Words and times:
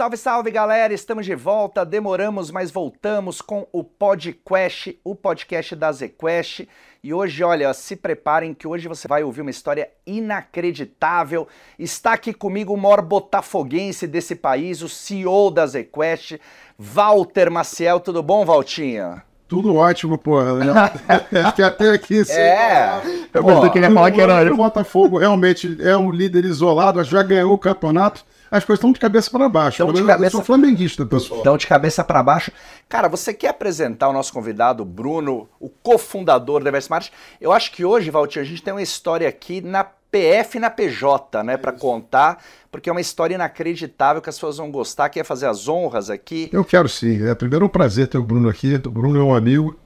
Salve, 0.00 0.16
salve 0.16 0.50
galera! 0.50 0.94
Estamos 0.94 1.26
de 1.26 1.34
volta, 1.34 1.84
demoramos, 1.84 2.50
mas 2.50 2.70
voltamos 2.70 3.42
com 3.42 3.66
o 3.70 3.84
Podcast, 3.84 4.98
o 5.04 5.14
podcast 5.14 5.76
da 5.76 5.92
ZQuest. 5.92 6.66
E 7.04 7.12
hoje, 7.12 7.44
olha, 7.44 7.74
se 7.74 7.94
preparem 7.96 8.54
que 8.54 8.66
hoje 8.66 8.88
você 8.88 9.06
vai 9.06 9.22
ouvir 9.22 9.42
uma 9.42 9.50
história 9.50 9.90
inacreditável. 10.06 11.46
Está 11.78 12.14
aqui 12.14 12.32
comigo 12.32 12.72
o 12.72 12.78
maior 12.78 13.02
botafoguense 13.02 14.06
desse 14.06 14.34
país, 14.34 14.80
o 14.80 14.88
CEO 14.88 15.50
da 15.50 15.66
ZQuest, 15.66 16.40
Walter 16.78 17.50
Maciel. 17.50 18.00
Tudo 18.00 18.22
bom, 18.22 18.42
Valtinha? 18.42 19.22
Tudo 19.46 19.76
ótimo, 19.76 20.16
porra. 20.16 20.54
que 21.54 21.62
até 21.62 21.90
aqui, 21.90 22.24
sim. 22.24 22.32
É. 22.32 23.02
Eu 23.34 23.44
pô, 23.44 23.70
queria 23.70 23.90
falar 23.92 24.10
que 24.10 24.20
era. 24.22 24.50
O 24.50 24.56
Botafogo 24.56 25.18
realmente 25.18 25.76
é 25.82 25.94
um 25.94 26.10
líder 26.10 26.46
isolado, 26.46 27.04
já 27.04 27.22
ganhou 27.22 27.52
o 27.52 27.58
campeonato 27.58 28.24
as 28.50 28.64
coisas 28.64 28.78
estão 28.78 28.92
de 28.92 28.98
cabeça 28.98 29.30
para 29.30 29.48
baixo. 29.48 29.82
Então, 29.82 29.92
de 29.92 30.02
cabeça... 30.02 30.26
Eu 30.26 30.30
sou 30.30 30.42
flamenguista, 30.42 31.06
pessoal. 31.06 31.40
Então, 31.40 31.56
de 31.56 31.66
cabeça 31.66 32.02
para 32.02 32.22
baixo. 32.22 32.50
Cara, 32.88 33.08
você 33.08 33.32
quer 33.32 33.48
apresentar 33.48 34.08
o 34.08 34.12
nosso 34.12 34.32
convidado, 34.32 34.84
Bruno, 34.84 35.48
o 35.60 35.68
cofundador 35.68 36.62
da 36.62 36.70
Eversmart? 36.70 37.10
Eu 37.40 37.52
acho 37.52 37.70
que 37.72 37.84
hoje, 37.84 38.10
Valtinho, 38.10 38.44
a 38.44 38.48
gente 38.48 38.62
tem 38.62 38.74
uma 38.74 38.82
história 38.82 39.28
aqui 39.28 39.60
na 39.60 39.84
PF 39.84 40.56
e 40.56 40.60
na 40.60 40.68
PJ, 40.68 41.42
né, 41.44 41.56
para 41.56 41.70
contar, 41.70 42.42
porque 42.70 42.90
é 42.90 42.92
uma 42.92 43.00
história 43.00 43.36
inacreditável 43.36 44.20
que 44.20 44.28
as 44.28 44.34
pessoas 44.34 44.56
vão 44.56 44.70
gostar, 44.70 45.08
quer 45.08 45.24
fazer 45.24 45.46
as 45.46 45.68
honras 45.68 46.10
aqui. 46.10 46.50
Eu 46.52 46.64
quero 46.64 46.88
sim. 46.88 47.24
É 47.26 47.34
primeiro 47.34 47.66
um 47.66 47.68
prazer 47.68 48.08
ter 48.08 48.18
o 48.18 48.24
Bruno 48.24 48.48
aqui. 48.48 48.74
O 48.74 48.90
Bruno 48.90 49.20
é 49.20 49.22
um 49.22 49.34
amigo, 49.34 49.78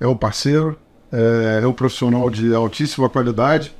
é 0.00 0.06
um 0.06 0.16
parceiro, 0.16 0.76
é, 1.12 1.60
é 1.62 1.66
um 1.66 1.72
profissional 1.72 2.28
de 2.28 2.52
altíssima 2.52 3.08
qualidade 3.08 3.72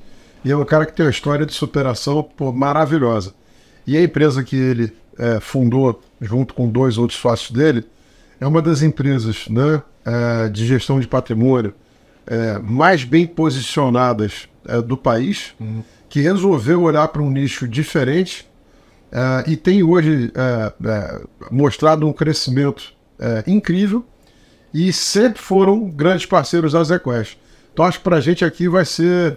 e 0.44 0.52
é 0.52 0.56
um 0.56 0.64
cara 0.64 0.86
que 0.86 0.92
tem 0.92 1.04
uma 1.04 1.10
história 1.10 1.44
de 1.44 1.52
superação 1.52 2.22
pô, 2.22 2.52
maravilhosa. 2.52 3.34
E 3.86 3.96
a 3.96 4.02
empresa 4.02 4.42
que 4.42 4.56
ele 4.56 4.92
é, 5.18 5.40
fundou, 5.40 6.00
junto 6.20 6.54
com 6.54 6.68
dois 6.68 6.98
outros 6.98 7.18
sócios 7.18 7.50
dele, 7.50 7.84
é 8.40 8.46
uma 8.46 8.60
das 8.60 8.82
empresas 8.82 9.48
né, 9.48 9.82
é, 10.04 10.48
de 10.48 10.66
gestão 10.66 10.98
de 10.98 11.06
patrimônio 11.06 11.74
é, 12.26 12.58
mais 12.58 13.04
bem 13.04 13.26
posicionadas 13.26 14.48
é, 14.66 14.80
do 14.80 14.96
país, 14.96 15.54
uhum. 15.60 15.82
que 16.08 16.20
resolveu 16.20 16.82
olhar 16.82 17.06
para 17.08 17.22
um 17.22 17.30
nicho 17.30 17.66
diferente 17.66 18.48
é, 19.10 19.50
e 19.50 19.56
tem 19.56 19.82
hoje 19.82 20.32
é, 20.34 21.22
mostrado 21.50 22.06
um 22.06 22.12
crescimento 22.12 22.94
incrível 23.46 24.04
e 24.74 24.92
sempre 24.92 25.40
foram 25.40 25.88
grandes 25.88 26.26
parceiros 26.26 26.72
da 26.72 26.82
ZQuest. 26.82 27.38
Então 27.72 27.84
acho 27.84 27.98
que 27.98 28.04
para 28.04 28.16
a 28.16 28.20
gente 28.20 28.44
aqui 28.44 28.68
vai 28.68 28.84
ser, 28.84 29.36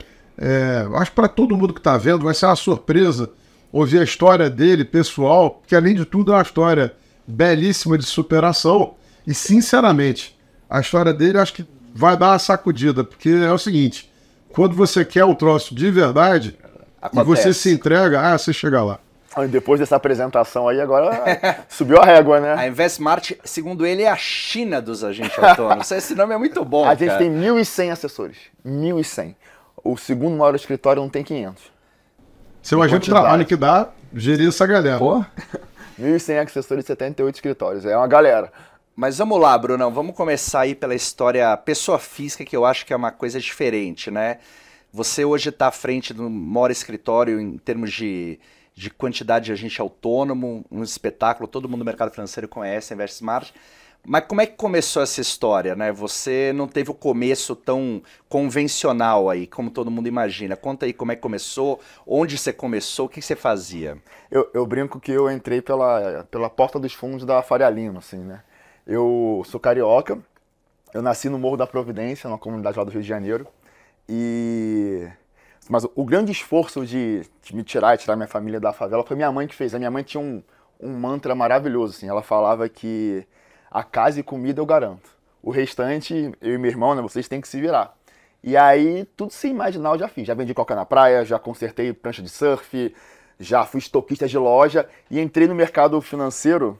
acho 0.95 1.11
que 1.11 1.15
para 1.15 1.27
todo 1.27 1.55
mundo 1.55 1.71
que 1.71 1.79
está 1.79 1.95
vendo, 1.95 2.23
vai 2.23 2.33
ser 2.33 2.47
uma 2.47 2.55
surpresa 2.55 3.29
ouvir 3.75 3.99
a 3.99 4.03
história 4.03 4.49
dele, 4.49 4.85
pessoal, 4.85 5.61
que 5.67 5.75
além 5.75 5.95
de 5.95 6.05
tudo 6.05 6.31
é 6.31 6.35
uma 6.37 6.41
história 6.41 6.93
belíssima 7.27 7.97
de 7.97 8.05
superação. 8.05 8.93
E 9.27 9.33
sinceramente, 9.33 10.37
a 10.69 10.79
história 10.79 11.13
dele 11.13 11.37
acho 11.37 11.53
que 11.53 11.65
vai 11.93 12.15
dar 12.15 12.31
uma 12.31 12.39
sacudida, 12.39 13.03
porque 13.03 13.29
é 13.29 13.51
o 13.51 13.57
seguinte: 13.57 14.09
quando 14.49 14.73
você 14.75 15.03
quer 15.03 15.25
o 15.25 15.35
troço 15.35 15.75
de 15.75 15.91
verdade 15.91 16.57
Acontece. 17.01 17.21
e 17.21 17.35
você 17.35 17.53
se 17.53 17.71
entrega, 17.73 18.21
ah, 18.21 18.37
você 18.37 18.53
chega 18.53 18.81
lá. 18.81 18.99
Depois 19.49 19.81
dessa 19.81 19.97
apresentação 19.97 20.69
aí, 20.69 20.79
agora 20.79 21.11
subiu 21.67 21.97
a 21.97 22.05
régua, 22.05 22.39
né? 22.39 22.53
A 22.53 22.67
Investmart, 22.69 23.33
segundo 23.43 23.85
ele, 23.85 24.03
é 24.03 24.09
a 24.09 24.15
China 24.15 24.81
dos 24.81 25.03
agentes 25.03 25.37
autônomos. 25.37 25.91
Esse 25.91 26.15
nome 26.15 26.33
é 26.33 26.37
muito 26.37 26.63
bom. 26.63 26.85
A 26.87 26.95
gente 26.95 27.09
cara. 27.09 27.19
tem 27.19 27.29
1.100 27.29 27.91
assessores. 27.91 28.37
1.100. 28.65 29.35
O 29.83 29.97
segundo 29.97 30.37
maior 30.37 30.55
escritório 30.55 31.01
não 31.01 31.09
tem 31.09 31.21
500. 31.21 31.74
Seu 32.65 32.81
agente 32.81 33.03
de 33.03 33.09
trabalho 33.11 33.45
que 33.45 33.55
dá, 33.55 33.89
gerir 34.11 34.47
essa 34.47 34.65
galera. 34.65 34.97
Pô. 34.97 35.23
1.100 36.01 36.47
assessores 36.47 36.83
e 36.83 36.87
78 36.87 37.35
escritórios. 37.35 37.85
É 37.85 37.95
uma 37.95 38.07
galera. 38.07 38.51
Mas 38.95 39.19
vamos 39.19 39.39
lá, 39.39 39.55
Brunão. 39.55 39.91
Vamos 39.91 40.15
começar 40.15 40.61
aí 40.61 40.73
pela 40.73 40.95
história 40.95 41.55
pessoa 41.57 41.99
física, 41.99 42.43
que 42.43 42.57
eu 42.57 42.65
acho 42.65 42.83
que 42.83 42.91
é 42.91 42.95
uma 42.95 43.11
coisa 43.11 43.39
diferente, 43.39 44.09
né? 44.09 44.39
Você 44.91 45.23
hoje 45.23 45.49
está 45.49 45.67
à 45.67 45.71
frente 45.71 46.11
do 46.11 46.27
maior 46.27 46.71
escritório 46.71 47.39
em 47.39 47.55
termos 47.59 47.93
de, 47.93 48.39
de 48.73 48.89
quantidade 48.89 49.45
de 49.45 49.51
agente 49.51 49.79
autônomo, 49.79 50.65
um 50.71 50.81
espetáculo, 50.81 51.47
todo 51.47 51.69
mundo 51.69 51.81
do 51.81 51.85
mercado 51.85 52.09
financeiro 52.09 52.47
conhece, 52.47 52.95
a 52.95 53.05
Smart. 53.05 53.53
Mas 54.07 54.25
como 54.27 54.39
é 54.41 54.45
que 54.45 54.55
começou 54.55 55.01
essa 55.01 55.19
história, 55.19 55.75
né? 55.75 55.91
Você 55.91 56.53
não 56.53 56.67
teve 56.67 56.91
o 56.91 56.93
começo 56.93 57.55
tão 57.55 58.03
convencional 58.29 59.29
aí, 59.29 59.47
como 59.47 59.71
todo 59.71 59.89
mundo 59.89 60.07
imagina. 60.07 60.55
Conta 60.55 60.85
aí 60.85 60.93
como 60.93 61.11
é 61.11 61.15
que 61.15 61.21
começou, 61.21 61.79
onde 62.05 62.37
você 62.37 62.53
começou, 62.53 63.07
o 63.07 63.09
que 63.09 63.21
você 63.21 63.35
fazia? 63.35 63.97
Eu, 64.29 64.49
eu 64.53 64.65
brinco 64.65 64.99
que 64.99 65.11
eu 65.11 65.29
entrei 65.31 65.61
pela, 65.61 66.25
pela 66.29 66.49
porta 66.49 66.79
dos 66.79 66.93
fundos 66.93 67.25
da 67.25 67.41
Faria 67.41 67.69
Lima, 67.69 67.99
assim, 67.99 68.19
né? 68.19 68.43
Eu 68.85 69.41
sou 69.47 69.59
carioca, 69.59 70.19
eu 70.93 71.01
nasci 71.01 71.27
no 71.27 71.39
Morro 71.39 71.57
da 71.57 71.65
Providência, 71.65 72.29
numa 72.29 72.37
comunidade 72.37 72.77
lá 72.77 72.83
do 72.83 72.91
Rio 72.91 73.01
de 73.01 73.07
Janeiro, 73.07 73.47
e... 74.07 75.07
Mas 75.67 75.83
o 75.95 76.05
grande 76.05 76.31
esforço 76.31 76.85
de, 76.85 77.23
de 77.41 77.55
me 77.55 77.63
tirar 77.63 77.95
e 77.95 77.97
tirar 77.97 78.15
minha 78.15 78.27
família 78.27 78.59
da 78.59 78.71
favela 78.71 79.03
foi 79.03 79.15
minha 79.15 79.31
mãe 79.31 79.47
que 79.47 79.55
fez. 79.55 79.73
A 79.73 79.79
minha 79.79 79.89
mãe 79.89 80.03
tinha 80.03 80.21
um, 80.21 80.43
um 80.79 80.93
mantra 80.93 81.33
maravilhoso, 81.33 81.95
assim. 81.97 82.07
Ela 82.07 82.21
falava 82.21 82.69
que 82.69 83.25
a 83.75 83.83
casa 83.83 84.21
e 84.21 84.23
comida 84.23 84.61
eu 84.61 84.65
garanto. 84.65 85.09
O 85.43 85.51
restante, 85.51 86.31
eu 86.41 86.53
e 86.53 86.57
meu 86.57 86.71
irmão, 86.71 86.95
né, 86.95 87.01
vocês 87.01 87.27
têm 87.27 87.41
que 87.41 87.47
se 87.47 87.59
virar. 87.59 87.93
E 88.41 88.55
aí, 88.55 89.03
tudo 89.17 89.33
sem 89.33 89.51
imaginar 89.51 89.89
eu 89.89 89.99
já 89.99 90.07
fiz. 90.07 90.25
Já 90.25 90.33
vendi 90.33 90.53
coca 90.53 90.73
na 90.73 90.85
praia, 90.85 91.25
já 91.25 91.37
consertei 91.37 91.91
prancha 91.91 92.21
de 92.21 92.29
surf, 92.29 92.95
já 93.37 93.65
fui 93.65 93.79
estoquista 93.79 94.29
de 94.29 94.37
loja 94.37 94.87
e 95.11 95.19
entrei 95.19 95.45
no 95.45 95.53
mercado 95.53 95.99
financeiro 95.99 96.79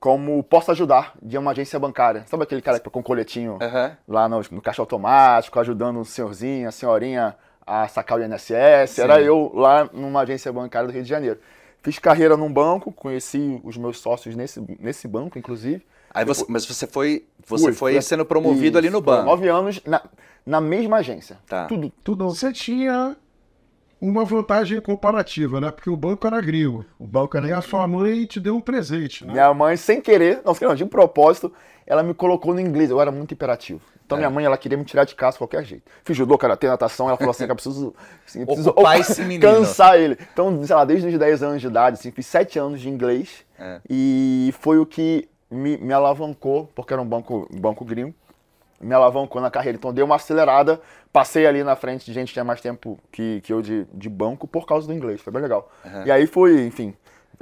como 0.00 0.42
posso 0.42 0.72
ajudar 0.72 1.12
de 1.22 1.38
uma 1.38 1.52
agência 1.52 1.78
bancária. 1.78 2.24
Sabe 2.26 2.42
aquele 2.42 2.60
cara 2.60 2.80
com 2.80 3.00
coletinho 3.04 3.52
uhum. 3.52 3.96
lá 4.08 4.28
no, 4.28 4.42
no, 4.50 4.60
caixa 4.60 4.82
automático, 4.82 5.60
ajudando 5.60 6.00
o 6.00 6.04
senhorzinho, 6.04 6.68
a 6.68 6.72
senhorinha 6.72 7.36
a 7.64 7.86
sacar 7.86 8.18
o 8.18 8.24
INSS? 8.24 8.90
Sim. 8.90 9.02
Era 9.02 9.22
eu 9.22 9.52
lá 9.54 9.88
numa 9.92 10.22
agência 10.22 10.52
bancária 10.52 10.88
do 10.88 10.92
Rio 10.92 11.04
de 11.04 11.08
Janeiro. 11.08 11.38
Fiz 11.84 12.00
carreira 12.00 12.36
num 12.36 12.52
banco, 12.52 12.90
conheci 12.90 13.60
os 13.62 13.76
meus 13.76 14.00
sócios 14.00 14.34
nesse, 14.34 14.60
nesse 14.80 15.06
banco, 15.06 15.38
inclusive. 15.38 15.86
Aí 16.14 16.24
você, 16.24 16.44
mas 16.48 16.66
você 16.66 16.86
foi, 16.86 17.24
você 17.46 17.64
Fui, 17.64 17.72
foi 17.72 18.02
sendo 18.02 18.24
promovido 18.24 18.66
isso, 18.66 18.78
ali 18.78 18.90
no 18.90 19.00
banco. 19.00 19.24
Nove 19.24 19.48
anos 19.48 19.80
na, 19.86 20.02
na 20.44 20.60
mesma 20.60 20.98
agência. 20.98 21.38
Tá. 21.46 21.66
Tudo, 21.66 21.90
tudo. 22.04 22.28
Você 22.28 22.52
tinha 22.52 23.16
uma 24.00 24.24
vantagem 24.24 24.80
comparativa, 24.80 25.60
né? 25.60 25.70
Porque 25.70 25.88
o 25.88 25.96
banco 25.96 26.26
era 26.26 26.40
gringo. 26.40 26.84
O 26.98 27.06
banco 27.06 27.36
era. 27.36 27.48
E 27.48 27.52
a 27.52 27.62
sua 27.62 27.86
mãe 27.86 28.26
te 28.26 28.40
deu 28.40 28.56
um 28.56 28.60
presente, 28.60 29.24
né? 29.24 29.32
Minha 29.32 29.54
mãe, 29.54 29.76
sem 29.76 30.00
querer, 30.00 30.42
não, 30.44 30.54
não, 30.60 30.74
de 30.74 30.84
propósito, 30.84 31.52
ela 31.86 32.02
me 32.02 32.12
colocou 32.12 32.52
no 32.52 32.60
inglês. 32.60 32.90
Eu 32.90 33.00
era 33.00 33.10
muito 33.10 33.32
imperativo. 33.32 33.80
Então 34.04 34.18
é. 34.18 34.20
minha 34.20 34.30
mãe, 34.30 34.44
ela 34.44 34.58
queria 34.58 34.76
me 34.76 34.84
tirar 34.84 35.04
de 35.04 35.14
casa 35.14 35.34
de 35.34 35.38
qualquer 35.38 35.64
jeito. 35.64 35.90
Fiz 36.04 36.16
judô, 36.16 36.36
karatê, 36.36 36.66
natação, 36.66 37.08
ela 37.08 37.16
falou 37.16 37.30
assim, 37.30 37.46
que 37.46 37.50
eu 37.50 37.54
preciso, 37.54 37.94
assim, 38.26 38.40
eu 38.40 38.46
preciso 38.46 38.74
cansar 39.40 39.98
ele. 39.98 40.18
Então, 40.32 40.62
sei 40.64 40.76
lá, 40.76 40.84
desde 40.84 41.08
os 41.08 41.18
10 41.18 41.42
anos 41.42 41.60
de 41.60 41.66
idade, 41.68 41.98
assim, 41.98 42.10
fiz 42.10 42.26
7 42.26 42.58
anos 42.58 42.80
de 42.80 42.90
inglês. 42.90 43.44
É. 43.58 43.80
E 43.88 44.52
foi 44.58 44.78
o 44.78 44.84
que 44.84 45.28
me, 45.52 45.76
me 45.76 45.92
alavancou, 45.92 46.70
porque 46.74 46.92
era 46.92 47.02
um 47.02 47.06
banco, 47.06 47.48
banco 47.52 47.84
gringo, 47.84 48.14
me 48.80 48.94
alavancou 48.94 49.40
na 49.40 49.50
carreira. 49.50 49.76
Então 49.76 49.92
dei 49.92 50.02
uma 50.02 50.16
acelerada, 50.16 50.80
passei 51.12 51.46
ali 51.46 51.62
na 51.62 51.76
frente 51.76 52.04
de 52.04 52.12
gente 52.12 52.28
que 52.28 52.32
tinha 52.34 52.44
mais 52.44 52.60
tempo 52.60 52.98
que, 53.10 53.40
que 53.42 53.52
eu 53.52 53.62
de, 53.62 53.86
de 53.92 54.08
banco 54.08 54.48
por 54.48 54.66
causa 54.66 54.86
do 54.86 54.92
inglês, 54.92 55.20
foi 55.20 55.32
bem 55.32 55.42
legal. 55.42 55.70
Uhum. 55.84 56.06
E 56.06 56.10
aí 56.10 56.26
fui, 56.26 56.66
enfim, 56.66 56.94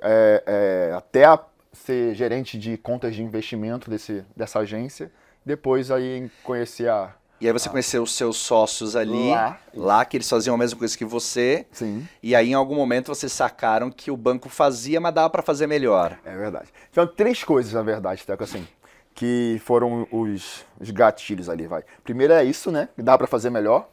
é, 0.02 0.42
é, 0.90 0.94
até 0.94 1.24
a 1.24 1.38
ser 1.72 2.14
gerente 2.14 2.58
de 2.58 2.76
contas 2.76 3.14
de 3.14 3.22
investimento 3.22 3.88
desse, 3.88 4.24
dessa 4.36 4.58
agência, 4.58 5.10
depois 5.44 5.90
aí 5.90 6.30
conheci 6.42 6.86
a, 6.86 7.14
e 7.40 7.46
aí 7.46 7.52
você 7.52 7.68
ah. 7.68 7.70
conheceu 7.70 8.02
os 8.02 8.12
seus 8.12 8.36
sócios 8.36 8.94
ali, 8.94 9.30
lá. 9.30 9.58
lá, 9.74 10.04
que 10.04 10.16
eles 10.16 10.28
faziam 10.28 10.54
a 10.54 10.58
mesma 10.58 10.78
coisa 10.78 10.96
que 10.96 11.04
você. 11.04 11.66
Sim. 11.72 12.06
E 12.22 12.34
aí, 12.34 12.50
em 12.50 12.54
algum 12.54 12.74
momento, 12.74 13.08
vocês 13.08 13.32
sacaram 13.32 13.90
que 13.90 14.10
o 14.10 14.16
banco 14.16 14.48
fazia, 14.48 15.00
mas 15.00 15.14
dava 15.14 15.30
para 15.30 15.42
fazer 15.42 15.66
melhor. 15.66 16.18
É 16.24 16.36
verdade. 16.36 16.68
Então, 16.90 17.06
três 17.06 17.42
coisas, 17.42 17.72
na 17.72 17.82
verdade, 17.82 18.26
Teco, 18.26 18.44
assim, 18.44 18.66
que 19.14 19.60
foram 19.64 20.06
os, 20.10 20.66
os 20.78 20.90
gatilhos 20.90 21.48
ali, 21.48 21.66
vai. 21.66 21.82
Primeiro 22.04 22.34
é 22.34 22.44
isso, 22.44 22.70
né? 22.70 22.90
Dá 22.98 23.16
para 23.16 23.26
fazer 23.26 23.48
melhor. 23.48 23.88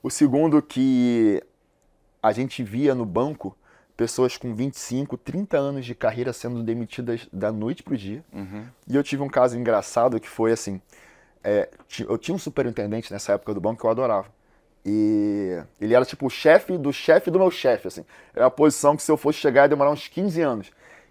O 0.00 0.10
segundo, 0.10 0.62
que 0.62 1.42
a 2.22 2.32
gente 2.32 2.62
via 2.62 2.94
no 2.94 3.04
banco 3.04 3.56
pessoas 3.96 4.36
com 4.36 4.54
25, 4.54 5.16
30 5.16 5.58
anos 5.58 5.84
de 5.84 5.92
carreira 5.92 6.32
sendo 6.32 6.62
demitidas 6.62 7.28
da 7.32 7.50
noite 7.50 7.82
pro 7.82 7.96
dia. 7.96 8.24
Uhum. 8.32 8.64
E 8.86 8.94
eu 8.94 9.02
tive 9.02 9.22
um 9.22 9.28
caso 9.28 9.58
engraçado 9.58 10.20
que 10.20 10.28
foi 10.28 10.52
assim 10.52 10.80
é, 11.42 11.68
eu 12.00 12.18
tinha 12.18 12.34
um 12.34 12.38
superintendente 12.38 13.12
nessa 13.12 13.32
época 13.32 13.54
do 13.54 13.60
banco 13.60 13.80
que 13.80 13.86
eu 13.86 13.90
adorava. 13.90 14.28
E 14.84 15.60
ele 15.80 15.94
era 15.94 16.04
tipo 16.04 16.26
o 16.26 16.30
chefe 16.30 16.78
do 16.78 16.92
chefe 16.92 17.30
do 17.30 17.38
meu 17.38 17.50
chefe, 17.50 17.88
assim. 17.88 18.04
Era 18.34 18.44
uma 18.44 18.50
posição 18.50 18.96
que 18.96 19.02
se 19.02 19.10
eu 19.10 19.16
fosse 19.16 19.38
chegar 19.38 19.62
ia 19.62 19.68
demorar 19.68 19.90
uns 19.90 20.08
15 20.08 20.40
anos. 20.40 20.70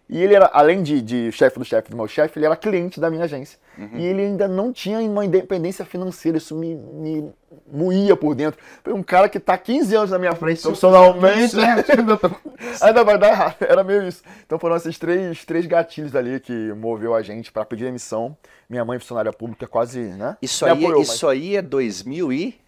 E 0.10 0.24
ele 0.24 0.34
era, 0.34 0.50
além 0.54 0.82
de, 0.82 1.02
de 1.02 1.32
chefe 1.34 1.60
do 1.60 1.66
chefe 1.66 1.92
do 1.92 1.98
meu 1.98 2.08
chefe, 2.08 2.40
ele 2.40 2.46
era 2.46 2.56
cliente 2.56 3.00
da 3.00 3.10
minha 3.10 3.26
agência. 3.26 3.60
E 3.94 4.06
ele 4.06 4.22
ainda 4.24 4.48
não 4.48 4.72
tinha 4.74 5.00
uma 5.00 5.24
independência 5.24 5.86
financeira, 5.86 6.38
isso 6.38 6.56
me, 6.56 6.76
me 6.76 7.32
moía 7.72 8.16
por 8.16 8.34
dentro. 8.34 8.60
Foi 8.84 8.94
um 8.94 9.04
cara 9.04 9.30
que 9.30 9.40
tá 9.40 9.58
15 9.58 9.96
anos 9.96 10.12
na 10.12 10.18
minha 10.18 10.34
frente 10.34 10.62
profissionalmente, 10.62 11.56
ainda 12.82 13.04
vai 13.04 13.20
dar 13.20 13.30
errado. 13.30 13.58
Era 13.60 13.84
meio 13.84 14.08
isso. 14.08 14.24
Então 14.46 14.58
foram 14.58 14.78
esses 14.78 14.98
três, 14.98 15.46
três 15.46 15.66
gatilhos 15.66 16.16
ali 16.16 16.40
que 16.40 16.74
moveu 16.74 17.14
a 17.14 17.22
gente 17.22 17.52
para 17.52 17.66
pedir 17.66 17.84
demissão. 17.84 18.36
Minha 18.70 18.84
mãe, 18.84 18.98
funcionária 18.98 19.32
pública, 19.32 19.68
quase, 19.68 20.00
né? 20.00 20.38
Isso, 20.42 20.66
me 20.66 20.72
aí, 20.72 20.78
apoiou, 20.78 21.02
isso 21.02 21.28
aí 21.28 21.56
é 21.56 21.62
2000 21.62 22.34
e... 22.34 22.60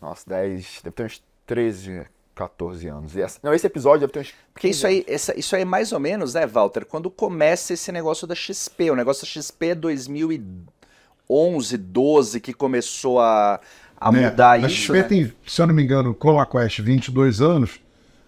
Nossa, 0.00 0.28
10, 0.28 0.80
deve 0.84 0.94
ter 0.94 1.04
uns 1.04 1.22
13, 1.46 2.06
14 2.34 2.88
anos. 2.88 3.14
E 3.14 3.20
essa- 3.22 3.38
não, 3.42 3.52
esse 3.52 3.66
episódio 3.66 4.00
deve 4.00 4.12
ter 4.12 4.20
uns. 4.20 4.32
Porque 4.54 4.68
isso 4.68 4.86
aí, 4.86 5.04
essa- 5.08 5.38
isso 5.38 5.54
aí 5.54 5.62
é 5.62 5.66
mais 5.66 5.92
ou 5.92 6.00
menos, 6.00 6.32
né, 6.34 6.46
Walter, 6.46 6.84
quando 6.86 7.10
começa 7.10 7.72
esse 7.74 7.92
negócio 7.92 8.26
da 8.26 8.34
XP. 8.34 8.90
O 8.90 8.96
negócio 8.96 9.22
da 9.22 9.28
XP 9.28 9.66
é 9.68 9.74
2011, 9.74 11.76
12 11.76 12.40
que 12.40 12.52
começou 12.52 13.20
a, 13.20 13.60
a 14.00 14.12
né? 14.12 14.30
mudar 14.30 14.52
a 14.52 14.58
isso. 14.58 14.68
XP 14.70 14.92
né? 14.94 15.02
tem, 15.02 15.32
se 15.46 15.60
eu 15.60 15.66
não 15.66 15.74
me 15.74 15.82
engano, 15.82 16.14
com 16.14 16.38
a 16.40 16.46
Quest 16.46 16.80
22 16.80 17.40
anos, 17.40 17.80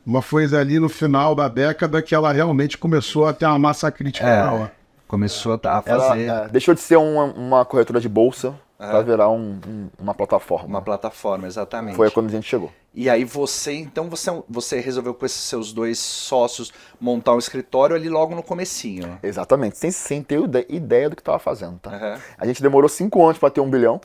mas 0.05 0.25
foi 0.25 0.45
ali 0.55 0.79
no 0.79 0.89
final 0.89 1.35
da 1.35 1.49
década 1.49 2.03
que 2.03 2.15
ela 2.15 2.33
realmente 2.33 2.77
começou 2.77 3.27
a 3.27 3.33
ter 3.33 3.47
uma 3.47 3.59
massa 3.59 3.91
crítica 3.91 4.27
É. 4.27 4.45
maior. 4.45 4.71
Começou 5.07 5.55
a 5.65 5.83
Ela 5.87 6.09
fazer 6.09 6.29
é, 6.29 6.49
deixou 6.49 6.75
de 6.75 6.81
ser 6.81 6.97
uma, 6.97 7.25
uma 7.25 7.65
corretora 7.65 8.01
de 8.01 8.09
bolsa 8.09 8.55
para 8.91 9.03
virar 9.03 9.29
um- 9.31 9.59
um- 9.67 9.89
uma 9.99 10.15
plataforma. 10.15 10.67
uma 10.67 10.83
plataforma, 10.83 11.47
exatamente. 11.47 11.97
Foi 11.97 12.11
quando 12.11 12.29
a 12.29 12.31
gente 12.33 12.49
chegou. 12.49 12.71
E 12.95 13.11
aí 13.11 13.25
você, 13.25 13.73
então 13.75 14.09
você, 14.09 14.31
você 14.49 14.79
resolveu 14.81 15.13
com 15.15 15.27
esses 15.27 15.41
seus 15.41 15.73
dois 15.73 15.99
sócios 15.99 16.73
montar 17.01 17.35
um 17.35 17.39
escritório 17.39 17.97
ali 17.97 18.09
logo 18.09 18.35
no 18.35 18.43
comecinho. 18.43 19.19
Exatamente, 19.23 19.77
sem, 19.79 19.91
sem 19.91 20.23
ter 20.23 20.41
ide- 20.41 20.67
ideia 20.69 21.11
do 21.11 21.17
que 21.17 21.23
estava 21.23 21.39
fazendo. 21.39 21.79
Tá? 21.81 21.91
Aham. 21.91 22.19
A 22.39 22.47
gente 22.47 22.63
demorou 22.63 22.89
5 22.89 23.25
anos 23.25 23.39
para 23.39 23.51
ter 23.51 23.61
um 23.61 23.69
bilhão. 23.69 24.01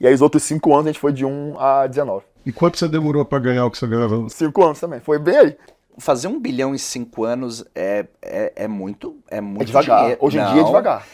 E 0.00 0.06
aí 0.06 0.12
os 0.12 0.20
outros 0.20 0.42
5 0.42 0.72
anos 0.72 0.86
a 0.86 0.88
gente 0.90 0.98
foi 1.00 1.12
de 1.12 1.24
1 1.24 1.54
a 1.60 1.86
19. 1.86 2.24
E 2.44 2.50
quanto 2.52 2.76
você 2.76 2.88
demorou 2.88 3.24
para 3.24 3.38
ganhar 3.38 3.64
o 3.66 3.70
que 3.70 3.78
você 3.78 3.86
ganhava? 3.86 4.28
5 4.28 4.64
anos 4.64 4.80
também, 4.80 4.98
foi 4.98 5.18
bem 5.20 5.36
aí. 5.36 5.56
Fazer 5.98 6.26
um 6.26 6.40
bilhão 6.40 6.74
em 6.74 6.78
cinco 6.78 7.22
anos 7.22 7.64
é, 7.74 8.06
é, 8.22 8.52
é 8.56 8.66
muito 8.66 9.14
é 9.28 9.42
muito 9.42 9.60
É 9.62 9.64
devagar. 9.66 9.98
dinheiro. 10.00 10.18
Hoje 10.24 10.38
em 10.38 10.40
dia 10.44 10.52
é 10.52 10.56
Não. 10.56 10.64
devagar. 10.64 11.06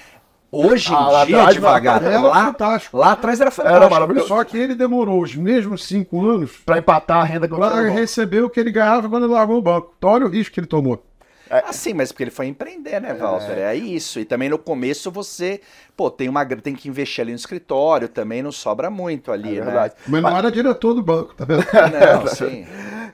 Hoje 0.51 0.91
em 0.91 0.95
Ah, 0.95 1.09
lá 1.11 1.25
dia 1.27 1.37
é 1.37 1.39
atrás, 1.41 1.55
devagar. 1.57 2.03
Era 2.03 2.21
lá, 2.21 2.47
fantástico. 2.47 2.97
lá 2.97 3.13
atrás 3.13 3.41
era 3.41 3.51
fantástico. 3.51 3.83
Era 3.85 3.91
maravilhoso. 3.91 4.29
Só 4.29 4.43
que 4.45 4.57
ele 4.57 4.75
demorou 4.75 5.23
os 5.23 5.35
mesmos 5.37 5.85
cinco 5.85 6.27
anos 6.27 6.53
Para 6.65 6.79
empatar 6.79 7.19
a 7.19 7.25
renda 7.25 7.47
que 7.47 7.53
eu 7.55 7.59
para 7.59 7.91
receber 7.91 8.43
o 8.43 8.49
que 8.49 8.59
ele 8.59 8.71
ganhava 8.71 9.09
quando 9.09 9.25
ele 9.27 9.33
largou 9.35 9.59
o 9.59 9.63
banco. 9.63 9.93
Então 9.99 10.11
olha 10.11 10.25
o 10.27 10.29
risco 10.31 10.55
que 10.55 10.61
ele 10.61 10.67
tomou. 10.67 11.03
Ah, 11.51 11.73
sim, 11.73 11.95
mas 11.95 12.13
porque 12.13 12.25
ele 12.25 12.31
foi 12.31 12.47
empreender, 12.47 13.01
né, 13.01 13.15
Walter? 13.15 13.57
É. 13.59 13.75
isso. 13.75 14.21
E 14.21 14.25
também 14.25 14.51
no 14.51 14.59
começo 14.59 15.11
você, 15.11 15.61
pô, 15.97 16.11
tem 16.11 16.29
uma 16.29 16.45
tem 16.45 16.75
que 16.75 16.89
investir 16.89 17.23
ali 17.23 17.33
no 17.33 17.37
escritório, 17.39 18.07
também 18.09 18.43
não 18.43 18.53
sobra 18.53 18.91
muito 18.91 19.33
ali, 19.33 19.57
É 19.57 19.61
né? 19.61 19.65
verdade. 19.65 19.95
Mas 20.07 20.23
não 20.23 20.37
era 20.37 20.51
diretor 20.53 20.93
do 20.95 21.03
banco, 21.03 21.35
tá 21.35 21.45
vendo? 21.47 21.65
Não, 22.23 22.27
sim. 22.27 22.67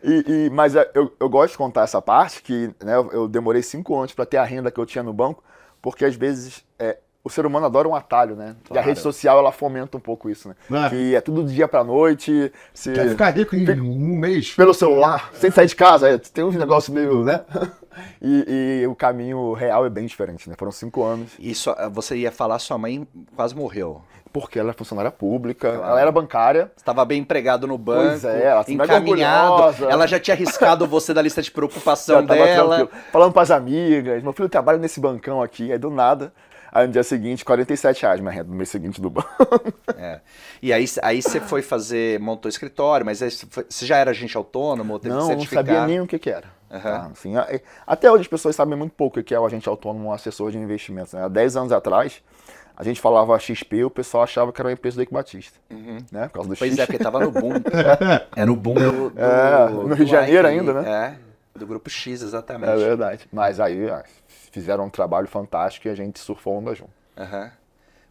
E, 0.03 0.47
e- 0.47 0.51
mas 0.51 0.75
é, 0.75 0.91
eu, 0.95 1.13
eu 1.19 1.29
gosto 1.29 1.53
de 1.53 1.59
contar 1.59 1.83
essa 1.83 2.03
parte, 2.03 2.43
que 2.43 2.71
né, 2.85 2.97
eu, 2.97 3.11
eu 3.13 3.29
demorei 3.29 3.63
cinco 3.63 3.97
anos 3.97 4.13
para 4.13 4.27
ter 4.27 4.37
a 4.39 4.45
renda 4.45 4.71
que 4.71 4.79
eu 4.81 4.85
tinha 4.87 5.03
no 5.05 5.13
banco, 5.13 5.43
porque 5.81 6.05
às 6.05 6.17
vezes 6.17 6.65
é, 6.79 6.99
o 7.25 7.31
ser 7.31 7.47
humano 7.47 7.65
adora 7.67 7.89
um 7.89 7.95
atalho, 7.95 8.37
né? 8.37 8.55
E 8.65 8.65
a 8.65 8.69
Claro. 8.75 8.87
rede 8.89 9.01
social, 9.01 9.39
ela 9.39 9.51
fomenta 9.51 9.97
um 9.97 10.01
pouco 10.01 10.29
isso, 10.29 10.47
né? 10.49 10.55
É. 10.87 10.91
Que 10.91 11.15
é 11.17 11.21
tudo 11.23 11.43
do 11.43 11.49
dia 11.51 11.67
pra 11.67 11.83
noite, 11.83 12.53
se... 12.75 12.93
Quer 12.93 13.09
ficar 13.09 13.31
rico 13.31 13.57
em 13.57 13.81
um 13.81 14.19
mês. 14.19 14.51
pelo 14.55 14.75
celular, 14.75 15.31
sem 15.33 15.51
sair 15.51 15.67
de 15.67 15.75
casa, 15.75 16.09
é, 16.11 16.19
tem 16.19 16.45
uns 16.45 16.55
negócios 16.55 16.95
meio, 16.95 17.25
né? 17.25 17.41
E, 18.21 18.81
e 18.83 18.87
o 18.89 18.95
caminho 18.97 19.53
real 19.53 19.87
é 19.87 19.89
bem 19.89 20.05
diferente, 20.05 20.51
né? 20.51 20.57
Foram 20.59 20.73
cinco 20.73 21.05
anos, 21.05 21.31
Isso, 21.39 21.71
ah, 21.71 21.89
você 21.89 22.17
ia 22.17 22.33
falar, 22.33 22.59
sua 22.59 22.77
mãe 22.77 23.07
quase 23.37 23.55
morreu. 23.55 24.03
porque 24.33 24.59
ela 24.59 24.71
é 24.71 24.73
funcionária 24.73 25.13
pública, 25.13 25.69
ela 25.69 26.01
era 26.01 26.11
bancária, 26.11 26.73
Estava 26.77 27.05
bem 27.05 27.21
empregado 27.21 27.69
no 27.69 27.79
banco, 27.79 28.09
Pois 28.09 28.25
é, 28.25 28.47
ela 28.47 28.65
encaminhado. 28.67 29.85
Ela 29.89 30.09
já 30.09 30.19
tinha 30.19 30.35
arriscado 30.35 30.89
você 30.89 31.15
da 31.15 31.23
lista 31.23 31.41
de 31.41 31.51
preocupação 31.53 32.25
dela. 32.25 32.67
tranquilo, 32.67 32.91
falando 33.13 33.33
pras 33.33 33.53
amigas, 33.53 34.23
meu 34.25 34.33
filho 34.33 34.49
trabalha 34.49 34.79
nesse 34.79 34.99
bancão 34.99 35.41
aqui, 35.41 35.71
aí 35.71 35.79
do 35.79 35.89
nada, 35.89 36.33
aí 36.75 36.87
no 36.87 36.93
dia 36.93 37.03
seguinte, 37.05 37.45
47 37.45 38.03
reais 38.03 38.21
minha 38.21 38.33
renda 38.33 38.51
no 38.51 38.55
mês 38.57 38.69
seguinte 38.69 39.01
do 39.01 39.09
banco. 39.09 39.29
É. 39.97 40.21
E 40.61 40.73
aí, 40.73 40.85
aí 41.03 41.23
você 41.23 41.41
foi 41.41 41.63
fazer, 41.63 42.19
montou 42.21 42.49
escritório, 42.49 43.07
mas 43.07 43.21
você, 43.21 43.87
já 43.87 43.97
era 43.97 44.11
agente 44.11 44.37
autônomo, 44.37 44.99
teve 44.99 45.15
Não, 45.15 45.29
não 45.29 45.41
sabia 45.47 45.87
nem 45.87 46.01
o 46.01 46.07
que 46.07 46.19
que 46.19 46.29
era. 46.29 46.49
Tá? 46.69 47.09
Assim, 47.13 47.37
a- 47.37 47.49
até 47.87 48.11
hoje 48.11 48.23
as 48.23 48.29
pessoas 48.29 48.57
sabem 48.57 48.77
muito 48.77 48.93
pouco 48.93 49.21
o 49.21 49.23
que 49.23 49.33
é 49.35 49.39
o 49.39 49.47
agente 49.47 49.69
autônomo, 49.69 50.09
um 50.09 50.13
assessor 50.13 50.51
de 50.51 50.59
investimentos. 50.59 51.13
Né? 51.13 51.23
Há 51.25 51.29
10 51.29 51.57
anos 51.57 51.73
atrás, 51.73 52.21
a 52.77 52.83
gente 52.83 53.01
falava 53.01 53.39
XP, 53.39 53.85
o 53.85 53.91
pessoal 53.91 54.25
achava 54.25 54.53
que 54.53 54.61
era 54.61 54.69
uma 54.69 54.73
empresa 54.73 54.97
do 54.97 55.03
Eike 55.03 55.13
Batista. 55.15 55.59
Né? 55.71 56.27
Por 56.27 56.33
causa 56.33 56.49
do 56.49 56.53
Uhum. 56.53 56.59
Pois 56.59 56.73
X. 56.73 56.79
é, 56.81 56.87
porque 56.87 56.99
tava 57.03 57.21
no 57.21 57.31
boom. 57.31 57.53
Era 58.37 58.53
o 58.53 58.57
boom 58.57 58.75
do, 58.75 59.11
do- 59.11 59.21
É, 59.21 59.71
no 59.71 59.95
Rio 59.95 60.05
de 60.05 60.11
Janeiro 60.11 60.49
ainda, 60.49 60.83
né? 60.83 60.91
É, 60.91 61.24
do 61.55 61.67
grupo 61.67 61.89
X, 61.89 62.23
exatamente. 62.23 62.73
É 62.73 62.77
verdade. 62.77 63.29
Mas 63.33 63.61
aí 63.61 63.87
fizeram 64.51 64.87
um 64.87 64.91
trabalho 64.91 65.29
fantástico 65.29 65.89
e 65.89 65.91
a 65.91 65.95
gente 65.95 66.19
surfou 66.19 66.59
onda 66.59 66.75
junto. 66.75 66.93
Aham. 67.17 67.53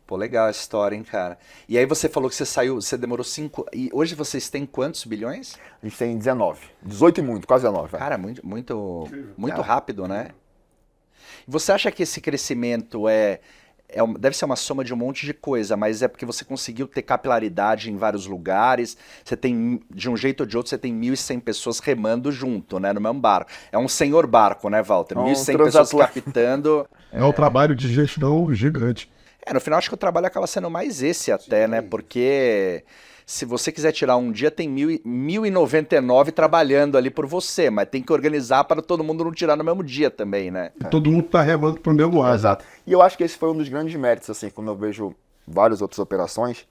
Pô, 0.05 0.17
legal 0.17 0.47
a 0.47 0.51
história, 0.51 0.95
hein, 0.95 1.03
cara. 1.03 1.37
E 1.67 1.77
aí 1.77 1.85
você 1.85 2.09
falou 2.09 2.29
que 2.29 2.35
você 2.35 2.45
saiu, 2.45 2.75
você 2.75 2.97
demorou 2.97 3.23
cinco. 3.23 3.65
E 3.73 3.89
hoje 3.93 4.15
vocês 4.15 4.49
têm 4.49 4.65
quantos 4.65 5.05
bilhões? 5.05 5.57
A 5.81 5.85
gente 5.85 5.97
tem 5.97 6.17
19. 6.17 6.59
18 6.81 7.19
e 7.19 7.23
muito, 7.23 7.47
quase 7.47 7.63
19. 7.63 7.89
vai. 7.89 7.99
Cara, 7.99 8.17
muito, 8.17 8.45
muito, 8.45 9.07
muito 9.37 9.61
rápido, 9.61 10.07
né? 10.07 10.31
Você 11.47 11.71
acha 11.71 11.89
que 11.91 12.03
esse 12.03 12.19
crescimento 12.19 13.07
é, 13.07 13.39
é 13.89 14.05
deve 14.19 14.35
ser 14.35 14.45
uma 14.45 14.55
soma 14.55 14.83
de 14.83 14.93
um 14.93 14.97
monte 14.97 15.25
de 15.25 15.33
coisa, 15.33 15.77
mas 15.77 16.01
é 16.01 16.07
porque 16.07 16.25
você 16.25 16.43
conseguiu 16.43 16.87
ter 16.87 17.01
capilaridade 17.01 17.91
em 17.91 17.97
vários 17.97 18.25
lugares. 18.25 18.97
Você 19.23 19.37
tem, 19.37 19.81
de 19.89 20.09
um 20.09 20.17
jeito 20.17 20.41
ou 20.41 20.45
de 20.45 20.57
outro, 20.57 20.69
você 20.69 20.77
tem 20.77 20.93
1.100 20.93 21.39
pessoas 21.41 21.79
remando 21.79 22.31
junto, 22.31 22.79
né, 22.79 22.91
no 22.91 22.99
mesmo 22.99 23.19
barco. 23.19 23.51
É 23.71 23.77
um 23.77 23.87
senhor 23.87 24.25
barco, 24.25 24.69
né, 24.69 24.81
Walter? 24.81 25.17
É 25.17 25.21
um 25.21 25.25
1.100 25.25 25.57
pessoas 25.63 25.91
capitando. 25.91 26.87
É 27.15 27.23
um 27.23 27.31
trabalho 27.31 27.75
de 27.75 27.93
gestão 27.93 28.51
gigante. 28.55 29.07
É, 29.45 29.53
no 29.53 29.61
final 29.61 29.77
acho 29.77 29.87
que 29.87 29.93
o 29.93 29.97
trabalho 29.97 30.25
acaba 30.25 30.47
sendo 30.47 30.67
mais 30.67 31.03
esse 31.03 31.31
até, 31.31 31.67
né? 31.67 31.79
Porque 31.79 32.83
se 33.25 33.45
você 33.45 33.71
quiser 33.71 33.91
tirar 33.91 34.17
um 34.17 34.31
dia, 34.31 34.51
tem 34.51 34.67
mil, 34.67 34.91
e- 34.91 34.99
1.099 35.05 36.31
trabalhando 36.31 36.97
ali 36.97 37.09
por 37.09 37.25
você, 37.25 37.69
mas 37.69 37.87
tem 37.87 38.01
que 38.01 38.11
organizar 38.11 38.63
para 38.65 38.81
todo 38.81 39.03
mundo 39.03 39.23
não 39.23 39.31
tirar 39.31 39.55
no 39.55 39.63
mesmo 39.63 39.83
dia 39.83 40.09
também, 40.09 40.51
né? 40.51 40.71
E 40.79 40.85
todo 40.85 41.09
mundo 41.09 41.23
tá 41.23 41.41
remando 41.41 41.79
pro 41.79 41.93
mesmo 41.93 42.19
lado. 42.19 42.35
Exato. 42.35 42.65
E 42.85 42.91
eu 42.91 43.01
acho 43.01 43.17
que 43.17 43.23
esse 43.23 43.37
foi 43.37 43.49
um 43.49 43.57
dos 43.57 43.69
grandes 43.69 43.95
méritos, 43.95 44.29
assim, 44.29 44.49
quando 44.49 44.67
eu 44.69 44.75
vejo 44.75 45.15
várias 45.47 45.81
outras 45.81 45.99
operações, 45.99 46.67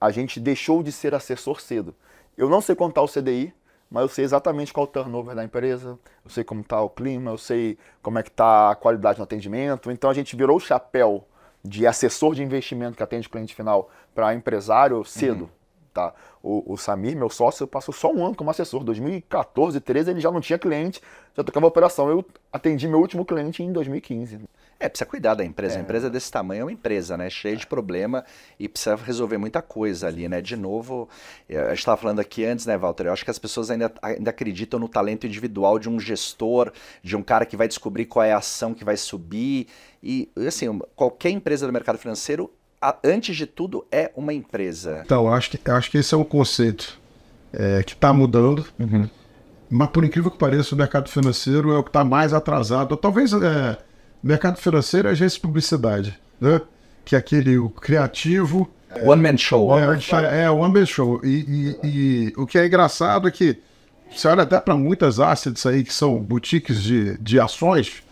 a 0.00 0.10
gente 0.10 0.38
deixou 0.38 0.82
de 0.82 0.92
ser 0.92 1.14
assessor 1.14 1.60
cedo. 1.60 1.94
Eu 2.36 2.48
não 2.48 2.60
sei 2.60 2.74
contar 2.74 3.02
o 3.02 3.08
CDI, 3.08 3.52
mas 3.90 4.02
eu 4.02 4.08
sei 4.08 4.24
exatamente 4.24 4.72
qual 4.72 4.86
é 4.86 4.88
o 4.88 4.92
turnover 4.92 5.34
da 5.34 5.42
empresa, 5.44 5.98
eu 6.24 6.30
sei 6.30 6.44
como 6.44 6.60
está 6.60 6.80
o 6.80 6.90
clima, 6.90 7.30
eu 7.30 7.38
sei 7.38 7.78
como 8.02 8.18
é 8.18 8.22
que 8.22 8.28
está 8.28 8.70
a 8.70 8.74
qualidade 8.74 9.18
no 9.18 9.24
atendimento. 9.24 9.90
Então 9.90 10.10
a 10.10 10.14
gente 10.14 10.36
virou 10.36 10.56
o 10.56 10.60
chapéu 10.60 11.26
de 11.64 11.86
assessor 11.86 12.34
de 12.34 12.42
investimento 12.42 12.96
que 12.96 13.02
atende 13.02 13.28
cliente 13.28 13.54
final 13.54 13.90
para 14.14 14.34
empresário 14.34 15.04
cedo. 15.04 15.50
Tá? 15.98 16.14
O, 16.40 16.74
o 16.74 16.76
Samir, 16.76 17.16
meu 17.16 17.28
sócio, 17.28 17.66
passou 17.66 17.92
só 17.92 18.12
um 18.12 18.24
ano 18.24 18.36
como 18.36 18.48
assessor. 18.48 18.84
2014, 18.84 19.80
2013, 19.80 20.10
ele 20.12 20.20
já 20.20 20.30
não 20.30 20.40
tinha 20.40 20.56
cliente, 20.56 21.02
já 21.36 21.42
tocava 21.42 21.66
operação. 21.66 22.08
Eu 22.08 22.24
atendi 22.52 22.86
meu 22.86 23.00
último 23.00 23.24
cliente 23.24 23.64
em 23.64 23.72
2015. 23.72 24.38
É, 24.78 24.88
precisa 24.88 25.10
cuidar 25.10 25.34
da 25.34 25.44
empresa. 25.44 25.76
A 25.76 25.82
empresa 25.82 26.08
desse 26.08 26.30
tamanho 26.30 26.60
é 26.60 26.64
uma 26.64 26.72
empresa, 26.72 27.16
né? 27.16 27.28
Cheia 27.28 27.56
de 27.56 27.66
problema 27.66 28.24
e 28.60 28.68
precisa 28.68 28.94
resolver 28.94 29.36
muita 29.36 29.60
coisa 29.60 30.06
ali, 30.06 30.28
né? 30.28 30.40
De 30.40 30.54
novo, 30.54 31.08
eh, 31.48 31.58
a 31.58 31.70
gente 31.70 31.80
estava 31.80 31.96
falando 31.96 32.20
aqui 32.20 32.44
antes, 32.44 32.64
né, 32.64 32.78
Walter? 32.78 33.06
Eu 33.06 33.12
acho 33.12 33.24
que 33.24 33.30
as 33.32 33.40
pessoas 33.40 33.68
ainda, 33.68 33.92
ainda 34.00 34.30
acreditam 34.30 34.78
no 34.78 34.88
talento 34.88 35.26
individual 35.26 35.80
de 35.80 35.88
um 35.88 35.98
gestor, 35.98 36.70
de 37.02 37.16
um 37.16 37.24
cara 37.24 37.44
que 37.44 37.56
vai 37.56 37.66
descobrir 37.66 38.04
qual 38.04 38.24
é 38.24 38.32
a 38.32 38.38
ação 38.38 38.72
que 38.72 38.84
vai 38.84 38.96
subir. 38.96 39.66
E, 40.00 40.30
assim, 40.46 40.78
qualquer 40.94 41.30
empresa 41.30 41.66
do 41.66 41.72
mercado 41.72 41.98
financeiro, 41.98 42.48
antes 43.04 43.36
de 43.36 43.46
tudo, 43.46 43.84
é 43.90 44.10
uma 44.16 44.32
empresa. 44.32 45.02
Então, 45.04 45.26
eu 45.26 45.32
acho 45.32 45.50
que, 45.50 45.60
eu 45.64 45.74
acho 45.74 45.90
que 45.90 45.98
esse 45.98 46.14
é 46.14 46.16
um 46.16 46.24
conceito 46.24 46.98
é, 47.52 47.82
que 47.82 47.92
está 47.92 48.12
mudando. 48.12 48.64
Mas, 49.70 49.88
por 49.90 50.04
incrível 50.04 50.30
que 50.30 50.38
pareça, 50.38 50.74
o 50.74 50.78
mercado 50.78 51.08
financeiro 51.10 51.72
é 51.72 51.78
o 51.78 51.82
que 51.82 51.90
está 51.90 52.04
mais 52.04 52.32
atrasado. 52.32 52.96
Talvez 52.96 53.32
é, 53.32 53.78
o 54.22 54.26
mercado 54.26 54.58
financeiro 54.58 55.08
é 55.08 55.10
agência 55.10 55.36
de 55.36 55.42
publicidade, 55.42 56.18
né? 56.40 56.60
que 57.04 57.14
é 57.14 57.18
aquele 57.18 57.58
o 57.58 57.68
criativo. 57.68 58.68
One 59.04 59.20
Man 59.22 59.36
Show. 59.36 59.70
É, 59.78 60.44
é 60.44 60.50
o 60.50 60.56
One 60.58 60.72
Man 60.74 60.86
Show. 60.86 61.20
E, 61.24 61.76
e- 61.82 61.86
e 61.86 62.32
o 62.36 62.46
que 62.46 62.58
é 62.58 62.66
engraçado 62.66 63.28
é 63.28 63.30
que 63.30 63.58
você 64.10 64.26
olha 64.28 64.42
até 64.42 64.58
para 64.58 64.74
muitas 64.74 65.20
assets 65.20 65.66
aí 65.66 65.84
que 65.84 65.92
são 65.92 66.18
boutiques 66.18 66.82
de, 66.82 67.18
de 67.18 67.38
ações, 67.38 68.02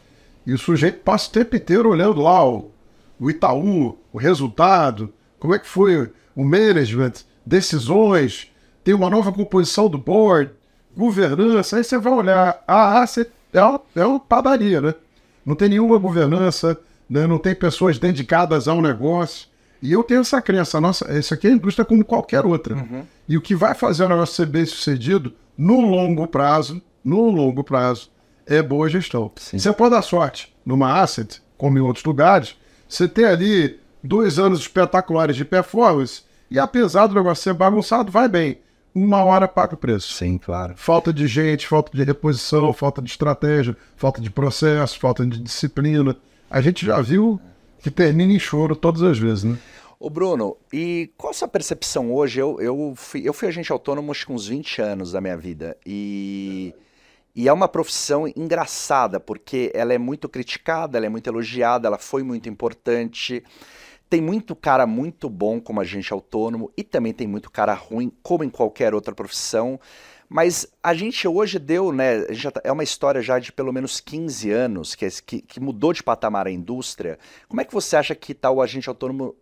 e 0.47 0.53
o 0.53 0.59
sujeito 0.59 0.99
passa 1.01 1.31
o 1.31 1.33
tempo 1.33 1.57
inteiro 1.57 1.89
olhando 1.89 2.21
lá 2.21 2.47
o, 2.47 2.71
o 3.19 3.31
Itaú, 3.31 3.99
o 4.17 4.19
resultado, 4.19 5.13
como 5.39 5.55
é 5.55 5.59
que 5.59 5.69
foi 5.69 6.11
o 6.35 6.43
management, 6.43 7.13
decisões, 7.45 8.51
tem 8.83 8.95
uma 8.95 9.11
nova 9.11 9.31
composição 9.31 9.91
do 9.91 9.99
board, 9.99 10.53
governança, 10.97 11.77
aí 11.77 11.85
você 11.85 11.99
vai 11.99 12.15
olhar, 12.15 12.65
a 12.67 13.03
asset 13.03 13.31
é 13.53 13.63
uma, 13.63 13.81
é 13.95 14.07
uma 14.07 14.19
padaria, 14.19 14.81
né? 14.81 14.95
não 15.45 15.55
tem 15.55 15.69
nenhuma 15.69 15.99
governança, 15.99 16.81
né? 17.11 17.27
não 17.27 17.37
tem 17.37 17.55
pessoas 17.55 17.99
dedicadas 17.99 18.67
ao 18.67 18.81
negócio. 18.81 19.49
E 19.83 19.93
eu 19.93 20.03
tenho 20.03 20.23
essa 20.23 20.41
crença, 20.41 20.81
nossa, 20.81 21.13
isso 21.19 21.35
aqui 21.35 21.47
é 21.47 21.51
indústria 21.51 21.85
como 21.85 22.03
qualquer 22.03 22.47
outra. 22.47 22.75
Uhum. 22.75 23.05
E 23.29 23.37
o 23.37 23.43
que 23.43 23.55
vai 23.55 23.75
fazer 23.75 24.05
o 24.05 24.09
negócio 24.09 24.35
ser 24.35 24.47
bem 24.47 24.65
sucedido 24.65 25.35
no 25.59 25.83
longo 25.83 26.27
prazo, 26.27 26.81
no 27.05 27.29
longo 27.29 27.63
prazo, 27.63 28.11
é 28.47 28.63
boa 28.63 28.89
gestão. 28.89 29.31
Sim. 29.37 29.59
Você 29.59 29.71
pode 29.75 29.91
dar 29.91 30.01
sorte 30.01 30.57
numa 30.65 31.03
asset, 31.03 31.43
como 31.59 31.77
em 31.77 31.83
outros 31.83 32.05
lugares, 32.05 32.57
você 32.89 33.07
tem 33.07 33.27
ali 33.27 33.79
dois 34.07 34.39
anos 34.39 34.61
espetaculares 34.61 35.37
de 35.37 35.45
performance, 35.45 36.23
e 36.51 36.59
apesar 36.59 37.07
do 37.07 37.15
negócio 37.15 37.43
ser 37.43 37.55
bagunçado, 37.55 38.11
vai 38.11 38.29
bem. 38.29 38.59
Uma 38.95 39.23
hora 39.25 39.47
paga 39.47 39.75
o 39.75 39.77
preço. 39.77 40.13
Sim, 40.13 40.39
claro. 40.39 40.75
Falta 40.77 41.13
de 41.13 41.27
gente, 41.27 41.67
falta 41.67 41.95
de 41.95 42.03
reposição, 42.03 42.73
falta 42.73 43.03
de 43.03 43.11
estratégia, 43.11 43.77
falta 43.95 44.21
de 44.21 44.31
processo, 44.31 44.99
falta 44.99 45.27
de 45.27 45.39
disciplina. 45.39 46.17
A 46.49 46.61
gente 46.61 46.87
já 46.87 47.01
viu 47.03 47.39
que 47.81 47.91
termina 47.91 48.33
em 48.33 48.39
choro 48.39 48.75
todas 48.75 49.03
as 49.03 49.19
vezes, 49.19 49.45
né? 49.45 49.59
Ô 49.99 50.11
Bruno, 50.11 50.57
e 50.73 51.11
qual 51.17 51.31
a 51.31 51.35
sua 51.35 51.49
percepção 51.49 52.13
hoje? 52.13 52.41
Eu, 52.41 52.61
eu, 52.61 52.93
fui, 52.97 53.23
eu 53.27 53.33
fui 53.33 53.49
agente 53.49 53.73
autônomo 53.73 54.13
acho 54.13 54.27
que 54.27 54.33
uns 54.33 54.47
20 54.47 54.83
anos 54.83 55.13
da 55.13 55.21
minha 55.21 55.37
vida 55.37 55.77
e, 55.87 56.75
e 57.35 57.49
é 57.49 57.53
uma 57.53 57.67
profissão 57.67 58.29
engraçada 58.29 59.19
porque 59.19 59.71
ela 59.75 59.95
é 59.95 59.99
muito 59.99 60.29
criticada, 60.29 60.99
ela 60.99 61.07
é 61.07 61.09
muito 61.09 61.27
elogiada, 61.29 61.89
ela 61.89 61.99
foi 61.99 62.23
muito 62.23 62.49
importante. 62.49 63.43
Tem 64.09 64.21
muito 64.21 64.55
cara 64.55 64.87
muito 64.87 65.29
bom 65.29 65.61
como 65.61 65.81
agente 65.81 66.13
autônomo 66.13 66.71
e 66.77 66.85
também 66.85 67.13
tem 67.13 67.27
muito 67.27 67.51
cara 67.51 67.75
ruim, 67.75 68.13
como 68.23 68.45
em 68.45 68.51
qualquer 68.51 68.95
outra 68.95 69.15
profissão. 69.15 69.81
Mas 70.29 70.67
a 70.83 70.93
gente 70.95 71.27
hoje 71.27 71.59
deu, 71.59 71.93
né? 71.93 72.23
Tá, 72.53 72.61
é 72.65 72.73
uma 72.73 72.83
história 72.83 73.23
já 73.23 73.39
de 73.39 73.53
pelo 73.53 73.73
menos 73.73 74.01
15 74.01 74.51
anos 74.51 74.95
que, 74.95 75.09
que, 75.23 75.41
que 75.41 75.61
mudou 75.61 75.93
de 75.93 76.03
patamar 76.03 76.47
a 76.47 76.51
indústria. 76.51 77.19
Como 77.49 77.61
é 77.61 77.65
que 77.65 77.73
você 77.73 77.97
acha 77.97 78.15
que 78.15 78.33
está 78.33 78.51
o 78.51 78.61
agente 78.61 78.89
autônomo 78.89 79.37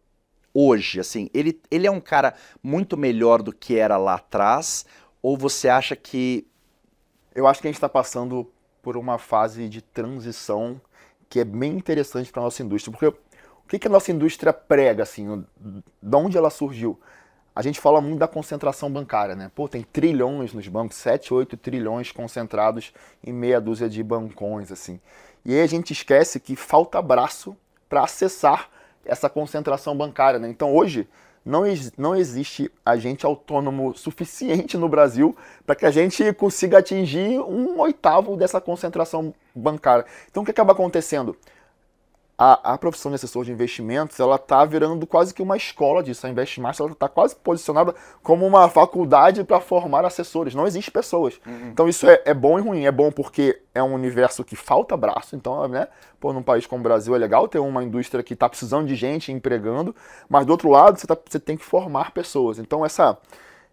hoje? 0.52 1.00
Assim, 1.00 1.30
ele, 1.32 1.60
ele 1.70 1.86
é 1.86 1.90
um 1.90 2.00
cara 2.00 2.34
muito 2.62 2.96
melhor 2.96 3.42
do 3.42 3.52
que 3.52 3.76
era 3.76 3.96
lá 3.96 4.14
atrás? 4.14 4.84
Ou 5.22 5.36
você 5.36 5.68
acha 5.68 5.96
que. 5.96 6.46
Eu 7.34 7.46
acho 7.46 7.60
que 7.60 7.66
a 7.66 7.70
gente 7.70 7.76
está 7.76 7.88
passando 7.88 8.50
por 8.82 8.96
uma 8.96 9.18
fase 9.18 9.68
de 9.68 9.80
transição 9.80 10.80
que 11.28 11.40
é 11.40 11.44
bem 11.44 11.72
interessante 11.72 12.30
para 12.30 12.42
a 12.42 12.44
nossa 12.44 12.62
indústria. 12.62 12.92
Porque 12.92 13.18
o 13.64 13.68
que, 13.68 13.78
que 13.78 13.88
a 13.88 13.90
nossa 13.90 14.12
indústria 14.12 14.52
prega, 14.52 15.02
assim, 15.02 15.44
de 16.02 16.16
onde 16.16 16.36
ela 16.36 16.50
surgiu? 16.50 17.00
A 17.56 17.62
gente 17.62 17.80
fala 17.80 18.00
muito 18.00 18.18
da 18.18 18.28
concentração 18.28 18.90
bancária, 18.90 19.34
né? 19.34 19.50
Pô, 19.54 19.68
tem 19.68 19.82
trilhões 19.82 20.52
nos 20.52 20.66
bancos, 20.66 20.96
7, 20.96 21.32
8 21.32 21.56
trilhões 21.56 22.10
concentrados 22.10 22.92
em 23.24 23.32
meia 23.32 23.60
dúzia 23.60 23.88
de 23.88 24.02
bancões, 24.02 24.72
assim. 24.72 25.00
E 25.44 25.54
aí 25.54 25.60
a 25.60 25.66
gente 25.66 25.92
esquece 25.92 26.40
que 26.40 26.56
falta 26.56 27.00
braço 27.00 27.56
para 27.88 28.02
acessar 28.02 28.68
essa 29.04 29.30
concentração 29.30 29.96
bancária, 29.96 30.38
né? 30.38 30.48
Então 30.48 30.74
hoje 30.74 31.08
não, 31.44 31.62
não 31.96 32.16
existe 32.16 32.72
agente 32.84 33.24
autônomo 33.24 33.94
suficiente 33.94 34.76
no 34.76 34.88
Brasil 34.88 35.36
para 35.64 35.76
que 35.76 35.86
a 35.86 35.90
gente 35.90 36.32
consiga 36.32 36.78
atingir 36.78 37.38
um 37.38 37.78
oitavo 37.78 38.36
dessa 38.36 38.60
concentração 38.60 39.32
bancária. 39.54 40.06
Então 40.30 40.42
o 40.42 40.46
que 40.46 40.50
acaba 40.50 40.72
acontecendo? 40.72 41.36
A, 42.36 42.74
a 42.74 42.78
profissão 42.78 43.12
de 43.12 43.14
assessor 43.14 43.44
de 43.44 43.52
investimentos 43.52 44.18
ela 44.18 44.34
está 44.36 44.64
virando 44.64 45.06
quase 45.06 45.32
que 45.32 45.40
uma 45.40 45.56
escola 45.56 46.02
disso. 46.02 46.26
A 46.26 46.30
Investmaster 46.30 46.86
está 46.90 47.08
quase 47.08 47.36
posicionada 47.36 47.94
como 48.22 48.44
uma 48.44 48.68
faculdade 48.68 49.44
para 49.44 49.60
formar 49.60 50.04
assessores. 50.04 50.54
Não 50.54 50.66
existe 50.66 50.90
pessoas. 50.90 51.40
Uhum. 51.46 51.68
Então 51.68 51.88
isso 51.88 52.08
é, 52.08 52.20
é, 52.24 52.34
bom 52.34 52.58
e 52.58 52.62
ruim. 52.62 52.86
É 52.86 52.92
bom 52.92 53.12
porque 53.12 53.60
é 53.72 53.82
um 53.82 53.94
universo 53.94 54.42
que 54.42 54.56
falta 54.56 54.96
braço. 54.96 55.36
Então, 55.36 55.68
né, 55.68 55.86
pô, 56.18 56.32
num 56.32 56.42
país 56.42 56.66
como 56.66 56.80
o 56.80 56.82
Brasil 56.82 57.14
é 57.14 57.18
legal 57.18 57.46
ter 57.46 57.60
uma 57.60 57.84
indústria 57.84 58.22
que 58.22 58.34
está 58.34 58.48
precisando 58.48 58.88
de 58.88 58.96
gente 58.96 59.30
empregando, 59.30 59.94
mas 60.28 60.44
do 60.44 60.50
outro 60.50 60.68
lado 60.68 60.98
você, 60.98 61.06
tá, 61.06 61.16
você 61.24 61.38
tem 61.38 61.56
que 61.56 61.64
formar 61.64 62.10
pessoas. 62.10 62.58
Então 62.58 62.84
essa, 62.84 63.16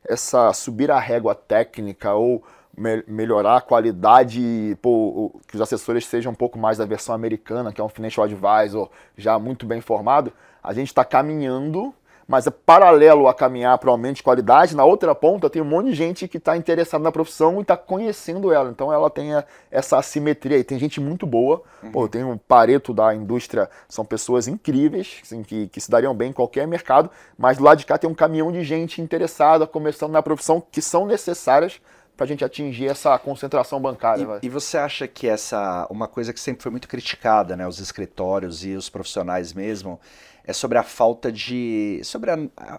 essa 0.07 0.53
subir 0.53 0.91
a 0.91 0.99
régua 0.99 1.33
técnica 1.33 2.13
ou 2.13 2.43
me 2.77 3.03
melhorar 3.07 3.57
a 3.57 3.61
qualidade, 3.61 4.77
pô, 4.81 5.31
que 5.47 5.55
os 5.55 5.61
assessores 5.61 6.05
sejam 6.05 6.31
um 6.31 6.35
pouco 6.35 6.57
mais 6.57 6.77
da 6.77 6.85
versão 6.85 7.13
americana, 7.13 7.71
que 7.71 7.81
é 7.81 7.83
um 7.83 7.89
financial 7.89 8.25
advisor 8.25 8.89
já 9.17 9.37
muito 9.37 9.65
bem 9.65 9.81
formado, 9.81 10.31
a 10.63 10.73
gente 10.73 10.87
está 10.87 11.03
caminhando, 11.03 11.93
mas 12.31 12.47
é 12.47 12.49
paralelo 12.49 13.27
a 13.27 13.33
caminhar 13.33 13.77
para 13.77 13.89
o 13.89 13.91
aumento 13.91 14.17
de 14.17 14.23
qualidade, 14.23 14.73
na 14.73 14.85
outra 14.85 15.13
ponta 15.13 15.49
tem 15.49 15.61
um 15.61 15.65
monte 15.65 15.87
de 15.87 15.95
gente 15.95 16.27
que 16.29 16.37
está 16.37 16.55
interessada 16.55 17.03
na 17.03 17.11
profissão 17.11 17.57
e 17.57 17.61
está 17.61 17.75
conhecendo 17.75 18.53
ela. 18.53 18.69
Então 18.69 18.93
ela 18.93 19.09
tem 19.09 19.31
essa 19.69 19.97
assimetria 19.97 20.55
aí. 20.55 20.63
Tem 20.63 20.79
gente 20.79 21.01
muito 21.01 21.25
boa, 21.25 21.61
uhum. 21.83 21.91
pô, 21.91 22.07
tem 22.07 22.23
um 22.23 22.37
pareto 22.37 22.93
da 22.93 23.13
indústria, 23.13 23.69
são 23.89 24.05
pessoas 24.05 24.47
incríveis, 24.47 25.19
assim, 25.23 25.43
que, 25.43 25.67
que 25.67 25.81
se 25.81 25.91
dariam 25.91 26.15
bem 26.15 26.29
em 26.29 26.33
qualquer 26.33 26.65
mercado, 26.65 27.09
mas 27.37 27.57
do 27.57 27.65
lado 27.65 27.79
de 27.79 27.85
cá 27.85 27.97
tem 27.97 28.09
um 28.09 28.15
caminhão 28.15 28.49
de 28.49 28.63
gente 28.63 29.01
interessada, 29.01 29.67
começando 29.67 30.13
na 30.13 30.23
profissão, 30.23 30.63
que 30.71 30.81
são 30.81 31.05
necessárias 31.05 31.81
para 32.15 32.25
a 32.25 32.27
gente 32.27 32.43
atingir 32.43 32.87
essa 32.87 33.17
concentração 33.17 33.79
bancária. 33.79 34.39
E, 34.41 34.45
e, 34.45 34.49
você 34.49 34.77
acha 34.77 35.07
que 35.07 35.27
essa 35.27 35.87
uma 35.89 36.07
coisa 36.07 36.31
que 36.31 36.39
sempre 36.39 36.61
foi 36.61 36.71
muito 36.71 36.87
criticada, 36.87 37.55
né, 37.55 37.67
os 37.67 37.79
escritórios 37.79 38.63
e 38.63 38.71
os 38.71 38.89
profissionais 38.89 39.53
mesmo, 39.53 39.99
é 40.45 40.53
sobre 40.53 40.77
a 40.77 40.83
falta 40.83 41.31
de 41.31 42.01
sobre 42.03 42.31
a, 42.31 42.37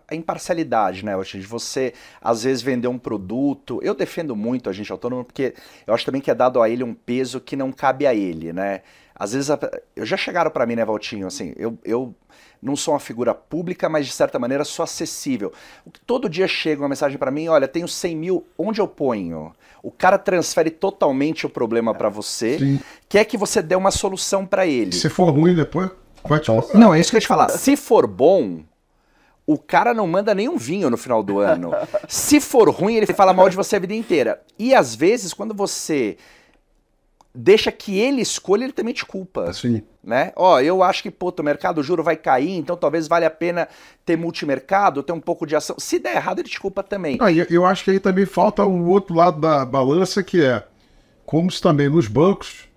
a 0.08 0.14
imparcialidade, 0.14 1.04
né, 1.04 1.12
de 1.22 1.46
você 1.46 1.92
às 2.20 2.44
vezes 2.44 2.62
vender 2.62 2.88
um 2.88 2.98
produto. 2.98 3.80
Eu 3.82 3.94
defendo 3.94 4.36
muito 4.36 4.70
a 4.70 4.72
gente 4.72 4.90
autônomo 4.92 5.24
porque 5.24 5.54
eu 5.86 5.94
acho 5.94 6.04
também 6.04 6.20
que 6.20 6.30
é 6.30 6.34
dado 6.34 6.60
a 6.60 6.68
ele 6.68 6.84
um 6.84 6.94
peso 6.94 7.40
que 7.40 7.56
não 7.56 7.72
cabe 7.72 8.06
a 8.06 8.14
ele, 8.14 8.52
né? 8.52 8.82
Às 9.14 9.32
vezes 9.32 9.50
eu 9.94 10.06
já 10.06 10.16
chegaram 10.16 10.50
para 10.50 10.66
mim, 10.66 10.74
né, 10.74 10.84
Valtinho, 10.84 11.26
assim, 11.26 11.52
eu, 11.56 11.78
eu 11.84 12.14
não 12.62 12.76
sou 12.76 12.94
uma 12.94 13.00
figura 13.00 13.34
pública, 13.34 13.88
mas 13.88 14.06
de 14.06 14.12
certa 14.12 14.38
maneira 14.38 14.64
sou 14.64 14.84
acessível. 14.84 15.52
Todo 16.06 16.28
dia 16.28 16.46
chega 16.46 16.80
uma 16.80 16.88
mensagem 16.88 17.18
para 17.18 17.30
mim, 17.30 17.48
olha, 17.48 17.66
tenho 17.66 17.88
100 17.88 18.16
mil, 18.16 18.46
onde 18.56 18.80
eu 18.80 18.86
ponho? 18.86 19.52
O 19.82 19.90
cara 19.90 20.16
transfere 20.16 20.70
totalmente 20.70 21.44
o 21.44 21.50
problema 21.50 21.90
é, 21.90 21.94
para 21.94 22.08
você, 22.08 22.58
sim. 22.58 22.80
quer 23.08 23.24
que 23.24 23.36
você 23.36 23.60
dê 23.60 23.74
uma 23.74 23.90
solução 23.90 24.46
para 24.46 24.64
ele. 24.64 24.92
Se 24.92 25.08
for 25.08 25.30
ruim 25.30 25.56
depois, 25.56 25.90
vai 26.24 26.38
te 26.38 26.50
Não, 26.74 26.94
é 26.94 27.00
isso 27.00 27.10
que 27.10 27.16
eu 27.16 27.18
ia 27.18 27.22
te 27.22 27.26
falar. 27.26 27.48
Se 27.48 27.76
for 27.76 28.06
bom, 28.06 28.60
o 29.44 29.58
cara 29.58 29.92
não 29.92 30.06
manda 30.06 30.32
nenhum 30.32 30.56
vinho 30.56 30.88
no 30.88 30.96
final 30.96 31.20
do 31.20 31.40
ano. 31.40 31.72
Se 32.08 32.40
for 32.40 32.70
ruim, 32.70 32.94
ele 32.94 33.06
fala 33.12 33.32
mal 33.32 33.48
de 33.48 33.56
você 33.56 33.74
a 33.74 33.80
vida 33.80 33.94
inteira. 33.94 34.40
E 34.56 34.72
às 34.72 34.94
vezes, 34.94 35.34
quando 35.34 35.52
você 35.52 36.16
deixa 37.34 37.72
que 37.72 37.98
ele 37.98 38.20
escolha, 38.20 38.64
ele 38.64 38.72
também 38.72 38.92
te 38.92 39.04
culpa. 39.04 39.52
Sim. 39.52 39.82
Né? 40.04 40.32
Ó, 40.36 40.60
eu 40.60 40.82
acho 40.82 41.02
que, 41.02 41.10
puto, 41.10 41.42
o 41.42 41.44
mercado 41.44 41.82
juro 41.82 42.02
vai 42.02 42.16
cair, 42.16 42.56
então 42.56 42.76
talvez 42.76 43.06
valha 43.06 43.28
a 43.28 43.30
pena 43.30 43.68
ter 44.04 44.16
multimercado, 44.16 45.02
ter 45.02 45.12
um 45.12 45.20
pouco 45.20 45.46
de 45.46 45.56
ação. 45.56 45.76
Se 45.78 45.98
der 45.98 46.16
errado, 46.16 46.40
ele 46.40 46.48
te 46.48 46.60
culpa 46.60 46.82
também. 46.82 47.18
Ah, 47.20 47.32
eu 47.32 47.64
acho 47.64 47.84
que 47.84 47.92
aí 47.92 48.00
também 48.00 48.26
falta 48.26 48.64
o 48.64 48.86
outro 48.88 49.14
lado 49.14 49.40
da 49.40 49.64
balança, 49.64 50.22
que 50.22 50.44
é, 50.44 50.64
como 51.24 51.50
se 51.50 51.62
também 51.62 51.88
nos 51.88 52.08
bancos, 52.08 52.68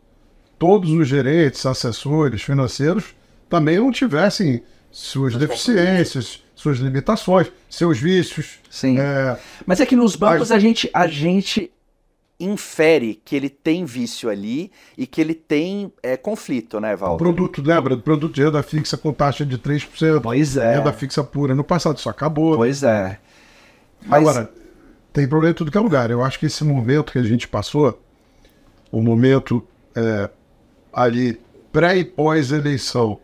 todos 0.58 0.92
os 0.92 1.08
gerentes, 1.08 1.66
assessores 1.66 2.42
financeiros, 2.42 3.16
também 3.50 3.78
não 3.78 3.92
tivessem 3.92 4.64
suas 4.92 5.36
deficiências, 5.36 6.42
suas 6.56 6.78
limitações, 6.78 7.52
seus 7.70 8.00
vícios. 8.00 8.60
Sim. 8.70 8.98
É... 9.00 9.38
Mas 9.66 9.82
é 9.82 9.86
que 9.86 9.96
nos 9.96 10.16
bancos 10.16 10.52
a, 10.52 10.56
a 10.56 10.60
gente, 10.60 10.90
a 10.94 11.08
gente 11.08 11.72
infere 12.40 13.22
que 13.24 13.36
ele 13.36 13.50
tem 13.50 13.86
vício 13.86 14.30
ali 14.30 14.72
e 14.98 15.08
que 15.08 15.22
ele 15.22 15.34
tem 15.34 15.92
é, 16.04 16.18
conflito, 16.18 16.80
né, 16.80 16.96
Val? 16.96 17.16
O 17.16 17.18
produto, 17.18 17.62
lembra? 17.62 17.98
Produto 17.98 18.34
de 18.34 18.44
renda 18.44 18.62
fixa 18.62 18.98
com 18.98 19.14
taxa 19.14 19.46
de 19.46 19.58
3%. 19.58 20.22
Pois 20.22 20.58
é. 20.58 20.78
Renda 20.78 20.92
fixa 20.92 21.24
pura. 21.24 21.56
No 21.56 21.64
passado 21.64 21.98
isso 21.98 22.10
acabou. 22.10 22.58
Pois 22.58 22.84
é. 22.84 23.18
Mas... 24.06 24.22
Agora, 24.22 24.52
tem 25.14 25.28
problema 25.28 25.52
em 25.52 25.56
tudo 25.56 25.72
que 25.72 25.78
é 25.78 25.82
lugar. 25.82 26.12
Eu 26.12 26.24
acho 26.24 26.38
que 26.40 26.46
esse 26.46 26.64
momento 26.64 27.12
que 27.12 27.20
a 27.20 27.24
gente 27.24 27.48
passou, 27.48 28.02
o 28.92 29.02
momento 29.02 29.66
é, 29.96 30.30
ali 30.92 31.40
pré 31.72 31.98
e 31.98 32.04
pós-eleição, 32.04 33.20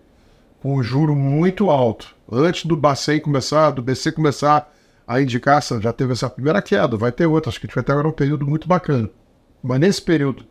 com 0.61 0.75
um 0.75 0.83
juro 0.83 1.15
muito 1.15 1.69
alto, 1.69 2.15
antes 2.31 2.65
do 2.65 2.77
Bacen 2.77 3.19
começar, 3.19 3.71
do 3.71 3.81
BC 3.81 4.11
começar 4.11 4.71
a 5.11 5.21
indicar, 5.21 5.61
já 5.61 5.91
teve 5.91 6.13
essa 6.13 6.29
primeira 6.29 6.61
queda, 6.61 6.95
vai 6.95 7.11
ter 7.11 7.25
outra, 7.25 7.49
acho 7.49 7.59
que 7.59 7.65
a 7.65 7.67
gente 7.67 7.75
vai 7.75 7.83
ter 7.83 7.91
agora 7.91 8.07
um 8.07 8.13
período 8.13 8.47
muito 8.47 8.67
bacana. 8.67 9.09
Mas 9.61 9.79
nesse 9.79 10.01
período, 10.01 10.45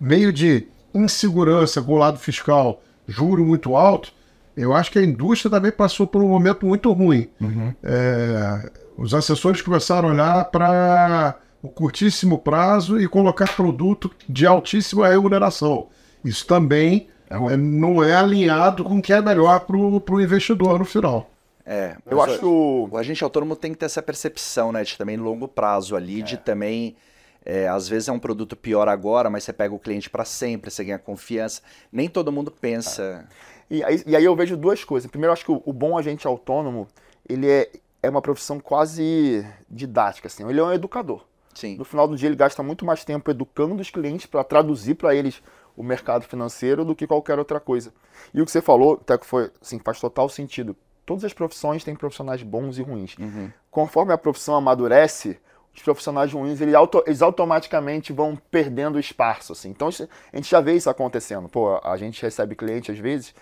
meio 0.00 0.32
de 0.32 0.66
insegurança 0.94 1.82
com 1.82 1.92
o 1.92 1.98
lado 1.98 2.18
fiscal, 2.18 2.82
juro 3.06 3.44
muito 3.44 3.76
alto, 3.76 4.12
eu 4.56 4.72
acho 4.74 4.90
que 4.90 4.98
a 4.98 5.04
indústria 5.04 5.50
também 5.50 5.70
passou 5.70 6.06
por 6.06 6.22
um 6.22 6.28
momento 6.28 6.64
muito 6.64 6.90
ruim. 6.92 7.28
Uhum. 7.40 7.74
É, 7.82 8.70
os 8.96 9.12
assessores 9.12 9.60
começaram 9.60 10.08
a 10.08 10.12
olhar 10.12 10.44
para 10.46 11.36
o 11.62 11.68
curtíssimo 11.68 12.38
prazo 12.38 13.00
e 13.00 13.06
colocar 13.06 13.54
produto 13.54 14.10
de 14.28 14.46
altíssima 14.46 15.08
remuneração. 15.08 15.88
Isso 16.24 16.46
também 16.46 17.08
é, 17.28 17.56
não 17.56 18.02
é 18.02 18.14
alinhado 18.14 18.82
com 18.82 18.98
o 18.98 19.02
que 19.02 19.12
é 19.12 19.20
melhor 19.20 19.60
para 19.60 19.76
o 19.76 20.20
investidor 20.20 20.78
no 20.78 20.84
final. 20.84 21.31
É, 21.64 21.96
eu 22.06 22.20
acho 22.20 22.38
que 22.38 22.44
o... 22.44 22.88
o 22.90 22.96
agente 22.96 23.22
autônomo 23.22 23.54
tem 23.54 23.72
que 23.72 23.78
ter 23.78 23.86
essa 23.86 24.02
percepção, 24.02 24.72
né, 24.72 24.82
de 24.82 24.98
também 24.98 25.16
longo 25.16 25.46
prazo 25.46 25.94
ali, 25.94 26.20
é. 26.20 26.24
de 26.24 26.36
também 26.36 26.96
É, 27.44 27.66
às 27.68 27.88
vezes 27.88 28.08
é 28.08 28.12
um 28.12 28.18
produto 28.18 28.54
pior 28.54 28.88
agora, 28.88 29.28
mas 29.28 29.44
você 29.44 29.52
pega 29.52 29.74
o 29.74 29.78
cliente 29.78 30.08
para 30.08 30.24
sempre, 30.24 30.70
você 30.70 30.84
ganha 30.84 30.98
confiança. 30.98 31.60
Nem 31.90 32.08
todo 32.08 32.30
mundo 32.30 32.52
pensa. 32.52 33.26
E 33.68 33.82
aí, 33.82 34.02
e 34.06 34.14
aí 34.14 34.24
eu 34.24 34.36
vejo 34.36 34.56
duas 34.56 34.84
coisas. 34.84 35.10
Primeiro, 35.10 35.30
eu 35.30 35.32
acho 35.32 35.44
que 35.44 35.50
o, 35.50 35.62
o, 35.64 35.72
bom 35.72 35.98
agente 35.98 36.26
autônomo, 36.26 36.86
ele 37.28 37.50
é, 37.50 37.70
é 38.02 38.10
uma 38.10 38.22
profissão 38.22 38.60
quase 38.60 39.44
didática, 39.68 40.28
assim. 40.28 40.48
Ele 40.48 40.60
é 40.60 40.62
um 40.62 40.72
educador. 40.72 41.24
Sim. 41.54 41.76
No 41.76 41.84
final 41.84 42.06
do 42.06 42.16
dia, 42.16 42.28
ele 42.28 42.36
gasta 42.36 42.62
muito 42.62 42.84
mais 42.84 43.04
tempo 43.04 43.30
educando 43.30 43.80
os 43.80 43.90
clientes 43.90 44.26
para 44.26 44.44
traduzir 44.44 44.94
para 44.94 45.14
eles 45.14 45.42
o 45.76 45.82
mercado 45.82 46.24
financeiro 46.24 46.84
do 46.84 46.94
que 46.94 47.06
qualquer 47.06 47.38
outra 47.38 47.58
coisa. 47.58 47.92
E 48.32 48.40
o 48.40 48.44
que 48.44 48.50
você 48.50 48.60
falou, 48.60 48.98
até 49.00 49.16
que 49.18 49.26
foi, 49.26 49.50
assim, 49.60 49.78
faz 49.78 49.98
total 49.98 50.28
sentido. 50.28 50.76
Todas 51.04 51.24
as 51.24 51.32
profissões 51.32 51.82
têm 51.84 51.94
profissionais 51.94 52.42
bons 52.42 52.78
e 52.78 52.82
ruins. 52.82 53.16
Uhum. 53.18 53.50
Conforme 53.70 54.12
a 54.12 54.18
profissão 54.18 54.54
amadurece, 54.54 55.38
os 55.74 55.82
profissionais 55.82 56.32
ruins 56.32 56.60
eles, 56.60 56.74
auto, 56.74 57.02
eles 57.06 57.22
automaticamente 57.22 58.12
vão 58.12 58.36
perdendo 58.50 58.98
espaço. 58.98 59.52
Assim. 59.52 59.70
Então 59.70 59.88
a 59.88 60.36
gente 60.36 60.50
já 60.50 60.60
vê 60.60 60.74
isso 60.74 60.90
acontecendo. 60.90 61.48
Pô, 61.48 61.80
a 61.82 61.96
gente 61.96 62.22
recebe 62.22 62.54
cliente 62.54 62.92
às 62.92 62.98
vezes 62.98 63.34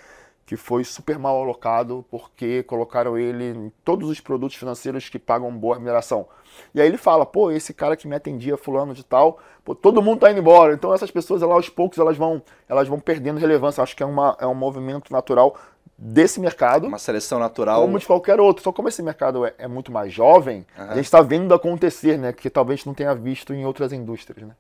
que 0.50 0.57
foi 0.57 0.83
super 0.83 1.17
mal 1.17 1.40
alocado 1.40 2.05
porque 2.11 2.64
colocaram 2.64 3.17
ele 3.17 3.50
em 3.50 3.73
todos 3.85 4.09
os 4.11 4.19
produtos 4.19 4.57
financeiros 4.57 5.09
que 5.09 5.17
pagam 5.17 5.57
boa 5.57 5.75
remuneração. 5.75 6.26
E 6.75 6.81
aí 6.81 6.88
ele 6.88 6.97
fala, 6.97 7.25
pô, 7.25 7.52
esse 7.52 7.73
cara 7.73 7.97
que 7.97 8.09
me 8.09 8.17
atendia 8.17 8.57
fulano 8.57 8.93
de 8.93 9.05
tal, 9.05 9.38
pô, 9.64 9.76
todo 9.76 10.02
mundo 10.02 10.19
tá 10.19 10.31
indo 10.31 10.40
embora. 10.40 10.75
Então 10.75 10.93
essas 10.93 11.09
pessoas, 11.09 11.43
lá, 11.43 11.55
aos 11.55 11.69
poucos, 11.69 11.99
elas 11.99 12.17
vão, 12.17 12.43
elas 12.69 12.88
vão 12.88 12.99
perdendo 12.99 13.38
relevância. 13.38 13.81
Acho 13.81 13.95
que 13.95 14.02
é, 14.02 14.07
uma, 14.07 14.37
é 14.40 14.47
um 14.47 14.55
movimento 14.55 15.12
natural 15.12 15.57
desse 16.02 16.40
mercado. 16.40 16.87
Uma 16.87 16.99
seleção 16.99 17.38
natural. 17.38 17.83
Como 17.83 17.99
de 17.99 18.07
qualquer 18.07 18.40
outro. 18.40 18.64
Só 18.64 18.73
como 18.73 18.88
esse 18.88 19.02
mercado 19.02 19.45
é, 19.45 19.54
é 19.59 19.69
muito 19.69 19.92
mais 19.92 20.11
jovem, 20.12 20.64
uhum. 20.78 20.85
a 20.85 20.95
gente 20.95 21.04
está 21.04 21.21
vendo 21.21 21.52
acontecer, 21.52 22.16
né? 22.19 22.33
Que 22.33 22.49
talvez 22.49 22.87
não 22.87 22.95
tenha 22.95 23.14
visto 23.14 23.52
em 23.52 23.66
outras 23.66 23.92
indústrias, 23.92 24.49
né? 24.49 24.54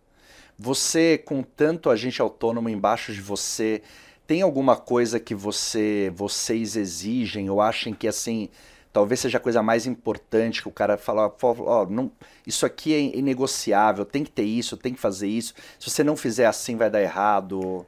Você, 0.58 1.16
com 1.16 1.42
tanto 1.42 1.88
agente 1.88 2.20
autônomo 2.20 2.68
embaixo 2.68 3.14
de 3.14 3.22
você, 3.22 3.80
tem 4.26 4.42
alguma 4.42 4.76
coisa 4.76 5.18
que 5.18 5.34
você, 5.34 6.12
vocês 6.14 6.76
exigem 6.76 7.48
ou 7.48 7.62
achem 7.62 7.94
que 7.94 8.06
assim 8.06 8.50
talvez 8.92 9.20
seja 9.20 9.38
a 9.38 9.40
coisa 9.40 9.62
mais 9.62 9.86
importante 9.86 10.60
que 10.60 10.68
o 10.68 10.72
cara 10.72 10.96
fala, 10.96 11.32
ó, 11.42 11.86
não, 11.86 12.10
isso 12.46 12.66
aqui 12.66 12.92
é 12.92 13.16
inegociável, 13.16 14.04
tem 14.04 14.24
que 14.24 14.30
ter 14.30 14.42
isso, 14.42 14.76
tem 14.76 14.92
que 14.92 15.00
fazer 15.00 15.28
isso. 15.28 15.54
Se 15.78 15.88
você 15.88 16.02
não 16.02 16.16
fizer 16.16 16.46
assim, 16.46 16.76
vai 16.76 16.90
dar 16.90 17.00
errado. 17.00 17.86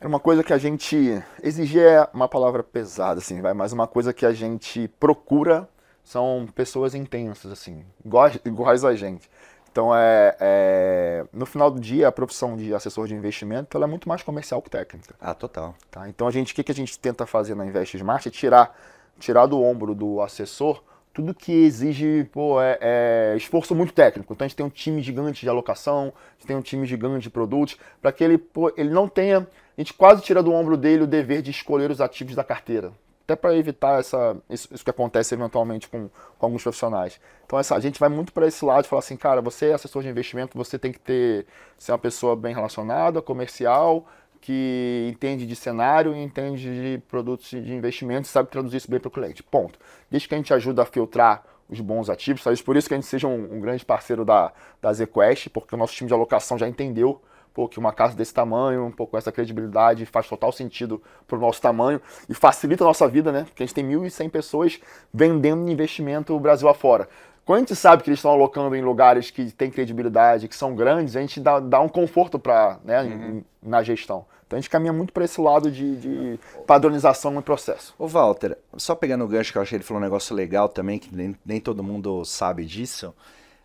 Era 0.00 0.08
uma 0.08 0.18
coisa 0.18 0.42
que 0.42 0.52
a 0.52 0.56
gente 0.56 1.22
exigir 1.42 1.82
é 1.82 2.08
uma 2.14 2.26
palavra 2.26 2.62
pesada, 2.62 3.18
assim, 3.18 3.42
vai, 3.42 3.52
mas 3.52 3.70
uma 3.70 3.86
coisa 3.86 4.14
que 4.14 4.24
a 4.24 4.32
gente 4.32 4.88
procura 4.98 5.68
são 6.02 6.48
pessoas 6.54 6.94
intensas, 6.94 7.52
assim, 7.52 7.84
iguais, 8.02 8.40
iguais 8.42 8.82
a 8.82 8.94
gente. 8.94 9.30
Então, 9.70 9.94
é, 9.94 10.34
é, 10.40 11.24
no 11.32 11.44
final 11.44 11.70
do 11.70 11.78
dia, 11.78 12.08
a 12.08 12.12
profissão 12.12 12.56
de 12.56 12.74
assessor 12.74 13.06
de 13.06 13.14
investimento 13.14 13.76
ela 13.76 13.84
é 13.84 13.88
muito 13.88 14.08
mais 14.08 14.22
comercial 14.22 14.62
que 14.62 14.70
técnica. 14.70 15.14
Ah, 15.20 15.34
total. 15.34 15.74
Tá? 15.90 16.08
Então, 16.08 16.26
a 16.26 16.30
gente, 16.30 16.52
o 16.52 16.56
que, 16.56 16.64
que 16.64 16.72
a 16.72 16.74
gente 16.74 16.98
tenta 16.98 17.26
fazer 17.26 17.54
na 17.54 17.66
Invest 17.66 17.94
Smart 17.98 18.26
é 18.26 18.30
tirar, 18.30 18.74
tirar 19.18 19.44
do 19.44 19.62
ombro 19.62 19.94
do 19.94 20.22
assessor 20.22 20.82
tudo 21.12 21.34
que 21.34 21.52
exige 21.52 22.24
pô, 22.32 22.60
é, 22.60 22.78
é, 22.80 23.34
esforço 23.36 23.74
muito 23.74 23.92
técnico. 23.92 24.32
Então 24.32 24.44
a 24.44 24.48
gente 24.48 24.56
tem 24.56 24.64
um 24.64 24.70
time 24.70 25.02
gigante 25.02 25.40
de 25.40 25.48
alocação, 25.48 26.12
a 26.16 26.32
gente 26.34 26.46
tem 26.46 26.56
um 26.56 26.62
time 26.62 26.86
gigante 26.86 27.24
de 27.24 27.30
produtos, 27.30 27.76
para 28.00 28.12
que 28.12 28.22
ele, 28.22 28.38
pô, 28.38 28.72
ele 28.76 28.90
não 28.90 29.08
tenha. 29.08 29.46
A 29.80 29.82
gente 29.82 29.94
quase 29.94 30.20
tira 30.20 30.42
do 30.42 30.52
ombro 30.52 30.76
dele 30.76 31.04
o 31.04 31.06
dever 31.06 31.40
de 31.40 31.50
escolher 31.50 31.90
os 31.90 32.02
ativos 32.02 32.34
da 32.34 32.44
carteira. 32.44 32.92
Até 33.24 33.34
para 33.34 33.56
evitar 33.56 33.98
essa, 33.98 34.36
isso, 34.50 34.68
isso, 34.74 34.84
que 34.84 34.90
acontece 34.90 35.34
eventualmente 35.34 35.88
com, 35.88 36.10
com 36.38 36.46
alguns 36.46 36.62
profissionais. 36.62 37.18
Então 37.46 37.58
essa, 37.58 37.74
a 37.74 37.80
gente 37.80 37.98
vai 37.98 38.10
muito 38.10 38.30
para 38.30 38.46
esse 38.46 38.62
lado 38.62 38.82
de 38.82 38.90
falar 38.90 38.98
assim, 38.98 39.16
cara, 39.16 39.40
você 39.40 39.70
é 39.70 39.72
assessor 39.72 40.02
de 40.02 40.10
investimento, 40.10 40.58
você 40.58 40.78
tem 40.78 40.92
que 40.92 40.98
ter 40.98 41.46
ser 41.78 41.92
uma 41.92 41.98
pessoa 41.98 42.36
bem 42.36 42.54
relacionada, 42.54 43.22
comercial, 43.22 44.06
que 44.38 45.08
entende 45.14 45.46
de 45.46 45.56
cenário 45.56 46.14
e 46.14 46.22
entende 46.22 46.62
de 46.64 47.02
produtos 47.08 47.48
de 47.48 47.72
investimento 47.72 48.28
sabe 48.28 48.50
traduzir 48.50 48.76
isso 48.76 48.90
bem 48.90 49.00
para 49.00 49.08
o 49.08 49.10
cliente. 49.10 49.42
Ponto. 49.42 49.78
Desde 50.10 50.28
que 50.28 50.34
a 50.34 50.36
gente 50.36 50.52
ajuda 50.52 50.82
a 50.82 50.84
filtrar 50.84 51.42
os 51.70 51.80
bons 51.80 52.10
ativos, 52.10 52.44
talvez 52.44 52.60
por 52.60 52.76
isso 52.76 52.86
que 52.86 52.92
a 52.92 52.98
gente 52.98 53.06
seja 53.06 53.26
um, 53.26 53.54
um 53.54 53.60
grande 53.60 53.82
parceiro 53.82 54.26
da, 54.26 54.52
da 54.82 54.92
ZQuest, 54.92 55.48
porque 55.48 55.74
o 55.74 55.78
nosso 55.78 55.94
time 55.94 56.06
de 56.06 56.12
alocação 56.12 56.58
já 56.58 56.68
entendeu 56.68 57.22
pô, 57.52 57.68
que 57.68 57.78
uma 57.78 57.92
casa 57.92 58.16
desse 58.16 58.32
tamanho, 58.32 58.84
um 58.84 58.90
pouco 58.90 59.16
essa 59.16 59.32
credibilidade 59.32 60.06
faz 60.06 60.28
total 60.28 60.52
sentido 60.52 61.02
para 61.26 61.36
o 61.36 61.40
nosso 61.40 61.60
tamanho 61.60 62.00
e 62.28 62.34
facilita 62.34 62.84
a 62.84 62.86
nossa 62.86 63.06
vida, 63.08 63.32
né? 63.32 63.44
Porque 63.44 63.62
a 63.62 63.66
gente 63.66 63.74
tem 63.74 63.86
1.100 63.86 64.30
pessoas 64.30 64.80
vendendo 65.12 65.70
investimento 65.70 66.38
Brasil 66.38 66.68
afora. 66.68 67.08
Quando 67.44 67.56
a 67.56 67.60
gente 67.60 67.76
sabe 67.76 68.02
que 68.02 68.10
eles 68.10 68.18
estão 68.18 68.30
alocando 68.30 68.76
em 68.76 68.82
lugares 68.82 69.30
que 69.30 69.50
têm 69.50 69.70
credibilidade, 69.70 70.46
que 70.46 70.54
são 70.54 70.74
grandes, 70.74 71.16
a 71.16 71.20
gente 71.20 71.40
dá, 71.40 71.58
dá 71.58 71.80
um 71.80 71.88
conforto 71.88 72.38
para 72.38 72.78
né, 72.84 73.02
uhum. 73.02 73.42
na 73.62 73.82
gestão. 73.82 74.24
Então 74.46 74.56
a 74.56 74.60
gente 74.60 74.70
caminha 74.70 74.92
muito 74.92 75.12
para 75.12 75.24
esse 75.24 75.40
lado 75.40 75.70
de, 75.70 75.96
de, 75.96 76.40
padronização 76.66 77.30
no 77.30 77.42
processo. 77.42 77.94
Ô 77.98 78.06
Walter, 78.08 78.58
só 78.76 78.94
pegando 78.94 79.24
o 79.24 79.28
gancho 79.28 79.52
que 79.52 79.58
eu 79.58 79.62
achei 79.62 79.78
que 79.78 79.82
ele 79.82 79.84
falou 79.84 80.00
um 80.00 80.04
negócio 80.04 80.34
legal 80.34 80.68
também, 80.68 80.98
que 80.98 81.14
nem, 81.14 81.36
nem 81.46 81.60
todo 81.60 81.82
mundo 81.82 82.24
sabe 82.24 82.64
disso, 82.64 83.14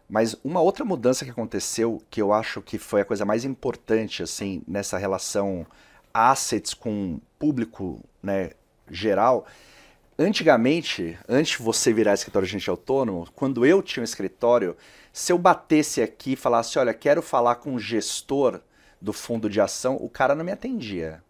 mas 0.07 0.35
uma 0.43 0.61
outra 0.61 0.85
mudança 0.85 1.25
que 1.25 1.31
aconteceu, 1.31 2.01
que 2.09 2.21
eu 2.21 2.31
acho 2.31 2.61
que 2.61 2.77
foi 2.77 3.01
a 3.01 3.05
coisa 3.05 3.25
mais 3.25 3.45
importante 3.45 4.21
assim 4.23 4.61
nessa 4.67 4.97
relação 4.97 5.65
assets 6.13 6.73
com 6.73 7.19
público 7.37 7.99
né, 8.21 8.51
geral, 8.89 9.45
Antigamente, 10.17 11.17
antes 11.27 11.57
de 11.57 11.63
você 11.63 11.91
virar 11.91 12.13
escritório 12.13 12.47
de 12.47 12.55
agente 12.55 12.69
autônomo, 12.69 13.27
quando 13.35 13.65
eu 13.65 13.81
tinha 13.81 13.99
um 13.99 14.05
escritório, 14.05 14.77
se 15.11 15.33
eu 15.33 15.37
batesse 15.37 16.01
aqui 16.01 16.33
e 16.33 16.37
falasse, 16.37 16.79
olha, 16.79 16.93
quero 16.93 17.21
falar 17.21 17.55
com 17.55 17.75
o 17.75 17.79
gestor 17.79 18.61
do 19.01 19.11
fundo 19.11 19.49
de 19.49 19.59
ação, 19.59 19.97
o 19.97 20.07
cara 20.07 20.33
não 20.33 20.45
me 20.45 20.53
atendia. 20.53 21.21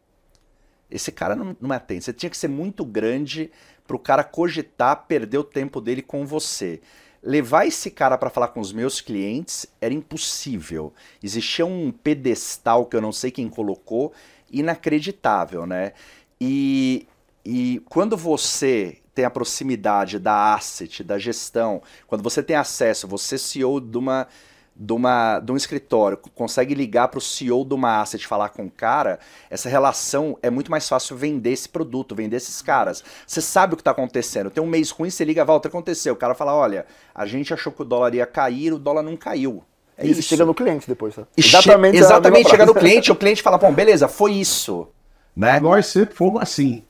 Esse 0.89 1.11
cara 1.11 1.35
não, 1.35 1.57
não 1.59 1.69
me 1.69 1.75
atende. 1.75 2.05
Você 2.05 2.13
tinha 2.13 2.29
que 2.29 2.37
ser 2.37 2.47
muito 2.47 2.85
grande 2.85 3.51
para 3.87 3.95
o 3.95 3.99
cara 3.99 4.23
cogitar 4.23 5.07
perder 5.07 5.39
o 5.39 5.43
tempo 5.43 5.81
dele 5.81 6.03
com 6.03 6.23
você. 6.23 6.79
Levar 7.25 7.65
esse 7.65 7.89
cara 7.89 8.17
para 8.17 8.29
falar 8.29 8.49
com 8.49 8.59
os 8.59 8.71
meus 8.71 9.01
clientes 9.01 9.65
era 9.81 9.93
impossível. 9.93 10.93
Existia 11.23 11.65
um 11.65 11.91
pedestal 11.91 12.85
que 12.85 12.95
eu 12.95 13.01
não 13.01 13.11
sei 13.11 13.31
quem 13.31 13.49
colocou, 13.49 14.13
inacreditável, 14.51 15.65
né? 15.65 15.93
E 16.39 17.07
e 17.45 17.79
quando 17.89 18.17
você 18.17 18.97
tem 19.13 19.23
a 19.23 19.29
proximidade 19.29 20.17
da 20.17 20.55
asset, 20.55 21.03
da 21.03 21.19
gestão, 21.19 21.81
quando 22.07 22.23
você 22.23 22.41
tem 22.41 22.55
acesso, 22.55 23.07
você 23.07 23.37
CEO 23.37 23.79
de 23.79 23.97
uma 23.97 24.27
de, 24.75 24.91
uma, 24.91 25.39
de 25.39 25.51
um 25.51 25.55
escritório, 25.55 26.17
consegue 26.35 26.75
ligar 26.75 27.07
para 27.07 27.17
o 27.17 27.21
CEO 27.21 27.63
de 27.63 27.73
uma 27.73 28.01
asset 28.01 28.27
falar 28.27 28.49
com 28.49 28.65
o 28.65 28.69
cara, 28.69 29.19
essa 29.49 29.69
relação 29.69 30.37
é 30.41 30.49
muito 30.49 30.69
mais 30.69 30.87
fácil 30.89 31.15
vender 31.15 31.51
esse 31.51 31.69
produto, 31.69 32.13
vender 32.13 32.35
esses 32.35 32.61
caras. 32.61 33.03
Você 33.25 33.41
sabe 33.41 33.73
o 33.73 33.77
que 33.77 33.81
está 33.81 33.91
acontecendo. 33.91 34.49
Tem 34.49 34.61
um 34.61 34.67
mês 34.67 34.89
ruim, 34.89 35.09
você 35.09 35.23
liga, 35.23 35.45
Walter, 35.45 35.69
aconteceu. 35.69 36.13
O 36.13 36.17
cara 36.17 36.35
fala, 36.35 36.53
olha, 36.53 36.85
a 37.13 37.25
gente 37.25 37.53
achou 37.53 37.71
que 37.71 37.83
o 37.83 37.85
dólar 37.85 38.13
ia 38.13 38.25
cair, 38.25 38.73
o 38.73 38.79
dólar 38.79 39.01
não 39.01 39.15
caiu. 39.15 39.63
É 39.97 40.05
e 40.05 40.11
isso. 40.11 40.23
chega 40.23 40.43
no 40.43 40.53
cliente 40.53 40.87
depois, 40.87 41.15
tá? 41.15 41.23
Exatamente, 41.37 41.97
exatamente 41.97 42.49
chega 42.49 42.65
no 42.65 42.75
cliente, 42.75 43.11
o 43.11 43.15
cliente 43.15 43.41
fala, 43.41 43.57
bom, 43.57 43.71
beleza, 43.71 44.09
foi 44.09 44.33
isso. 44.33 44.89
Né? 45.33 45.57
Nós 45.61 45.85
sempre 45.85 46.13
fomos 46.13 46.41
assim. 46.41 46.83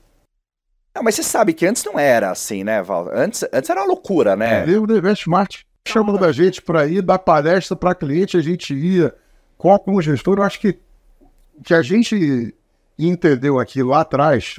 Não, 0.92 1.04
mas 1.04 1.14
você 1.14 1.22
sabe 1.22 1.52
que 1.52 1.66
antes 1.66 1.84
não 1.84 2.00
era 2.00 2.30
assim, 2.30 2.64
né, 2.64 2.82
Val? 2.82 3.08
Antes, 3.12 3.44
antes 3.52 3.70
era 3.70 3.80
uma 3.80 3.86
loucura, 3.86 4.34
né? 4.34 4.64
É, 4.68 4.78
o 4.78 4.84
Investmart 4.90 5.62
chamando 5.88 6.24
a 6.24 6.32
gente 6.32 6.60
para 6.62 6.86
ir 6.86 7.02
dar 7.02 7.18
palestra 7.18 7.76
para 7.76 7.94
cliente, 7.94 8.36
a 8.36 8.40
gente 8.40 8.74
ia 8.74 9.14
com 9.56 9.78
o 9.86 10.02
gestor. 10.02 10.38
Eu 10.38 10.42
acho 10.42 10.60
que, 10.60 10.78
que 11.64 11.74
a 11.74 11.82
gente 11.82 12.54
entendeu 12.98 13.58
aqui 13.58 13.82
lá 13.82 14.00
atrás 14.00 14.58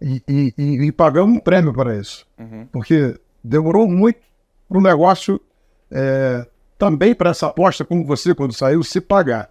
e, 0.00 0.22
e, 0.28 0.54
e, 0.58 0.86
e 0.86 0.92
pagamos 0.92 1.36
um 1.36 1.40
prêmio 1.40 1.72
para 1.72 1.96
isso. 1.96 2.26
Uhum. 2.38 2.66
Porque 2.72 3.18
demorou 3.42 3.88
muito 3.88 4.20
para 4.68 4.78
o 4.78 4.82
negócio 4.82 5.40
é, 5.90 6.46
também 6.78 7.14
para 7.14 7.30
essa 7.30 7.46
aposta, 7.46 7.84
como 7.84 8.04
você, 8.04 8.34
quando 8.34 8.52
saiu, 8.52 8.82
se 8.82 9.00
pagar. 9.00 9.50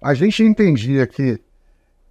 A 0.00 0.14
gente 0.14 0.42
entendia 0.42 1.06
que 1.06 1.40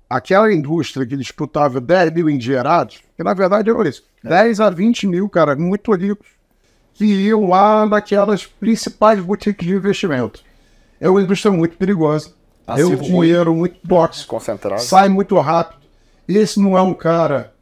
aquela 0.09 0.51
indústria 0.51 1.05
que 1.05 1.15
disputava 1.15 1.79
10 1.79 2.13
mil 2.13 2.29
engenheirados, 2.29 3.01
que 3.15 3.23
na 3.23 3.33
verdade 3.33 3.69
eram 3.69 3.83
isso, 3.83 4.03
é. 4.23 4.29
10 4.29 4.59
a 4.59 4.69
20 4.69 5.07
mil, 5.07 5.29
cara, 5.29 5.55
muito 5.55 5.93
ricos, 5.93 6.27
que 6.97 7.05
iam 7.05 7.47
lá 7.47 7.85
naquelas 7.85 8.45
principais 8.45 9.19
boutiques 9.19 9.65
de 9.65 9.75
investimento. 9.75 10.41
É 10.99 11.07
uma 11.07 11.21
indústria 11.21 11.51
muito 11.51 11.77
perigosa. 11.77 12.33
é 12.67 12.83
um 12.83 12.95
dinheiro 12.95 13.53
muito 13.53 13.77
tóxico. 13.87 14.35
Concentrado. 14.35 14.81
Sai 14.81 15.07
muito 15.07 15.37
rápido. 15.39 15.79
Esse 16.27 16.59
não 16.59 16.75
é 16.75 16.81
um 16.81 16.95
cara 16.95 17.53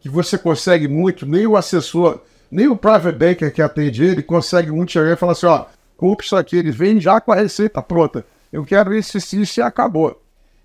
que 0.00 0.08
você 0.08 0.36
consegue 0.36 0.88
muito, 0.88 1.24
nem 1.24 1.46
o 1.46 1.56
assessor, 1.56 2.20
nem 2.50 2.66
o 2.66 2.76
private 2.76 3.16
banker 3.16 3.54
que 3.54 3.62
atende 3.62 4.04
ele 4.04 4.22
consegue 4.22 4.72
muito 4.72 4.90
chegar 4.90 5.12
e 5.12 5.16
falar 5.16 5.32
assim, 5.32 5.46
ó, 5.46 5.66
compre 5.96 6.26
isso 6.26 6.34
aqui, 6.34 6.56
ele 6.56 6.72
vem 6.72 7.00
já 7.00 7.20
com 7.20 7.30
a 7.30 7.36
receita 7.36 7.80
pronta. 7.80 8.24
Eu 8.52 8.64
quero 8.64 8.92
isso, 8.92 9.16
isso 9.18 9.60
e 9.60 9.62
acabou. 9.62 10.20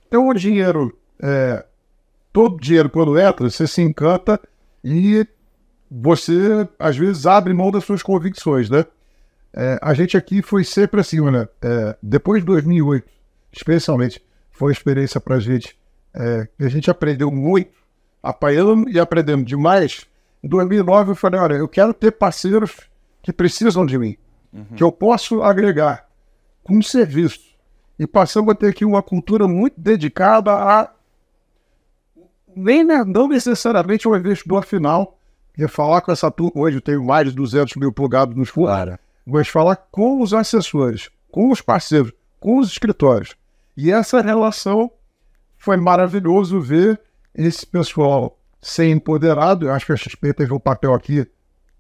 Então 0.08 0.28
o 0.28 0.34
dinheiro 0.34 0.98
é, 1.22 1.64
todo 2.34 2.60
dinheiro 2.60 2.90
quando 2.90 3.20
entra, 3.20 3.50
você 3.50 3.68
se 3.68 3.82
encanta 3.82 4.40
e 4.84 5.28
você, 5.90 6.68
às 6.80 6.98
vezes, 6.98 7.26
abre 7.26 7.54
mão 7.54 7.72
das 7.72 7.84
suas 7.84 8.02
convicções, 8.02 8.70
né? 8.70 8.86
É, 9.54 9.80
a 9.82 9.94
gente 9.94 10.18
aqui 10.18 10.42
foi 10.42 10.64
sempre 10.64 11.00
assim, 11.00 11.20
olha, 11.22 11.50
é, 11.62 11.96
depois 12.02 12.42
de 12.42 12.46
2008, 12.48 13.08
especialmente, 13.54 14.22
foi 14.52 14.68
uma 14.68 14.74
experiência 14.74 15.20
para 15.22 15.36
a 15.36 15.40
gente, 15.40 15.78
é, 16.14 16.48
a 16.60 16.68
gente 16.68 16.92
aprendeu 16.92 17.32
muito, 17.32 17.72
apanhando 18.22 18.90
e 18.90 19.00
aprendendo 19.00 19.46
demais. 19.46 20.06
Em 20.44 20.48
2009 20.50 21.12
eu 21.12 21.16
falei, 21.16 21.40
olha, 21.40 21.54
eu 21.54 21.68
quero 21.68 21.94
ter 21.94 22.12
parceiros 22.12 22.76
que 23.24 23.32
precisam 23.32 23.86
de 23.86 23.98
mim, 23.98 24.18
uhum. 24.52 24.66
que 24.76 24.84
eu 24.84 24.92
posso 24.92 25.42
agregar 25.42 26.06
com 26.64 26.78
um 26.78 26.82
serviço. 26.82 27.56
E 27.98 28.06
passamos 28.06 28.52
a 28.52 28.56
ter 28.56 28.68
aqui 28.68 28.84
uma 28.84 29.02
cultura 29.02 29.48
muito 29.48 29.80
dedicada 29.80 30.52
a 30.52 30.92
nem 32.56 32.84
não 32.84 33.28
necessariamente 33.28 34.08
o 34.08 34.16
investidor 34.16 34.66
final, 34.66 35.18
porque 35.56 35.70
falar 35.70 36.02
com 36.02 36.12
essa 36.12 36.30
turma, 36.30 36.52
hoje 36.62 36.78
eu 36.78 36.82
tenho 36.82 37.02
mais 37.02 37.30
de 37.30 37.36
200 37.36 37.78
mil 37.78 37.92
plugados 37.92 38.36
nos 38.36 38.50
fundos, 38.50 38.72
claro. 38.72 39.00
mas 39.26 39.48
falar 39.48 39.78
com 39.90 40.22
os 40.22 40.34
assessores, 40.34 41.10
com 41.32 41.50
os 41.50 41.62
parceiros, 41.62 42.12
com 42.42 42.60
os 42.60 42.70
escritórios. 42.70 43.36
E 43.78 43.90
essa 43.90 44.20
relação 44.20 44.92
foi 45.58 45.78
maravilhoso 45.78 46.60
ver 46.60 47.00
esse 47.34 47.66
pessoal 47.66 48.38
ser 48.62 48.90
empoderado. 48.90 49.66
Eu 49.66 49.72
acho 49.72 49.86
que 49.86 49.94
a 49.94 49.98
XP 49.98 50.34
teve 50.34 50.54
um 50.54 50.60
papel 50.60 50.94
aqui 50.94 51.26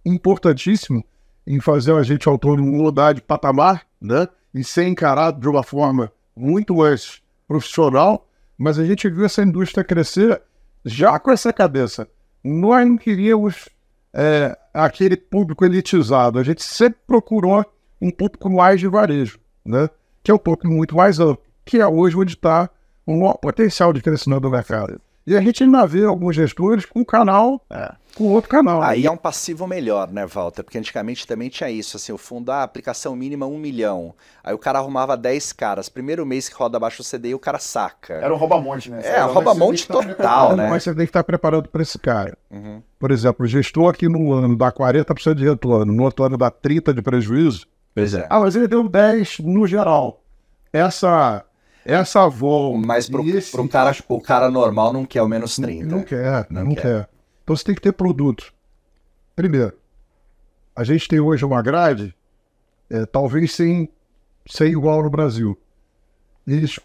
importantíssimo 0.05 1.03
em 1.45 1.59
fazer 1.59 1.93
a 1.95 2.03
gente 2.03 2.29
autônomo 2.29 2.71
mudar 2.71 3.11
de 3.11 3.21
patamar, 3.21 3.85
né? 3.99 4.25
E 4.53 4.63
ser 4.63 4.87
encarado 4.87 5.41
de 5.41 5.49
uma 5.49 5.63
forma 5.63 6.11
muito 6.33 6.75
mais 6.77 7.21
profissional. 7.45 8.25
Mas 8.57 8.79
a 8.79 8.85
gente 8.85 9.09
viu 9.09 9.25
essa 9.25 9.43
indústria 9.43 9.83
crescer 9.83 10.41
já 10.85 11.19
com 11.19 11.29
essa 11.29 11.51
cabeça. 11.51 12.07
Nós 12.47 12.87
não 12.87 12.95
queríamos 12.95 13.67
é, 14.13 14.55
aquele 14.71 15.17
público 15.17 15.65
elitizado. 15.65 16.37
A 16.37 16.43
gente 16.43 16.61
sempre 16.61 16.99
procurou 17.07 17.65
um 17.99 18.11
público 18.11 18.51
mais 18.51 18.79
de 18.79 18.87
varejo, 18.87 19.39
né? 19.65 19.89
Que 20.21 20.29
é 20.29 20.33
um 20.33 20.37
público 20.37 20.67
muito 20.67 20.95
mais 20.95 21.19
amplo, 21.19 21.43
que 21.65 21.79
é 21.79 21.87
hoje 21.87 22.15
onde 22.15 22.35
está 22.35 22.69
um 23.07 23.31
potencial 23.33 23.91
de 23.91 23.99
crescimento 23.99 24.41
do 24.41 24.51
mercado. 24.51 25.01
E 25.27 25.35
a 25.35 25.41
gente 25.41 25.63
ainda 25.63 25.87
vê 25.87 26.05
alguns 26.05 26.35
gestores 26.35 26.85
com 26.85 26.99
um 26.99 27.03
canal, 27.03 27.59
é. 27.67 27.91
com 28.13 28.25
outro 28.25 28.47
canal. 28.47 28.83
Aí 28.83 29.07
é 29.07 29.11
um 29.11 29.17
passivo 29.17 29.65
melhor, 29.65 30.11
né, 30.11 30.23
Walter? 30.27 30.61
Porque 30.61 30.77
antigamente 30.77 31.25
também 31.25 31.49
tinha 31.49 31.67
isso, 31.67 31.97
assim, 31.97 32.11
o 32.11 32.17
fundo, 32.17 32.51
a 32.51 32.57
ah, 32.57 32.63
aplicação 32.63 33.15
mínima 33.15 33.47
um 33.47 33.57
milhão. 33.57 34.13
Aí 34.43 34.53
o 34.53 34.57
cara 34.59 34.77
arrumava 34.77 35.17
10 35.17 35.51
caras. 35.53 35.89
Primeiro 35.89 36.23
mês 36.27 36.47
que 36.47 36.55
roda 36.55 36.77
abaixo 36.77 37.01
do 37.01 37.09
CDI, 37.09 37.33
o 37.33 37.39
cara 37.39 37.57
saca. 37.57 38.13
Era 38.13 38.31
um 38.31 38.37
rouba-monte, 38.37 38.91
né? 38.91 39.01
É, 39.03 39.19
rouba-monte 39.21 39.87
total, 39.87 40.55
né? 40.55 40.69
Mas 40.69 40.83
você 40.83 40.93
tem 40.93 41.05
que 41.05 41.09
estar 41.09 41.23
preparado 41.23 41.69
para 41.69 41.81
esse 41.81 41.97
cara. 41.97 42.37
Uhum. 42.51 42.83
Por 42.99 43.09
exemplo, 43.09 43.45
o 43.45 43.47
gestor 43.47 43.89
aqui 43.89 44.07
no 44.07 44.31
ano 44.31 44.55
dá 44.55 44.71
40% 44.71 45.33
de 45.33 45.43
retorno, 45.43 45.91
no 45.91 46.03
outro 46.03 46.23
ano 46.23 46.37
dá 46.37 46.51
30% 46.51 46.93
de 46.93 47.01
prejuízo. 47.01 47.65
Pois 47.95 48.13
é. 48.13 48.27
Ah, 48.29 48.41
mas 48.41 48.55
ele 48.55 48.67
deu 48.67 48.87
10 48.87 49.39
no 49.39 49.65
geral. 49.65 50.21
Essa 50.71 51.43
essa 51.85 52.23
avó. 52.23 52.73
Mas 52.73 53.07
pro, 53.07 53.27
esse... 53.29 53.51
pro 53.51 53.69
cara, 53.69 53.95
o 54.09 54.19
cara 54.19 54.49
normal 54.49 54.91
não 54.91 55.05
quer 55.05 55.21
o 55.21 55.27
menos 55.27 55.55
30. 55.55 55.85
Não, 55.85 56.03
quer, 56.03 56.47
não, 56.49 56.65
não 56.65 56.75
quer. 56.75 56.81
quer. 56.81 57.09
Então 57.43 57.55
você 57.55 57.63
tem 57.63 57.75
que 57.75 57.81
ter 57.81 57.93
produto. 57.93 58.51
Primeiro, 59.35 59.73
a 60.75 60.83
gente 60.83 61.07
tem 61.07 61.19
hoje 61.19 61.45
uma 61.45 61.61
grade, 61.61 62.13
é, 62.89 63.05
talvez 63.05 63.53
sem 63.53 63.89
ser 64.47 64.67
igual 64.67 65.03
no 65.03 65.09
Brasil. 65.09 65.57
Eles, 66.47 66.79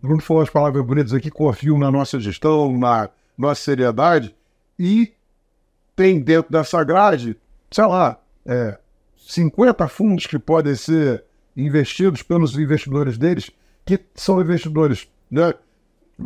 Bruno 0.00 0.22
falou 0.22 0.42
as 0.42 0.50
palavras 0.50 0.84
bonitas 0.84 1.12
aqui, 1.12 1.30
confiam 1.30 1.78
na 1.78 1.90
nossa 1.90 2.18
gestão, 2.18 2.76
na 2.76 3.10
nossa 3.36 3.62
seriedade, 3.62 4.34
e 4.78 5.12
tem 5.94 6.20
dentro 6.20 6.50
dessa 6.50 6.82
grade, 6.84 7.36
sei 7.70 7.86
lá, 7.86 8.18
é, 8.44 8.78
50 9.16 9.88
fundos 9.88 10.26
que 10.26 10.38
podem 10.38 10.74
ser 10.74 11.24
investidos 11.56 12.22
pelos 12.22 12.56
investidores 12.56 13.18
deles 13.18 13.50
que 13.86 14.00
são 14.14 14.40
investidores, 14.40 15.08
né? 15.30 15.54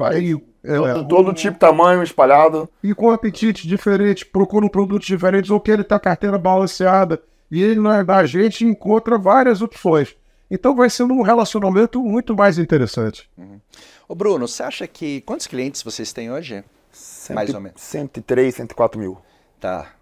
Aí, 0.01 0.35
é, 0.65 0.77
todo, 0.77 1.09
todo 1.09 1.33
tipo, 1.35 1.59
tamanho, 1.59 2.03
espalhado. 2.03 2.69
E 2.83 2.95
com 2.95 3.11
apetite 3.11 3.69
diferente, 3.69 4.25
procuram 4.25 4.69
produtos 4.69 5.07
diferentes, 5.07 5.51
ou 5.51 5.61
que 5.61 5.71
ele 5.71 5.85
tem 5.85 5.97
a 5.97 6.01
carteira 6.01 6.39
balanceada. 6.39 7.23
E 7.51 7.63
ele, 7.63 7.81
na, 7.81 8.03
na 8.03 8.25
gente, 8.25 8.65
encontra 8.65 9.19
várias 9.19 9.61
opções. 9.61 10.17
Então 10.51 10.75
vai 10.75 10.89
sendo 10.89 11.15
um 11.15 11.23
relacionamento 11.23 12.03
muito 12.03 12.35
mais 12.35 12.59
interessante. 12.59 13.29
Uhum. 13.37 13.61
Ô 14.09 14.15
Bruno, 14.15 14.49
você 14.49 14.63
acha 14.63 14.87
que. 14.87 15.21
Quantos 15.21 15.47
clientes 15.47 15.83
vocês 15.83 16.13
têm 16.13 16.33
hoje? 16.33 16.65
Cento, 16.91 17.37
mais 17.37 17.55
ou 17.55 17.61
menos. 17.61 17.81
103, 17.81 18.55
104 18.55 18.99
mil. 18.99 19.19
Tá. 19.61 19.93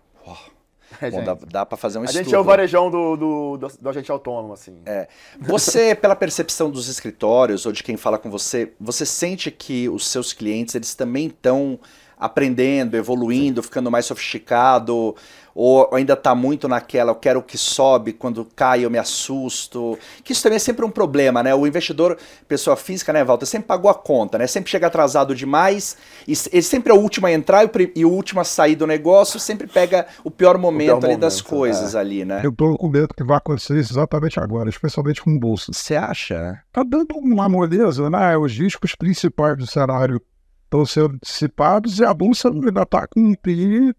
É, 1.01 1.11
Bom, 1.11 1.24
dá, 1.24 1.35
dá 1.35 1.66
para 1.66 1.77
fazer 1.77 1.98
um 1.98 2.03
a 2.03 2.05
estudo. 2.05 2.20
A 2.20 2.24
gente 2.24 2.35
é 2.35 2.38
o 2.38 2.44
varejão 2.44 2.90
do, 2.90 3.16
do, 3.16 3.57
do, 3.59 3.68
do, 3.68 3.88
agente 3.88 4.11
autônomo, 4.11 4.55
assim. 4.55 4.79
É. 4.87 5.07
Você, 5.38 5.94
pela 6.01 6.16
percepção 6.16 6.70
dos 6.70 6.88
escritórios 6.88 7.66
ou 7.66 7.72
de 7.72 7.83
quem 7.83 7.96
fala 7.96 8.18
com 8.18 8.31
você, 8.31 8.72
você 8.81 9.05
sente 9.05 9.51
que 9.51 9.88
os 9.88 10.07
seus 10.07 10.33
clientes, 10.33 10.74
eles 10.74 10.94
também 10.94 11.27
estão 11.27 11.79
aprendendo, 12.18 12.96
evoluindo, 12.96 13.62
Sim. 13.62 13.68
ficando 13.68 13.90
mais 13.90 14.07
sofisticado? 14.07 15.14
Ou 15.61 15.92
ainda 15.92 16.12
está 16.12 16.37
muito 16.37 16.68
naquela, 16.68 17.11
eu 17.11 17.16
quero 17.16 17.42
que 17.42 17.59
sobe, 17.59 18.12
quando 18.12 18.44
cai 18.55 18.85
eu 18.85 18.90
me 18.90 18.97
assusto? 18.97 19.99
Que 20.23 20.33
isso 20.33 20.40
também 20.40 20.55
é 20.55 20.61
sempre 20.61 20.85
um 20.85 20.90
problema, 20.90 21.42
né? 21.42 21.53
O 21.53 21.66
investidor, 21.66 22.16
pessoa 22.47 22.77
física, 22.77 23.12
né, 23.12 23.25
Walter, 23.25 23.44
sempre 23.44 23.66
pagou 23.66 23.90
a 23.90 23.94
conta, 23.94 24.38
né? 24.38 24.47
Sempre 24.47 24.71
chega 24.71 24.87
atrasado 24.87 25.35
demais, 25.35 25.97
e 26.29 26.35
ele 26.53 26.62
sempre 26.62 26.92
é 26.92 26.94
o 26.94 27.01
último 27.01 27.27
a 27.27 27.33
entrar 27.33 27.68
e 27.97 28.05
o 28.05 28.09
último 28.09 28.40
a 28.40 28.44
sair 28.44 28.77
do 28.77 28.87
negócio, 28.87 29.40
sempre 29.40 29.66
pega 29.66 30.07
o 30.23 30.31
pior 30.31 30.57
momento, 30.57 30.90
o 30.90 30.92
pior 30.92 30.97
ali 30.99 31.07
momento, 31.07 31.21
das 31.23 31.40
coisas 31.40 31.97
é. 31.97 31.99
ali, 31.99 32.25
né? 32.25 32.40
Eu 32.44 32.53
tô 32.53 32.77
com 32.77 32.87
medo 32.87 33.12
que 33.12 33.25
vai 33.25 33.38
acontecer 33.38 33.81
isso 33.81 33.94
exatamente 33.94 34.38
agora, 34.38 34.71
especialmente 34.71 35.21
com 35.21 35.35
o 35.35 35.40
bolsa. 35.40 35.73
Você 35.73 35.97
acha? 35.97 36.62
Tá 36.73 36.85
dando 36.85 37.16
uma 37.16 37.49
moleza, 37.49 38.09
né? 38.09 38.37
Os 38.37 38.57
riscos 38.57 38.94
principais 38.94 39.57
do 39.57 39.66
cenário 39.66 40.23
estão 40.66 40.87
sendo 40.87 41.18
dissipados 41.21 41.99
e 41.99 42.05
a 42.05 42.14
bolsa 42.14 42.49
ainda 42.49 42.83
está 42.83 43.09
com 43.09 43.18
um 43.18 43.35
PI 43.35 43.92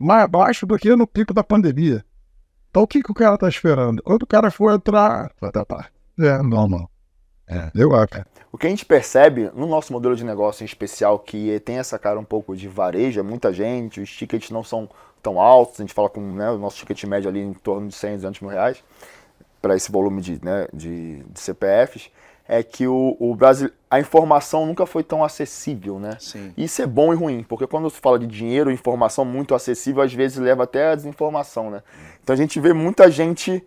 mais 0.00 0.28
baixo 0.28 0.66
do 0.66 0.78
que 0.78 0.96
no 0.96 1.06
pico 1.06 1.34
da 1.34 1.44
pandemia. 1.44 2.02
Então 2.70 2.84
o 2.84 2.86
que, 2.86 3.02
que 3.02 3.10
o 3.10 3.14
cara 3.14 3.34
está 3.34 3.48
esperando? 3.48 4.02
Quando 4.02 4.22
o 4.22 4.26
cara 4.26 4.50
for 4.50 4.72
entrar, 4.72 5.30
tá, 5.52 5.64
tá. 5.64 5.88
é 6.18 6.42
normal. 6.42 6.90
É. 7.46 7.70
Eu 7.74 7.94
acho. 7.94 8.24
O 8.52 8.56
que 8.56 8.66
a 8.66 8.70
gente 8.70 8.86
percebe 8.86 9.50
no 9.54 9.66
nosso 9.66 9.92
modelo 9.92 10.16
de 10.16 10.24
negócio 10.24 10.62
em 10.62 10.66
especial, 10.66 11.18
que 11.18 11.58
tem 11.60 11.78
essa 11.78 11.98
cara 11.98 12.18
um 12.18 12.24
pouco 12.24 12.56
de 12.56 12.68
varejo, 12.68 13.20
é 13.20 13.22
muita 13.22 13.52
gente, 13.52 14.00
os 14.00 14.10
tickets 14.10 14.50
não 14.50 14.64
são 14.64 14.88
tão 15.22 15.40
altos, 15.40 15.80
a 15.80 15.82
gente 15.82 15.92
fala 15.92 16.08
com 16.08 16.20
né, 16.20 16.50
o 16.50 16.58
nosso 16.58 16.78
ticket 16.78 17.04
médio 17.04 17.28
ali 17.28 17.40
em 17.40 17.52
torno 17.52 17.88
de 17.88 17.94
100, 17.94 18.16
200 18.16 18.40
mil 18.40 18.50
reais, 18.50 18.82
para 19.60 19.76
esse 19.76 19.90
volume 19.90 20.22
de, 20.22 20.44
né, 20.44 20.66
de, 20.72 21.22
de 21.24 21.40
CPFs 21.40 22.10
é 22.52 22.64
que 22.64 22.84
o, 22.84 23.16
o 23.20 23.32
Brasil, 23.36 23.70
a 23.88 24.00
informação 24.00 24.66
nunca 24.66 24.84
foi 24.84 25.04
tão 25.04 25.22
acessível, 25.22 26.00
né? 26.00 26.16
Sim. 26.18 26.52
Isso 26.56 26.82
é 26.82 26.86
bom 26.86 27.12
e 27.12 27.16
ruim, 27.16 27.44
porque 27.48 27.64
quando 27.64 27.88
se 27.88 28.00
fala 28.00 28.18
de 28.18 28.26
dinheiro, 28.26 28.72
informação 28.72 29.24
muito 29.24 29.54
acessível, 29.54 30.02
às 30.02 30.12
vezes 30.12 30.36
leva 30.36 30.64
até 30.64 30.88
a 30.90 30.96
desinformação, 30.96 31.70
né? 31.70 31.80
Então 32.20 32.34
a 32.34 32.36
gente 32.36 32.58
vê 32.58 32.72
muita 32.72 33.08
gente 33.08 33.64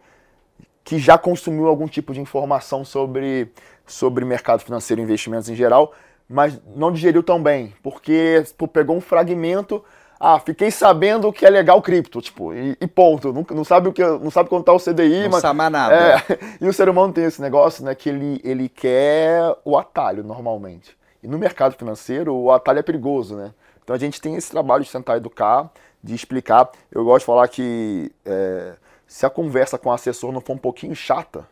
que 0.84 1.00
já 1.00 1.18
consumiu 1.18 1.68
algum 1.68 1.88
tipo 1.88 2.14
de 2.14 2.20
informação 2.20 2.84
sobre, 2.84 3.54
sobre 3.88 4.26
mercado 4.26 4.60
financeiro 4.60 5.02
e 5.02 5.06
investimentos 5.06 5.48
em 5.48 5.56
geral, 5.56 5.94
mas 6.28 6.60
não 6.76 6.92
digeriu 6.92 7.24
tão 7.24 7.42
bem, 7.42 7.74
porque 7.82 8.44
pô, 8.58 8.68
pegou 8.68 8.98
um 8.98 9.02
fragmento 9.02 9.82
ah, 10.26 10.40
fiquei 10.40 10.72
sabendo 10.72 11.34
que 11.34 11.46
é 11.46 11.50
legal 11.50 11.82
cripto, 11.82 12.22
tipo, 12.22 12.54
e, 12.54 12.78
e 12.80 12.88
ponto. 12.88 13.34
Não, 13.34 13.46
não, 13.52 13.66
sabe 13.66 13.90
o 13.90 13.92
que, 13.92 14.02
não 14.02 14.32
sabe 14.32 14.48
quanto 14.48 14.64
tá 14.64 14.72
o 14.72 14.80
CDI, 14.80 15.24
não 15.24 15.32
mas. 15.32 15.42
sabe 15.42 15.70
nada. 15.70 15.94
É, 15.94 16.40
e 16.64 16.66
o 16.66 16.72
ser 16.72 16.88
humano 16.88 17.12
tem 17.12 17.26
esse 17.26 17.42
negócio, 17.42 17.84
né, 17.84 17.94
que 17.94 18.08
ele, 18.08 18.40
ele 18.42 18.70
quer 18.70 19.54
o 19.66 19.78
atalho 19.78 20.24
normalmente. 20.24 20.98
E 21.22 21.28
no 21.28 21.38
mercado 21.38 21.76
financeiro, 21.76 22.34
o 22.34 22.54
atalho 22.54 22.80
é 22.80 22.82
perigoso, 22.82 23.36
né? 23.36 23.54
Então 23.84 23.94
a 23.94 24.00
gente 24.00 24.22
tem 24.22 24.36
esse 24.36 24.50
trabalho 24.50 24.86
de 24.86 24.92
tentar 24.92 25.18
educar, 25.18 25.70
de 26.02 26.16
explicar. 26.16 26.70
Eu 26.90 27.04
gosto 27.04 27.20
de 27.20 27.26
falar 27.26 27.50
que 27.50 28.10
é, 28.26 28.76
se 29.06 29.26
a 29.26 29.30
conversa 29.30 29.78
com 29.78 29.90
o 29.90 29.92
assessor 29.92 30.32
não 30.32 30.40
for 30.40 30.54
um 30.54 30.58
pouquinho 30.58 30.96
chata, 30.96 31.46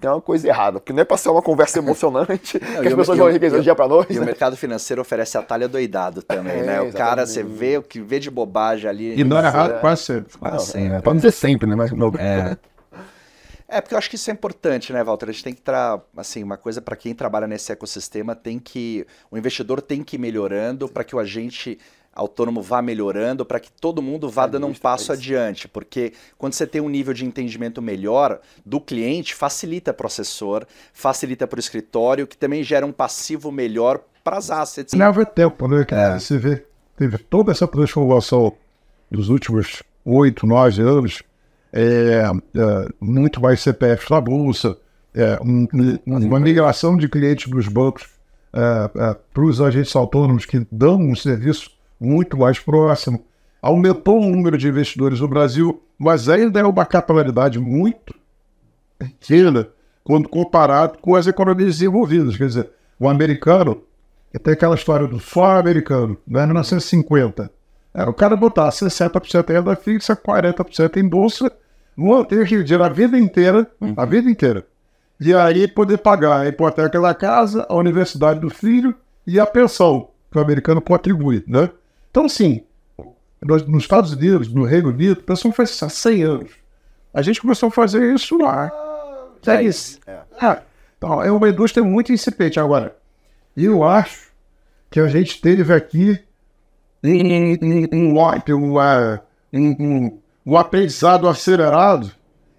tem 0.00 0.10
uma 0.10 0.20
coisa 0.20 0.46
errada, 0.48 0.80
porque 0.80 0.92
não 0.92 1.00
é 1.00 1.04
para 1.04 1.16
ser 1.16 1.30
uma 1.30 1.42
conversa 1.42 1.78
emocionante 1.78 2.58
não, 2.74 2.82
que 2.82 2.88
as 2.88 2.94
pessoas 2.94 3.18
vão 3.18 3.30
enriquecer 3.30 3.60
dia 3.60 3.74
para 3.74 3.88
noite. 3.88 4.12
E 4.12 4.16
né? 4.16 4.22
o 4.22 4.24
mercado 4.24 4.56
financeiro 4.56 5.00
oferece 5.00 5.38
atalho 5.38 5.68
doidado 5.68 6.22
também, 6.22 6.60
é, 6.60 6.62
né? 6.62 6.80
O 6.82 6.92
cara, 6.92 7.26
você 7.26 7.42
vê 7.42 7.78
o 7.78 7.82
que 7.82 8.00
vê 8.00 8.18
de 8.18 8.30
bobagem 8.30 8.88
ali. 8.88 9.18
E 9.18 9.24
não 9.24 9.38
é 9.38 9.46
errado, 9.46 9.80
quase 9.80 10.02
sempre. 10.02 10.38
Quase 10.38 10.66
sempre. 10.66 10.96
É, 10.96 11.00
pode 11.00 11.16
dizer 11.16 11.32
sempre, 11.32 11.68
né? 11.68 11.74
Mas 11.74 11.90
não. 11.92 12.08
É. 12.18 12.56
É, 13.66 13.80
porque 13.80 13.94
eu 13.94 13.98
acho 13.98 14.10
que 14.10 14.16
isso 14.16 14.30
é 14.30 14.32
importante, 14.32 14.92
né, 14.92 15.02
Walter? 15.02 15.28
A 15.28 15.32
gente 15.32 15.42
tem 15.42 15.54
que 15.54 15.62
tra... 15.62 16.00
assim, 16.16 16.42
uma 16.42 16.56
coisa 16.56 16.82
para 16.82 16.94
quem 16.94 17.14
trabalha 17.14 17.46
nesse 17.46 17.72
ecossistema 17.72 18.34
tem 18.34 18.58
que 18.58 19.06
o 19.30 19.38
investidor 19.38 19.80
tem 19.80 20.04
que 20.04 20.16
ir 20.16 20.18
melhorando 20.18 20.86
para 20.88 21.02
que 21.02 21.16
o 21.16 21.18
agente 21.18 21.78
autônomo 22.14 22.62
vá 22.62 22.80
melhorando, 22.80 23.44
para 23.44 23.58
que 23.58 23.70
todo 23.70 24.00
mundo 24.00 24.28
vá 24.28 24.44
é 24.44 24.48
dando 24.48 24.66
um 24.66 24.74
passo 24.74 25.12
adiante, 25.12 25.66
porque 25.66 26.12
quando 26.38 26.52
você 26.52 26.66
tem 26.66 26.80
um 26.80 26.88
nível 26.88 27.12
de 27.12 27.24
entendimento 27.24 27.82
melhor 27.82 28.40
do 28.64 28.80
cliente, 28.80 29.34
facilita 29.34 29.92
para 29.92 30.04
o 30.04 30.06
assessor, 30.06 30.66
facilita 30.92 31.46
para 31.46 31.56
o 31.56 31.60
escritório, 31.60 32.26
que 32.26 32.36
também 32.36 32.62
gera 32.62 32.86
um 32.86 32.92
passivo 32.92 33.50
melhor 33.50 34.00
para 34.22 34.38
as 34.38 34.50
assets. 34.50 34.94
Leva 34.94 35.26
tempo, 35.26 35.68
né? 35.68 35.84
É. 35.90 36.18
Você 36.18 36.38
vê, 36.38 36.64
teve 36.96 37.18
toda 37.18 37.52
essa 37.52 37.66
transformação 37.66 38.54
dos 39.10 39.28
últimos 39.28 39.82
oito, 40.04 40.46
nove 40.46 40.82
anos, 40.82 41.22
é, 41.72 42.22
é, 42.22 42.88
muito 43.00 43.40
mais 43.40 43.60
CPF 43.60 44.10
na 44.10 44.20
bolsa, 44.20 44.76
é, 45.14 45.38
um, 45.42 45.66
uma 46.06 46.40
migração 46.40 46.96
de 46.96 47.08
clientes 47.08 47.50
dos 47.50 47.68
bancos 47.68 48.06
é, 48.52 49.16
para 49.32 49.44
os 49.44 49.60
agentes 49.60 49.94
autônomos 49.94 50.46
que 50.46 50.66
dão 50.70 51.00
um 51.00 51.14
serviço 51.14 51.70
muito 52.00 52.36
mais 52.36 52.58
próximo. 52.58 53.24
Aumentou 53.60 54.20
o 54.20 54.30
número 54.30 54.58
de 54.58 54.68
investidores 54.68 55.20
no 55.20 55.28
Brasil, 55.28 55.82
mas 55.98 56.28
ainda 56.28 56.60
é 56.60 56.64
uma 56.64 56.84
capilaridade 56.84 57.58
muito 57.58 58.14
pequena 58.98 59.68
quando 60.02 60.28
comparado 60.28 60.98
com 60.98 61.14
as 61.14 61.26
economias 61.26 61.78
desenvolvidas. 61.78 62.36
Quer 62.36 62.46
dizer, 62.46 62.70
o 62.98 63.08
americano, 63.08 63.82
tem 64.42 64.52
aquela 64.52 64.74
história 64.74 65.06
do 65.06 65.18
só 65.18 65.58
americano, 65.58 66.16
né, 66.26 66.44
1950. 66.44 67.50
É, 67.94 68.04
o 68.04 68.12
cara 68.12 68.36
botar 68.36 68.68
60% 68.70 69.48
em 69.48 69.52
renda 69.52 69.76
fixa, 69.76 70.16
40% 70.16 70.96
em 70.96 71.08
bolsa, 71.08 71.50
manter 71.96 72.42
aquele 72.42 72.64
dinheiro 72.64 72.84
a 72.84 72.88
vida 72.88 73.16
inteira, 73.16 73.70
a 73.80 74.02
uhum. 74.02 74.08
vida 74.08 74.28
inteira. 74.28 74.66
E 75.20 75.32
aí 75.32 75.68
poder 75.68 75.98
pagar 75.98 76.40
a 76.40 76.48
hipoteca 76.48 77.00
da 77.00 77.14
casa, 77.14 77.64
a 77.68 77.74
universidade 77.74 78.40
do 78.40 78.50
filho 78.50 78.94
e 79.26 79.38
a 79.38 79.46
pensão 79.46 80.10
que 80.30 80.36
o 80.36 80.40
americano 80.42 80.80
contribui, 80.80 81.44
né? 81.46 81.70
Então, 82.14 82.28
sim, 82.28 82.62
nos 83.42 83.82
Estados 83.82 84.12
Unidos, 84.12 84.46
no 84.46 84.62
Reino 84.62 84.90
Unido, 84.90 85.18
a 85.20 85.26
pessoa 85.26 85.52
faz 85.52 85.70
isso 85.70 85.84
há 85.84 85.88
100 85.88 86.22
anos. 86.22 86.52
A 87.12 87.20
gente 87.22 87.40
começou 87.40 87.66
a 87.66 87.72
fazer 87.72 88.14
isso 88.14 88.38
lá. 88.38 88.70
É 89.44 89.60
isso. 89.60 89.98
É. 90.06 90.20
é. 90.46 90.62
Então, 90.96 91.20
é 91.20 91.32
uma 91.32 91.48
indústria 91.48 91.82
muito 91.82 92.12
incipiente. 92.12 92.60
Agora, 92.60 92.96
eu 93.56 93.82
acho 93.82 94.28
que 94.88 95.00
a 95.00 95.08
gente 95.08 95.40
teve 95.40 95.74
aqui 95.74 96.20
um 97.92 98.16
um, 99.52 99.76
um, 99.80 100.18
um 100.46 100.56
aprendizado 100.56 101.26
acelerado 101.26 102.12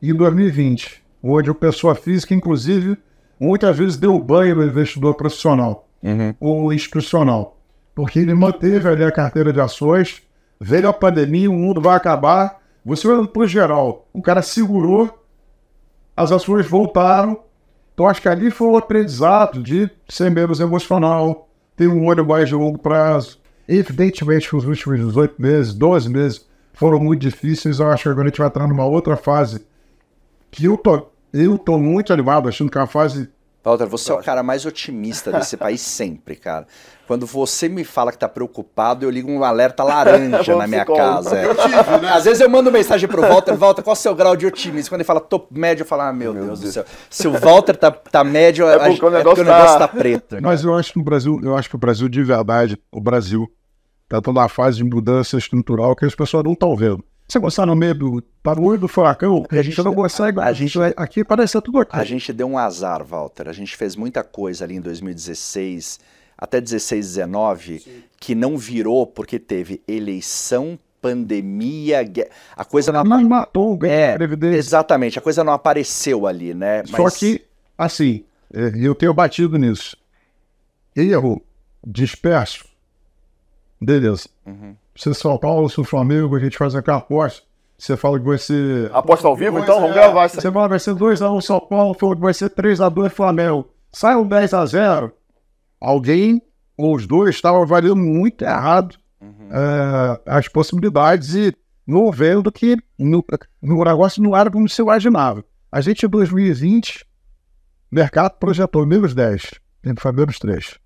em 0.03 0.13
2020, 0.13 1.01
onde 1.23 1.49
a 1.49 1.55
pessoa 1.55 1.95
física, 1.95 2.33
inclusive, 2.33 2.97
muitas 3.39 3.77
vezes 3.77 3.95
deu 3.95 4.19
banho 4.19 4.57
no 4.57 4.65
investidor 4.65 5.13
profissional 5.13 5.87
uhum. 6.03 6.35
ou 6.41 6.73
institucional, 6.73 7.54
porque 7.95 8.19
ele 8.19 8.33
manteve 8.33 8.87
ali 8.89 9.05
a 9.05 9.11
carteira 9.11 9.53
de 9.53 9.61
ações, 9.61 10.21
veio 10.59 10.89
a 10.89 10.93
pandemia, 10.93 11.49
o 11.49 11.53
mundo 11.53 11.79
vai 11.79 11.95
acabar, 11.95 12.61
você 12.83 13.07
olhando 13.07 13.29
para 13.29 13.43
o 13.43 13.47
geral, 13.47 14.05
o 14.13 14.21
cara 14.21 14.41
segurou, 14.41 15.25
as 16.15 16.31
ações 16.31 16.67
voltaram, 16.67 17.39
então 17.93 18.07
acho 18.07 18.21
que 18.21 18.27
ali 18.27 18.51
foi 18.51 18.67
um 18.67 18.77
aprendizado 18.77 19.63
de 19.63 19.89
ser 20.07 20.29
menos 20.29 20.59
emocional, 20.59 21.47
ter 21.77 21.87
um 21.87 22.05
olho 22.05 22.25
mais 22.25 22.49
de 22.49 22.55
longo 22.55 22.77
prazo. 22.77 23.39
Evidentemente 23.67 24.49
que 24.49 24.55
os 24.55 24.65
últimos 24.65 24.99
18 24.99 25.41
meses, 25.41 25.73
12 25.73 26.09
meses 26.09 26.45
foram 26.73 26.99
muito 26.99 27.21
difíceis, 27.21 27.79
eu 27.79 27.89
acho 27.89 28.03
que 28.03 28.09
agora 28.09 28.27
a 28.27 28.29
gente 28.29 28.37
vai 28.37 28.47
entrar 28.47 28.67
numa 28.67 28.85
outra 28.85 29.15
fase 29.15 29.65
que 30.51 30.65
eu 30.65 30.77
tô, 30.77 31.07
eu 31.33 31.57
tô 31.57 31.77
muito 31.77 32.11
animado, 32.11 32.49
achando 32.49 32.69
que 32.69 32.77
é 32.77 32.81
uma 32.81 32.87
fase 32.87 33.29
Walter, 33.65 33.87
você 33.87 34.11
é 34.11 34.15
o 34.15 34.21
cara 34.21 34.43
mais 34.43 34.65
otimista 34.65 35.31
desse 35.31 35.57
país 35.57 35.81
sempre, 35.81 36.35
cara. 36.35 36.67
Quando 37.07 37.25
você 37.25 37.67
me 37.67 37.83
fala 37.83 38.11
que 38.11 38.17
tá 38.17 38.29
preocupado, 38.29 39.05
eu 39.05 39.09
ligo 39.09 39.29
um 39.31 39.43
alerta 39.43 39.83
laranja 39.83 40.55
na 40.57 40.67
minha 40.67 40.85
casa. 40.85 41.35
É. 41.35 41.53
Tive, 41.53 42.01
né? 42.01 42.13
Às 42.13 42.25
vezes 42.25 42.41
eu 42.41 42.49
mando 42.49 42.71
mensagem 42.71 43.09
pro 43.09 43.21
Walter, 43.21 43.55
Walter, 43.55 43.81
qual 43.83 43.95
é 43.95 43.97
o 43.97 44.01
seu 44.01 44.13
grau 44.15 44.35
de 44.35 44.45
otimismo? 44.45 44.89
Quando 44.89 45.01
ele 45.01 45.07
fala 45.07 45.19
top 45.19 45.47
médio, 45.57 45.81
eu 45.81 45.87
falo, 45.87 46.03
ah, 46.03 46.13
meu, 46.13 46.33
meu 46.33 46.45
Deus, 46.45 46.59
Deus, 46.59 46.73
do 46.73 46.73
céu. 46.73 46.85
Se 47.09 47.27
o 47.27 47.31
Walter 47.31 47.75
tá, 47.75 47.91
tá 47.91 48.23
médio, 48.23 48.67
é, 48.67 48.77
porque, 48.77 49.03
a, 49.03 49.07
o 49.07 49.11
negócio, 49.11 49.17
é 49.17 49.23
porque 49.23 49.41
o 49.41 49.43
negócio 49.43 49.79
tá... 49.79 49.87
tá 49.87 49.87
preto. 49.87 50.37
Mas 50.41 50.63
eu 50.63 50.75
acho 50.75 50.93
que 50.93 50.99
o 50.99 51.03
Brasil, 51.03 51.39
eu 51.43 51.57
acho 51.57 51.69
que 51.69 51.75
o 51.75 51.79
Brasil 51.79 52.07
de 52.07 52.23
verdade, 52.23 52.77
o 52.91 53.01
Brasil, 53.01 53.47
tá 54.07 54.21
numa 54.25 54.47
fase 54.47 54.77
de 54.77 54.83
mudança 54.83 55.37
estrutural 55.37 55.95
que 55.95 56.05
as 56.05 56.15
pessoas 56.15 56.43
não 56.43 56.53
estão 56.53 56.75
vendo. 56.75 57.03
Você 57.27 57.39
gostar 57.39 57.65
no 57.65 57.75
meio 57.75 57.95
do 57.95 58.23
barulho 58.43 58.79
do 58.79 58.87
furacão, 58.87 59.45
a, 59.49 59.61
gente, 59.61 59.81
não 59.83 59.95
consegue. 59.95 60.39
A 60.39 60.53
gente, 60.53 60.77
aqui 60.95 61.23
parece 61.23 61.59
tudo 61.59 61.79
aqui. 61.79 61.95
A 61.95 62.03
gente 62.03 62.31
deu 62.31 62.47
um 62.47 62.57
azar, 62.57 63.03
Walter. 63.03 63.49
A 63.49 63.53
gente 63.53 63.75
fez 63.75 63.95
muita 63.95 64.23
coisa 64.23 64.63
ali 64.63 64.75
em 64.75 64.81
2016, 64.81 65.99
até 66.37 66.61
16, 66.61 67.15
19, 67.15 67.79
Sim. 67.79 68.03
que 68.19 68.35
não 68.35 68.57
virou 68.57 69.07
porque 69.07 69.39
teve 69.39 69.81
eleição, 69.87 70.77
pandemia, 71.01 72.01
a 72.55 72.63
coisa 72.63 72.91
não. 72.91 73.03
Mas 73.03 73.27
matou 73.27 73.79
é, 73.83 74.15
Exatamente, 74.55 75.17
a 75.17 75.21
coisa 75.21 75.43
não 75.43 75.53
apareceu 75.53 76.27
ali, 76.27 76.53
né? 76.53 76.83
Mas... 76.87 76.91
Só 76.91 77.09
que, 77.09 77.43
assim, 77.75 78.23
é, 78.53 78.71
eu 78.75 78.93
tenho 78.93 79.13
batido 79.15 79.57
nisso. 79.57 79.97
Erro 80.95 81.41
disperso. 81.83 82.65
Beleza. 83.81 84.29
Uhum 84.45 84.75
se 84.95 85.13
São 85.13 85.37
Paulo, 85.37 85.69
se 85.69 85.79
o 85.79 85.83
Flamengo, 85.83 86.35
a 86.35 86.39
gente 86.39 86.57
faz 86.57 86.73
aquela 86.75 86.97
aposta. 86.97 87.43
Você 87.77 87.97
fala 87.97 88.17
que 88.17 88.25
vai 88.25 88.37
ser. 88.37 88.89
Aposta 88.93 89.27
ao 89.27 89.35
vivo, 89.35 89.59
então? 89.59 89.81
Vamos 89.81 89.93
gravar. 89.93 90.29
Você 90.29 90.51
fala 90.51 90.65
que 90.65 90.69
vai 90.69 90.79
ser 90.79 90.95
2x1 90.95 91.41
São 91.41 91.59
Paulo, 91.59 91.93
falou 91.93 92.15
que 92.15 92.21
vai 92.21 92.33
ser 92.33 92.49
3x2 92.49 93.09
Flamengo. 93.09 93.69
Sai 93.91 94.15
um 94.15 94.27
10x0. 94.27 95.11
Alguém, 95.81 96.41
ou 96.77 96.95
os 96.95 97.05
dois, 97.05 97.35
estavam 97.35 97.61
avaliando 97.61 97.97
muito 97.97 98.43
errado 98.43 98.95
uhum. 99.19 99.49
é, 99.51 100.21
as 100.25 100.47
possibilidades 100.47 101.35
e 101.35 101.53
não 101.85 102.09
vendo 102.11 102.51
que 102.51 102.77
no, 102.97 103.23
no 103.61 103.83
negócio 103.83 104.23
não 104.23 104.35
era 104.35 104.49
como 104.49 104.67
se 104.69 104.81
imaginava. 104.81 105.43
A 105.71 105.81
gente 105.81 106.05
em 106.05 106.09
2020, 106.09 107.05
o 107.91 107.95
mercado 107.95 108.37
projetou 108.39 108.85
menos 108.85 109.13
10, 109.13 109.55
foi 109.99 110.11
menos 110.13 110.39
3. 110.39 110.79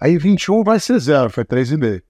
Aí 0.00 0.18
21 0.18 0.64
vai 0.64 0.80
ser 0.80 0.98
0, 0.98 1.30
foi 1.30 1.44
3,5. 1.44 2.02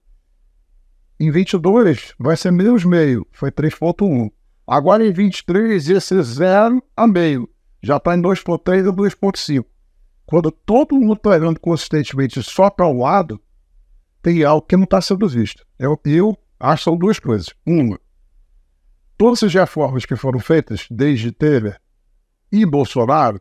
Em 1.23 1.31
22 1.31 2.13
vai 2.19 2.35
ser 2.35 2.51
menos 2.51 2.83
meio, 2.83 3.25
foi 3.31 3.49
3.1. 3.49 4.29
Agora 4.67 5.07
em 5.07 5.13
23 5.13 5.87
ia 5.87 6.01
ser 6.01 6.21
0 6.21 6.83
a 6.97 7.07
meio, 7.07 7.49
já 7.81 7.95
está 7.95 8.13
em 8.13 8.21
2.3 8.21 8.87
ou 8.87 8.93
2.5. 8.93 9.65
Quando 10.25 10.51
todo 10.51 10.99
mundo 10.99 11.13
está 11.13 11.29
olhando 11.29 11.61
consistentemente 11.61 12.43
só 12.43 12.69
para 12.69 12.89
um 12.89 13.01
lado, 13.01 13.41
tem 14.21 14.43
algo 14.43 14.67
que 14.67 14.75
não 14.75 14.83
está 14.83 14.99
sendo 14.99 15.25
visto. 15.29 15.65
Eu, 15.79 15.97
eu 16.03 16.37
acho 16.59 16.79
que 16.79 16.83
são 16.83 16.97
duas 16.97 17.19
coisas. 17.19 17.47
Uma, 17.65 17.97
todas 19.17 19.43
as 19.43 19.53
reformas 19.53 20.05
que 20.05 20.17
foram 20.17 20.41
feitas 20.41 20.85
desde 20.91 21.31
Temer 21.31 21.79
e 22.51 22.65
Bolsonaro, 22.65 23.39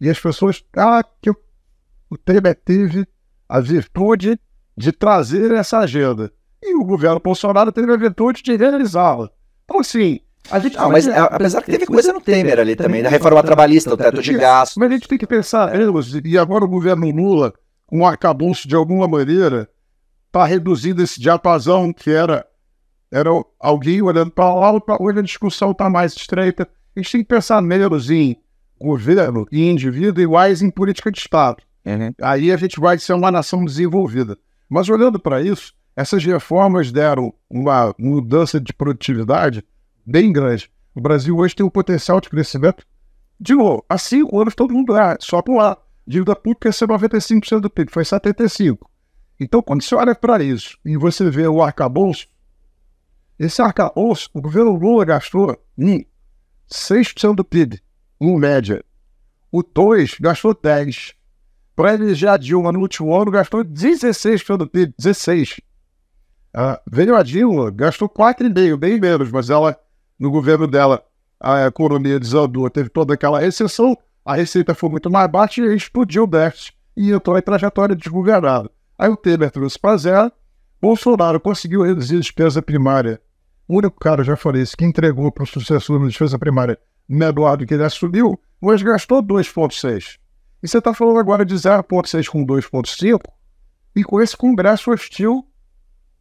e 0.00 0.08
as 0.08 0.18
pessoas, 0.18 0.64
ah, 0.74 1.04
que 1.20 1.28
o 1.28 2.16
Temer 2.16 2.54
teve 2.54 3.06
a 3.46 3.60
virtude 3.60 4.40
de 4.74 4.92
trazer 4.92 5.52
essa 5.52 5.80
agenda. 5.80 6.32
E 6.62 6.74
o 6.74 6.84
governo 6.84 7.20
Bolsonaro 7.20 7.72
teve 7.72 7.92
a 7.92 7.96
virtude 7.96 8.42
de 8.42 8.56
realizá-la. 8.56 9.30
Então, 9.64 9.80
assim, 9.80 10.20
a 10.50 10.58
gente. 10.58 10.76
Não, 10.76 10.90
mas 10.90 11.06
é, 11.06 11.18
apesar 11.18 11.62
que 11.62 11.70
teve 11.70 11.86
coisa 11.86 12.12
no 12.12 12.20
Temer 12.20 12.58
ali 12.58 12.74
também, 12.74 13.02
da 13.02 13.08
reforma 13.08 13.42
trabalhista, 13.42 13.92
o 13.92 13.96
teto 13.96 14.22
de 14.22 14.32
gastos. 14.34 14.76
Mas 14.76 14.90
a 14.90 14.94
gente 14.94 15.08
tem 15.08 15.18
que 15.18 15.26
pensar, 15.26 15.72
e 16.24 16.38
agora 16.38 16.64
o 16.64 16.68
governo 16.68 17.10
Lula, 17.10 17.52
com 17.86 17.98
um 17.98 18.06
arcabouço 18.06 18.66
de 18.66 18.74
alguma 18.74 19.06
maneira, 19.06 19.68
está 20.26 20.44
reduzindo 20.44 21.02
esse 21.02 21.20
diapasão 21.20 21.92
que 21.92 22.10
era, 22.10 22.46
era 23.10 23.30
alguém 23.60 24.00
olhando 24.00 24.30
para 24.30 24.54
lá, 24.54 24.80
para 24.80 25.02
hoje 25.02 25.18
a 25.18 25.22
discussão 25.22 25.72
está 25.72 25.90
mais 25.90 26.14
estreita. 26.14 26.68
A 26.96 27.00
gente 27.00 27.12
tem 27.12 27.20
que 27.22 27.28
pensar 27.28 27.60
menos 27.60 28.10
em 28.10 28.36
governo 28.80 29.46
e 29.52 29.68
indivíduo 29.68 30.22
iguais 30.22 30.62
em 30.62 30.70
política 30.70 31.10
de 31.10 31.18
Estado. 31.18 31.62
Uhum. 31.84 32.12
Aí 32.22 32.50
a 32.52 32.56
gente 32.56 32.80
vai 32.80 32.98
ser 32.98 33.12
uma 33.12 33.30
nação 33.30 33.64
desenvolvida. 33.64 34.36
Mas 34.68 34.88
olhando 34.88 35.18
para 35.18 35.40
isso, 35.40 35.72
essas 35.98 36.24
reformas 36.24 36.92
deram 36.92 37.34
uma 37.50 37.92
mudança 37.98 38.60
de 38.60 38.72
produtividade 38.72 39.64
bem 40.06 40.32
grande. 40.32 40.70
O 40.94 41.00
Brasil 41.00 41.36
hoje 41.36 41.56
tem 41.56 41.66
um 41.66 41.70
potencial 41.70 42.20
de 42.20 42.28
crescimento 42.28 42.86
de 43.40 43.52
novo, 43.52 43.84
há 43.88 43.98
cinco 43.98 44.40
anos 44.40 44.54
todo 44.54 44.72
mundo 44.72 44.96
é 44.96 45.16
só 45.18 45.42
por 45.42 45.56
lá. 45.56 45.76
Dívida 46.06 46.36
pública 46.36 46.68
é 46.68 46.72
95% 46.72 47.60
do 47.60 47.68
PIB, 47.68 47.90
foi 47.90 48.04
75%. 48.04 48.78
Então, 49.40 49.60
quando 49.60 49.82
você 49.82 49.92
olha 49.96 50.14
para 50.14 50.40
isso 50.40 50.78
e 50.84 50.96
você 50.96 51.28
vê 51.30 51.48
o 51.48 51.60
arcabouço, 51.60 52.28
esse 53.36 53.60
arcabouço, 53.60 54.30
o 54.32 54.40
governo 54.40 54.76
Lula 54.76 55.04
gastou 55.04 55.60
em 55.76 56.06
6% 56.70 57.34
do 57.34 57.44
PIB, 57.44 57.80
em 58.20 58.38
média. 58.38 58.84
O 59.50 59.64
2 59.64 60.16
gastou 60.20 60.54
10%. 60.54 61.14
Para 61.74 61.94
ele 61.94 62.14
já 62.14 62.36
Dilma 62.36 62.70
no 62.70 62.80
último 62.80 63.14
ano 63.14 63.32
gastou 63.32 63.64
16% 63.64 64.56
do 64.56 64.68
PIB, 64.68 64.94
16%. 65.00 65.58
Uh, 66.54 66.78
veio 66.90 67.14
a 67.14 67.22
Dilma, 67.22 67.70
gastou 67.70 68.08
4,5, 68.08 68.76
bem 68.76 68.98
menos, 68.98 69.30
mas 69.30 69.50
ela, 69.50 69.78
no 70.18 70.30
governo 70.30 70.66
dela, 70.66 71.02
a 71.40 71.66
economia 71.66 72.18
desandou, 72.18 72.68
teve 72.70 72.88
toda 72.88 73.14
aquela 73.14 73.38
recessão, 73.38 73.96
a 74.24 74.34
receita 74.34 74.74
foi 74.74 74.88
muito 74.88 75.10
mais 75.10 75.30
baixa 75.30 75.60
e 75.60 75.76
explodiu 75.76 76.24
o 76.24 76.26
déficit 76.26 76.76
e 76.96 77.12
entrou 77.12 77.38
em 77.38 77.42
trajetória 77.42 77.94
desgovernada. 77.94 78.70
Aí 78.98 79.08
o 79.08 79.16
Temer 79.16 79.50
trouxe 79.50 79.78
para 79.78 79.96
zero, 79.96 80.32
Bolsonaro 80.80 81.40
conseguiu 81.40 81.82
reduzir 81.82 82.16
a 82.16 82.20
despesa 82.20 82.60
primária. 82.62 83.20
O 83.66 83.76
único 83.76 83.98
cara, 84.00 84.24
já 84.24 84.36
falei 84.36 84.62
isso, 84.62 84.76
que 84.76 84.84
entregou 84.84 85.30
para 85.30 85.44
o 85.44 85.46
sucessor 85.46 85.98
uma 85.98 86.08
despesa 86.08 86.38
primária 86.38 86.78
menor 87.08 87.56
do 87.56 87.66
que 87.66 87.74
ele 87.74 87.84
assumiu, 87.84 88.38
mas 88.60 88.82
gastou 88.82 89.22
2,6. 89.22 90.18
E 90.62 90.68
você 90.68 90.78
está 90.78 90.92
falando 90.92 91.18
agora 91.18 91.44
de 91.44 91.54
0,6 91.54 92.26
com 92.28 92.44
2,5, 92.44 93.20
e 93.94 94.04
com 94.04 94.20
esse 94.20 94.36
Congresso 94.36 94.90
hostil 94.90 95.46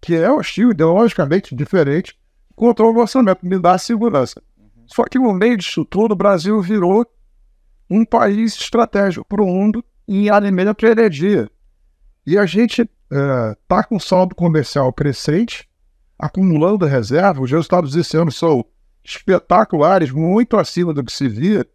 que 0.02 0.16
é 0.16 0.32
hostil, 0.32 0.72
ideologicamente 0.72 1.56
diferente, 1.56 2.18
contra 2.56 2.86
o 2.86 2.98
orçamento, 2.98 3.46
me 3.46 3.60
dá 3.60 3.78
segurança. 3.78 4.42
Uhum. 4.58 4.84
Só 4.88 5.04
que 5.04 5.20
no 5.20 5.34
meio 5.34 5.58
disso 5.58 5.86
tudo, 5.86 6.14
o 6.14 6.16
Brasil 6.16 6.62
virou 6.62 7.06
um 7.90 8.04
país 8.04 8.56
estratégico 8.56 9.26
para 9.28 9.42
o 9.42 9.48
mundo 9.48 9.84
em 10.08 10.30
alimento 10.30 10.76
para 10.76 10.92
energia. 10.92 11.50
E 12.26 12.38
a 12.38 12.46
gente 12.46 12.82
está 12.82 13.80
é, 13.80 13.84
com 13.84 14.00
saldo 14.00 14.36
comercial 14.36 14.92
crescente, 14.92 15.68
acumulando 16.18 16.86
reserva. 16.86 17.42
Os 17.42 17.52
resultados 17.52 17.94
desse 17.94 18.18
ano 18.18 18.32
são 18.32 18.66
espetaculares, 19.04 20.12
muito 20.12 20.58
acima 20.58 20.94
do 20.94 21.04
que 21.04 21.12
se 21.12 21.28
via. 21.28 21.66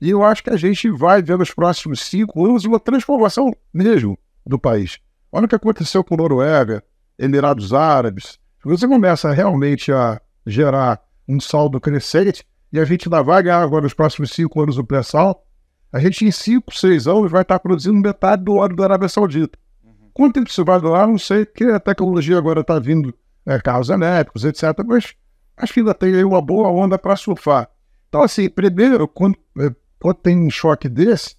E 0.00 0.10
eu 0.10 0.22
acho 0.22 0.44
que 0.44 0.50
a 0.50 0.56
gente 0.56 0.88
vai 0.90 1.22
ver 1.22 1.38
nos 1.38 1.52
próximos 1.52 2.00
cinco 2.00 2.44
anos 2.44 2.64
uma 2.64 2.78
transformação 2.78 3.52
mesmo 3.72 4.18
do 4.44 4.58
país. 4.58 4.98
Olha 5.32 5.46
o 5.46 5.48
que 5.48 5.54
aconteceu 5.54 6.04
com 6.04 6.16
Noruega, 6.16 6.84
Emirados 7.18 7.72
Árabes. 7.72 8.38
Você 8.64 8.86
começa 8.86 9.30
realmente 9.32 9.92
a 9.92 10.20
gerar 10.46 11.00
um 11.28 11.40
saldo 11.40 11.80
crescente 11.80 12.44
e 12.72 12.80
a 12.80 12.84
gente 12.84 13.06
ainda 13.06 13.22
vai 13.22 13.42
ganhar 13.42 13.62
agora 13.62 13.84
nos 13.84 13.94
próximos 13.94 14.30
cinco 14.30 14.60
anos 14.60 14.76
o 14.76 14.84
pré-sal, 14.84 15.44
a 15.92 16.00
gente 16.00 16.24
em 16.24 16.30
cinco, 16.30 16.74
seis 16.74 17.06
anos 17.06 17.30
vai 17.30 17.42
estar 17.42 17.58
produzindo 17.58 17.98
metade 17.98 18.42
do 18.42 18.56
óleo 18.56 18.76
da 18.76 18.84
Arábia 18.84 19.08
Saudita. 19.08 19.58
Uhum. 19.84 20.10
Quanto 20.12 20.34
tempo 20.34 20.50
isso 20.50 20.64
vai 20.64 20.80
durar, 20.80 21.06
não 21.06 21.18
sei, 21.18 21.46
porque 21.46 21.64
a 21.64 21.80
tecnologia 21.80 22.36
agora 22.36 22.60
está 22.60 22.78
vindo, 22.78 23.14
é, 23.46 23.58
carros 23.60 23.88
elétricos, 23.88 24.44
etc. 24.44 24.64
Mas 24.84 25.14
acho 25.56 25.72
que 25.72 25.80
ainda 25.80 25.94
tem 25.94 26.14
aí 26.14 26.24
uma 26.24 26.42
boa 26.42 26.68
onda 26.68 26.98
para 26.98 27.16
surfar. 27.16 27.70
Então, 28.08 28.22
assim, 28.22 28.48
primeiro, 28.48 29.06
quando, 29.08 29.38
é, 29.60 29.70
quando 30.00 30.16
tem 30.16 30.38
um 30.38 30.50
choque 30.50 30.88
desse, 30.88 31.36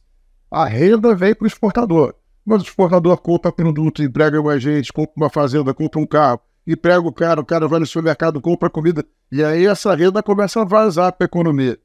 a 0.50 0.66
renda 0.66 1.14
vem 1.14 1.36
para 1.36 1.44
o 1.44 1.48
exportador. 1.48 2.16
Mas 2.48 2.62
o 2.62 2.66
exportador 2.66 3.18
compra 3.18 3.52
produto, 3.52 4.02
emprega 4.02 4.42
mais 4.42 4.64
gente, 4.64 4.94
compra 4.94 5.12
uma 5.18 5.30
fazenda, 5.30 5.74
compra 5.74 6.00
um 6.00 6.06
carro, 6.06 6.40
emprega 6.66 7.02
o 7.02 7.12
cara, 7.12 7.42
o 7.42 7.46
cara 7.46 7.68
vai 7.68 7.78
no 7.78 7.86
supermercado, 7.86 8.40
compra 8.40 8.70
comida, 8.70 9.04
e 9.30 9.44
aí 9.44 9.66
essa 9.66 9.94
renda 9.94 10.24
começa 10.24 10.62
a 10.62 10.64
vazar 10.64 11.12
para 11.12 11.26
a 11.26 11.28
economia. 11.28 11.78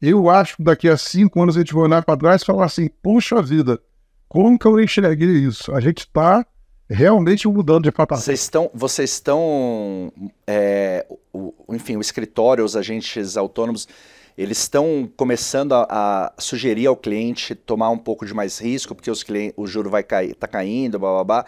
Eu 0.00 0.30
acho 0.30 0.58
que 0.58 0.62
daqui 0.62 0.88
a 0.88 0.96
cinco 0.96 1.42
anos 1.42 1.56
a 1.56 1.58
gente 1.58 1.74
vai 1.74 1.82
olhar 1.82 2.04
para 2.04 2.16
trás 2.16 2.42
e 2.42 2.44
falar 2.44 2.66
assim: 2.66 2.88
puxa 3.02 3.42
vida, 3.42 3.80
como 4.28 4.56
que 4.56 4.66
eu 4.66 4.78
enxerguei 4.78 5.30
isso? 5.30 5.74
A 5.74 5.80
gente 5.80 6.02
está 6.02 6.46
realmente 6.88 7.48
mudando 7.48 7.82
de 7.82 7.90
patamar. 7.90 8.22
Vocês 8.22 8.42
estão, 8.42 8.70
vocês 8.72 9.10
estão, 9.10 10.12
é, 10.46 11.04
o, 11.32 11.52
enfim, 11.70 11.96
o 11.96 12.00
escritório, 12.00 12.64
os 12.64 12.76
agentes 12.76 13.36
autônomos 13.36 13.88
eles 14.36 14.58
estão 14.58 15.08
começando 15.16 15.72
a, 15.72 15.86
a, 15.88 16.32
sugerir 16.38 16.86
ao 16.86 16.96
cliente 16.96 17.54
tomar 17.54 17.90
um 17.90 17.98
pouco 17.98 18.26
de 18.26 18.34
mais 18.34 18.58
risco, 18.58 18.94
porque 18.94 19.10
os 19.10 19.22
clientes, 19.22 19.54
o 19.56 19.66
juro 19.66 19.88
vai 19.88 20.02
cair, 20.02 20.34
tá 20.34 20.48
caindo, 20.48 20.98
blá, 20.98 21.12
blá, 21.12 21.24
blá. 21.24 21.44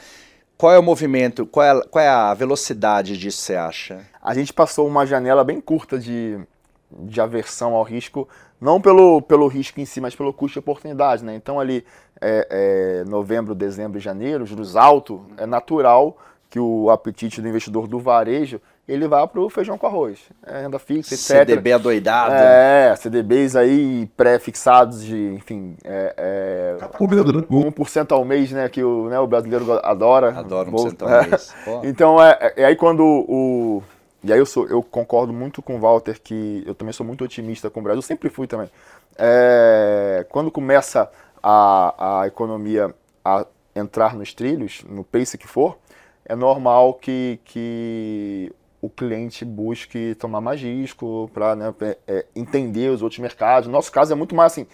Qual 0.56 0.72
é 0.72 0.78
o 0.78 0.82
movimento, 0.82 1.44
qual 1.44 1.66
é, 1.66 1.82
qual 1.88 2.02
é 2.04 2.08
a 2.08 2.32
velocidade 2.32 3.18
disso, 3.18 3.42
você 3.42 3.56
acha? 3.56 4.06
A 4.22 4.32
gente 4.32 4.52
passou 4.52 4.86
uma 4.86 5.04
janela 5.04 5.44
bem 5.44 5.60
curta 5.60 5.98
de, 5.98 6.38
de 6.90 7.20
aversão 7.20 7.74
ao 7.74 7.82
risco, 7.82 8.26
não 8.60 8.80
pelo, 8.80 9.20
pelo 9.20 9.48
risco 9.48 9.80
em 9.80 9.84
si, 9.84 10.00
mas 10.00 10.14
pelo 10.14 10.32
custo 10.32 10.54
de 10.54 10.58
oportunidade. 10.60 11.22
Né? 11.24 11.34
Então, 11.34 11.60
ali, 11.60 11.84
é, 12.20 13.02
é, 13.02 13.04
novembro, 13.04 13.54
dezembro 13.54 13.98
e 13.98 14.00
janeiro, 14.00 14.46
juros 14.46 14.76
altos, 14.76 15.20
é 15.36 15.44
natural 15.44 16.16
que 16.48 16.58
o 16.58 16.88
apetite 16.88 17.42
do 17.42 17.48
investidor 17.48 17.86
do 17.86 17.98
varejo 17.98 18.60
ele 18.88 19.08
vai 19.08 19.26
para 19.26 19.40
o 19.40 19.50
feijão 19.50 19.76
com 19.76 19.86
arroz. 19.86 20.20
É 20.46 20.62
renda 20.62 20.78
fixa, 20.78 21.14
etc. 21.14 21.26
CDB 21.26 21.72
adoidado. 21.72 22.34
É, 22.34 22.94
CDBs 22.94 23.56
aí 23.56 24.08
pré-fixados 24.16 25.04
de, 25.04 25.34
enfim, 25.34 25.76
é, 25.84 26.76
é, 26.78 26.88
1% 27.00 28.12
ao 28.12 28.24
mês, 28.24 28.52
né, 28.52 28.68
que 28.68 28.84
o, 28.84 29.08
né, 29.08 29.18
o 29.18 29.26
brasileiro 29.26 29.72
adora. 29.82 30.38
Adora 30.38 30.70
1% 30.70 31.02
ao 31.02 31.08
é. 31.08 31.26
mês. 31.26 31.54
Então, 31.82 32.22
é, 32.22 32.54
é, 32.56 32.64
aí 32.64 32.76
quando 32.76 33.02
o... 33.04 33.82
E 34.22 34.32
aí 34.32 34.38
eu, 34.38 34.46
sou, 34.46 34.66
eu 34.66 34.82
concordo 34.82 35.32
muito 35.32 35.62
com 35.62 35.76
o 35.76 35.80
Walter, 35.80 36.20
que 36.20 36.62
eu 36.66 36.74
também 36.74 36.92
sou 36.92 37.06
muito 37.06 37.22
otimista 37.22 37.70
com 37.70 37.80
o 37.80 37.82
Brasil, 37.82 38.02
sempre 38.02 38.28
fui 38.28 38.46
também. 38.46 38.68
É, 39.16 40.26
quando 40.28 40.50
começa 40.50 41.10
a, 41.42 42.20
a 42.22 42.26
economia 42.26 42.94
a 43.24 43.46
entrar 43.74 44.14
nos 44.14 44.34
trilhos, 44.34 44.84
no 44.88 45.04
pace 45.04 45.38
que 45.38 45.46
for, 45.46 45.78
é 46.24 46.34
normal 46.34 46.94
que, 46.94 47.38
que 47.44 48.52
o 48.86 48.90
cliente 48.90 49.44
busque 49.44 50.14
tomar 50.14 50.40
mais 50.40 50.60
risco 50.60 51.28
para 51.34 51.56
né, 51.56 51.74
é, 51.80 51.98
é, 52.06 52.26
entender 52.34 52.90
os 52.90 53.02
outros 53.02 53.18
mercados. 53.18 53.66
No 53.66 53.72
nosso 53.72 53.90
caso 53.90 54.12
é 54.12 54.16
muito 54.16 54.34
mais 54.34 54.52
assim, 54.52 54.66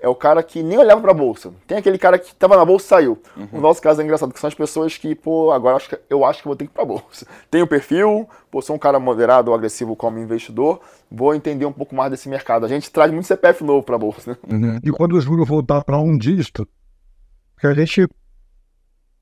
é 0.00 0.08
o 0.08 0.14
cara 0.14 0.42
que 0.42 0.62
nem 0.62 0.78
olhava 0.78 1.00
para 1.00 1.10
a 1.10 1.14
bolsa. 1.14 1.52
Tem 1.66 1.76
aquele 1.76 1.98
cara 1.98 2.18
que 2.18 2.28
estava 2.28 2.56
na 2.56 2.64
bolsa 2.64 2.86
e 2.86 2.88
saiu. 2.88 3.18
Uhum. 3.36 3.48
No 3.52 3.60
nosso 3.60 3.82
caso 3.82 4.00
é 4.00 4.04
engraçado, 4.04 4.32
que 4.32 4.40
são 4.40 4.48
as 4.48 4.54
pessoas 4.54 4.96
que, 4.96 5.14
pô, 5.14 5.52
agora 5.52 5.76
acho 5.76 5.90
que, 5.90 5.98
eu 6.08 6.24
acho 6.24 6.40
que 6.40 6.48
vou 6.48 6.56
ter 6.56 6.64
que 6.64 6.70
ir 6.70 6.74
para 6.74 6.82
a 6.82 6.86
bolsa. 6.86 7.26
Tenho 7.50 7.66
perfil, 7.66 8.26
pô, 8.50 8.62
sou 8.62 8.74
um 8.74 8.78
cara 8.78 8.98
moderado 8.98 9.50
ou 9.50 9.54
agressivo 9.54 9.94
como 9.94 10.18
investidor, 10.18 10.80
vou 11.10 11.34
entender 11.34 11.66
um 11.66 11.72
pouco 11.72 11.94
mais 11.94 12.10
desse 12.10 12.30
mercado. 12.30 12.64
A 12.64 12.68
gente 12.68 12.90
traz 12.90 13.12
muito 13.12 13.26
CPF 13.26 13.62
novo 13.62 13.82
para 13.82 13.96
a 13.96 13.98
bolsa. 13.98 14.38
Uhum. 14.50 14.80
E 14.82 14.90
quando 14.90 15.12
o 15.12 15.20
juro 15.20 15.44
voltar 15.44 15.84
para 15.84 15.98
um 15.98 16.16
dígito, 16.16 16.66
que 17.58 17.66
a 17.66 17.74
gente, 17.74 18.08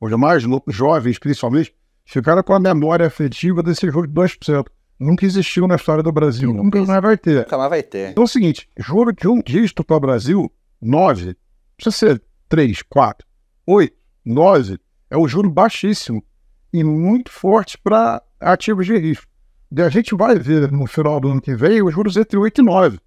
os 0.01 0.13
mais 0.13 0.45
jovens 0.69 1.19
principalmente, 1.19 1.75
ficaram 2.09 2.43
com 2.43 2.55
a 2.55 2.59
memória 2.59 3.07
afetiva 3.07 3.63
desse 3.63 3.87
jogo 3.91 4.07
de 4.07 4.15
2%. 4.15 4.67
Nunca 4.99 5.25
existiu 5.25 5.69
na 5.69 5.77
história 5.77 6.03
do 6.03 6.11
Brasil, 6.11 6.53
nunca, 6.53 6.81
nunca 6.81 6.93
mais 6.93 7.03
vai 7.03 7.17
ter. 7.17 7.43
Nunca 7.43 7.59
mais 7.59 7.71
vai 7.71 7.83
ter. 7.85 8.11
Então 8.11 8.23
é 8.23 8.25
o 8.25 8.29
seguinte: 8.29 8.69
juro 8.77 9.13
de 9.13 9.29
um 9.29 9.41
dígito 9.41 9.85
para 9.85 9.97
o 9.97 10.01
Brasil, 10.01 10.51
9, 10.83 11.37
precisa 11.77 11.97
ser 11.97 12.23
3, 12.49 12.83
4, 12.83 13.25
8, 13.65 13.95
9, 14.25 14.79
é 15.09 15.17
um 15.17 15.29
juro 15.29 15.49
baixíssimo 15.49 16.25
e 16.73 16.83
muito 16.83 17.31
forte 17.31 17.79
para 17.79 18.21
ativos 18.41 18.87
de 18.87 18.97
risco. 18.99 19.27
E 19.71 19.81
a 19.83 19.89
gente 19.89 20.17
vai 20.17 20.37
ver 20.37 20.73
no 20.73 20.87
final 20.87 21.21
do 21.21 21.29
ano 21.29 21.41
que 21.41 21.55
vem 21.55 21.81
os 21.83 21.95
juros 21.95 22.17
entre 22.17 22.37
8 22.37 22.61
e 22.61 22.65
9. 22.65 22.99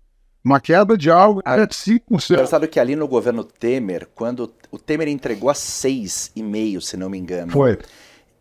Uma 0.44 0.60
queda 0.60 0.98
de 0.98 1.10
algo 1.12 1.42
ah, 1.44 1.58
de 1.58 1.76
5%. 1.76 2.32
Engraçado 2.32 2.68
que 2.68 2.80
ali 2.80 2.96
no 2.96 3.08
governo 3.08 3.44
Temer, 3.44 4.08
quando 4.16 4.52
o 4.72 4.80
Temer 4.80 5.08
entregou 5.08 5.50
a 5.50 5.54
6,5, 5.54 6.82
se 6.82 6.98
não 6.98 7.10
me 7.10 7.18
engano. 7.18 7.52
Foi. 7.52 7.78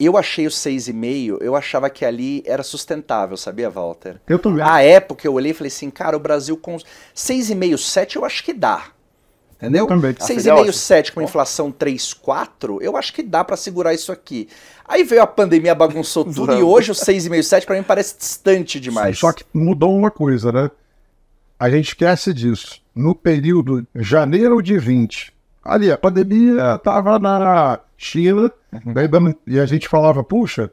Eu 0.00 0.16
achei 0.16 0.46
o 0.46 0.50
6,5, 0.50 1.42
eu 1.42 1.54
achava 1.54 1.90
que 1.90 2.06
ali 2.06 2.42
era 2.46 2.62
sustentável, 2.62 3.36
sabia, 3.36 3.68
Walter? 3.68 4.18
Eu 4.26 4.38
também. 4.38 4.64
A 4.64 4.82
época 4.82 5.26
eu 5.26 5.34
olhei 5.34 5.50
e 5.50 5.54
falei 5.54 5.68
assim, 5.68 5.90
cara, 5.90 6.16
o 6.16 6.20
Brasil 6.20 6.56
com 6.56 6.78
6,5, 7.14 7.76
7 7.76 8.16
eu 8.16 8.24
acho 8.24 8.42
que 8.42 8.54
dá. 8.54 8.86
Entendeu? 9.56 9.84
Eu 9.84 9.86
também. 9.86 10.14
6,5, 10.14 10.72
7 10.72 11.12
com 11.12 11.20
inflação 11.20 11.70
3, 11.70 12.14
4, 12.14 12.80
eu 12.80 12.96
acho 12.96 13.12
que 13.12 13.22
dá 13.22 13.44
para 13.44 13.58
segurar 13.58 13.92
isso 13.92 14.10
aqui. 14.10 14.48
Aí 14.88 15.04
veio 15.04 15.20
a 15.20 15.26
pandemia, 15.26 15.74
bagunçou 15.74 16.24
tudo 16.32 16.54
e 16.54 16.62
hoje 16.62 16.90
o 16.90 16.94
6,5, 16.94 17.42
7 17.42 17.66
para 17.66 17.76
mim 17.76 17.82
parece 17.82 18.16
distante 18.16 18.80
demais. 18.80 19.18
Só 19.18 19.34
que 19.34 19.44
mudou 19.52 19.94
uma 19.94 20.10
coisa, 20.10 20.50
né? 20.50 20.70
A 21.58 21.68
gente 21.68 21.88
esquece 21.88 22.32
disso. 22.32 22.80
No 22.94 23.14
período 23.14 23.86
janeiro 23.94 24.62
de 24.62 24.78
20, 24.78 25.30
ali 25.62 25.90
a 25.90 25.98
pandemia 25.98 26.74
estava 26.76 27.18
na 27.18 27.80
China, 27.96 28.50
uhum. 28.72 29.34
e 29.46 29.58
a 29.58 29.66
gente 29.66 29.88
falava, 29.88 30.22
puxa, 30.24 30.70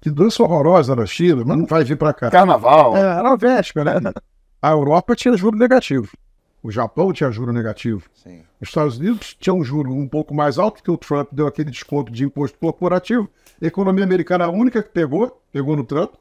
que 0.00 0.10
dança 0.10 0.42
horrorosa 0.42 0.96
na 0.96 1.06
China, 1.06 1.44
mas 1.46 1.58
não 1.58 1.66
vai 1.66 1.84
vir 1.84 1.96
para 1.96 2.14
cá. 2.14 2.30
Carnaval. 2.30 2.96
É, 2.96 3.00
era 3.00 3.36
véspera, 3.36 4.00
né? 4.00 4.12
A 4.62 4.70
Europa 4.70 5.14
tinha 5.14 5.36
juro 5.36 5.56
negativo. 5.56 6.10
O 6.62 6.70
Japão 6.70 7.12
tinha 7.12 7.30
juro 7.30 7.52
negativo. 7.52 8.02
Sim. 8.14 8.42
Os 8.60 8.68
Estados 8.68 8.98
Unidos 8.98 9.34
tinham 9.38 9.58
um 9.58 9.64
juro 9.64 9.92
um 9.92 10.06
pouco 10.06 10.34
mais 10.34 10.58
alto, 10.58 10.82
que 10.82 10.90
o 10.90 10.98
Trump 10.98 11.28
deu 11.32 11.46
aquele 11.46 11.70
desconto 11.70 12.12
de 12.12 12.24
imposto 12.24 12.58
corporativo. 12.58 13.28
A 13.60 13.66
economia 13.66 14.04
americana 14.04 14.44
a 14.44 14.50
única 14.50 14.82
que 14.82 14.90
pegou, 14.90 15.42
pegou 15.50 15.74
no 15.74 15.84
Trump. 15.84 16.12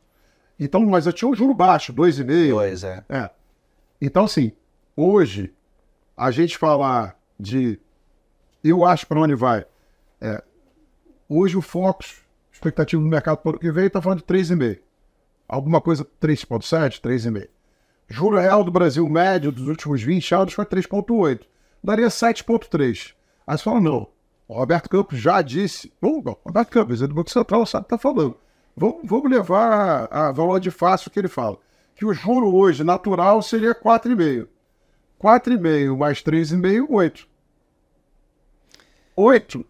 Então, 0.58 0.86
mas 0.86 1.06
eu 1.06 1.14
tinha 1.14 1.30
um 1.30 1.36
juro 1.36 1.54
baixo, 1.54 1.94
2,5. 1.94 2.50
Dois, 2.50 2.84
é. 2.84 3.04
é. 3.10 3.30
Então, 4.02 4.26
assim, 4.26 4.54
hoje, 4.96 5.54
a 6.16 6.32
gente 6.32 6.58
falar 6.58 7.18
de. 7.38 7.80
Eu 8.63 8.86
acho 8.86 9.08
para 9.08 9.19
onde 9.19 9.36
vai. 9.36 9.65
É, 10.19 10.43
Hoje 11.32 11.56
o 11.56 11.62
Focus, 11.62 12.24
expectativa 12.52 13.00
do 13.00 13.08
mercado 13.08 13.38
para 13.38 13.50
o 13.50 13.52
ano 13.52 13.60
que 13.60 13.72
vem, 13.72 13.86
está 13.86 14.02
falando 14.02 14.17
de 14.17 14.26
3,5. 14.26 14.80
Alguma 15.48 15.80
coisa 15.80 16.04
3,7, 16.19 17.00
3,5. 17.00 17.48
Juro 18.08 18.39
real 18.39 18.63
do 18.63 18.72
Brasil 18.72 19.08
médio 19.08 19.52
dos 19.52 19.67
últimos 19.67 20.02
20 20.02 20.34
anos 20.34 20.54
foi 20.54 20.65
3,8. 20.65 21.41
Daria 21.84 22.08
7,3. 22.08 23.13
Aí 23.45 23.56
você 23.56 23.63
fala, 23.63 23.80
não. 23.80 24.08
O 24.48 24.56
Roberto 24.56 24.89
Campos 24.89 25.19
já 25.19 25.39
disse. 25.43 25.93
Bom, 26.02 26.24
o 26.26 26.38
Roberto 26.43 26.69
Campos, 26.72 27.00
é 27.04 27.06
do 27.06 27.13
Banco 27.13 27.30
Central, 27.30 27.63
sabe 27.67 27.84
o 27.84 27.88
que 27.88 27.93
está 27.93 28.10
falando. 28.10 28.36
Vamos, 28.76 29.02
vamos 29.04 29.29
levar 29.29 30.08
a, 30.10 30.29
a 30.29 30.31
valor 30.31 30.60
de 30.60 30.71
fácil 30.71 31.12
que 31.12 31.19
ele 31.19 31.27
fala. 31.27 31.60
Que 31.94 32.06
o 32.06 32.13
juro 32.13 32.56
hoje 32.56 32.84
natural 32.84 33.40
seria 33.44 33.75
4,5. 33.75 34.48
4,5 35.21 35.96
mais 35.96 36.23
3,5, 36.23 36.88
8. 36.90 37.29
8 39.20 39.65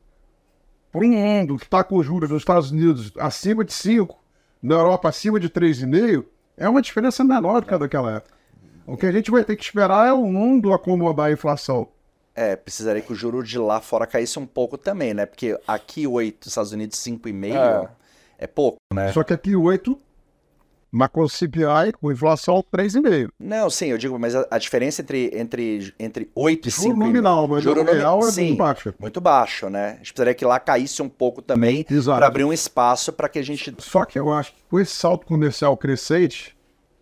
para 0.91 1.01
um 1.01 1.09
mundo 1.09 1.57
que 1.57 1.65
está 1.65 1.83
com 1.83 2.01
juros 2.03 2.29
nos 2.29 2.41
Estados 2.41 2.69
Unidos 2.69 3.11
acima 3.17 3.65
de 3.65 3.73
5, 3.73 4.15
na 4.61 4.75
Europa 4.75 5.09
acima 5.09 5.39
de 5.39 5.49
3,5, 5.49 6.25
é 6.55 6.69
uma 6.69 6.81
diferença 6.81 7.23
menor 7.23 7.61
do 7.61 7.67
que 7.67 7.73
a 7.73 7.77
daquela 7.77 8.17
época. 8.17 8.33
O 8.85 8.95
que 8.95 9.05
a 9.05 9.11
gente 9.11 9.31
vai 9.31 9.43
ter 9.43 9.55
que 9.55 9.63
esperar 9.63 10.07
é 10.07 10.13
o 10.13 10.25
mundo 10.25 10.73
acomodar 10.73 11.27
a 11.27 11.31
inflação. 11.31 11.87
É, 12.35 12.55
precisaria 12.55 13.01
que 13.01 13.11
o 13.11 13.15
juro 13.15 13.43
de 13.43 13.57
lá 13.57 13.81
fora 13.81 14.05
caísse 14.05 14.37
um 14.37 14.45
pouco 14.45 14.77
também, 14.77 15.13
né? 15.13 15.25
Porque 15.25 15.59
aqui 15.67 16.05
8, 16.05 16.47
Estados 16.47 16.71
Unidos 16.71 16.99
5,5 16.99 17.55
é. 17.55 17.89
é 18.37 18.47
pouco, 18.47 18.77
né? 18.93 19.11
Só 19.11 19.23
que 19.23 19.33
aqui 19.33 19.55
8 19.55 19.99
Mas 20.91 21.09
com 21.09 21.27
CPI, 21.27 21.93
com 22.01 22.11
inflação, 22.11 22.63
3,5. 22.73 23.29
Não, 23.39 23.69
sim, 23.69 23.87
eu 23.87 23.97
digo, 23.97 24.17
mas 24.17 24.35
a, 24.35 24.47
a 24.49 24.57
diferença 24.57 25.01
entre, 25.01 25.29
entre, 25.35 25.93
entre 25.99 26.31
8 26.33 26.67
e 26.67 26.71
5... 26.71 26.87
Juro 26.87 26.97
nominal, 26.97 27.47
mas 27.47 27.63
Juro 27.63 27.81
juro 27.81 27.93
real 27.93 28.19
é 28.19 28.31
sim, 28.31 28.47
muito 28.47 28.57
baixo. 28.57 28.93
Muito 28.99 29.21
baixo, 29.21 29.69
né? 29.69 29.85
A 29.85 29.95
gente 29.97 30.13
precisaria 30.13 30.33
que 30.33 30.45
lá 30.45 30.59
caísse 30.59 31.01
um 31.01 31.09
pouco 31.09 31.41
também 31.41 31.85
para 32.05 32.25
abrir 32.25 32.43
um 32.43 32.51
espaço 32.51 33.13
para 33.13 33.29
que 33.29 33.37
a 33.37 33.43
gente... 33.43 33.75
Só 33.77 34.03
que 34.03 34.17
eu 34.17 34.33
acho 34.33 34.51
que 34.53 34.63
com 34.67 34.79
esse 34.79 34.95
salto 34.95 35.27
comercial 35.27 35.77
crescente, 35.77 36.57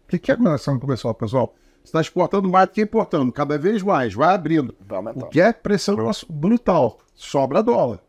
o 0.06 0.10
que, 0.10 0.20
que 0.20 0.32
é 0.32 0.36
relação 0.36 0.78
comercial, 0.78 1.14
pessoal? 1.14 1.56
Você 1.82 1.90
está 1.90 2.02
exportando 2.02 2.50
mais 2.50 2.68
do 2.68 2.74
que 2.74 2.82
importando, 2.82 3.32
cada 3.32 3.58
vez 3.58 3.82
mais, 3.82 4.14
vai 4.14 4.36
abrindo. 4.36 4.76
Vai 4.86 4.98
aumentar. 4.98 5.26
O 5.26 5.30
que 5.30 5.40
é 5.40 5.54
pressão 5.54 5.96
brutal. 6.30 6.98
Sobra 7.16 7.64
dólar. 7.64 8.00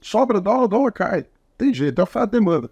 Sobra 0.00 0.40
dólar, 0.40 0.66
dólar 0.66 0.92
cai. 0.92 1.26
Tem 1.56 1.72
jeito, 1.72 2.00
é 2.00 2.02
oferta 2.02 2.26
demanda. 2.26 2.68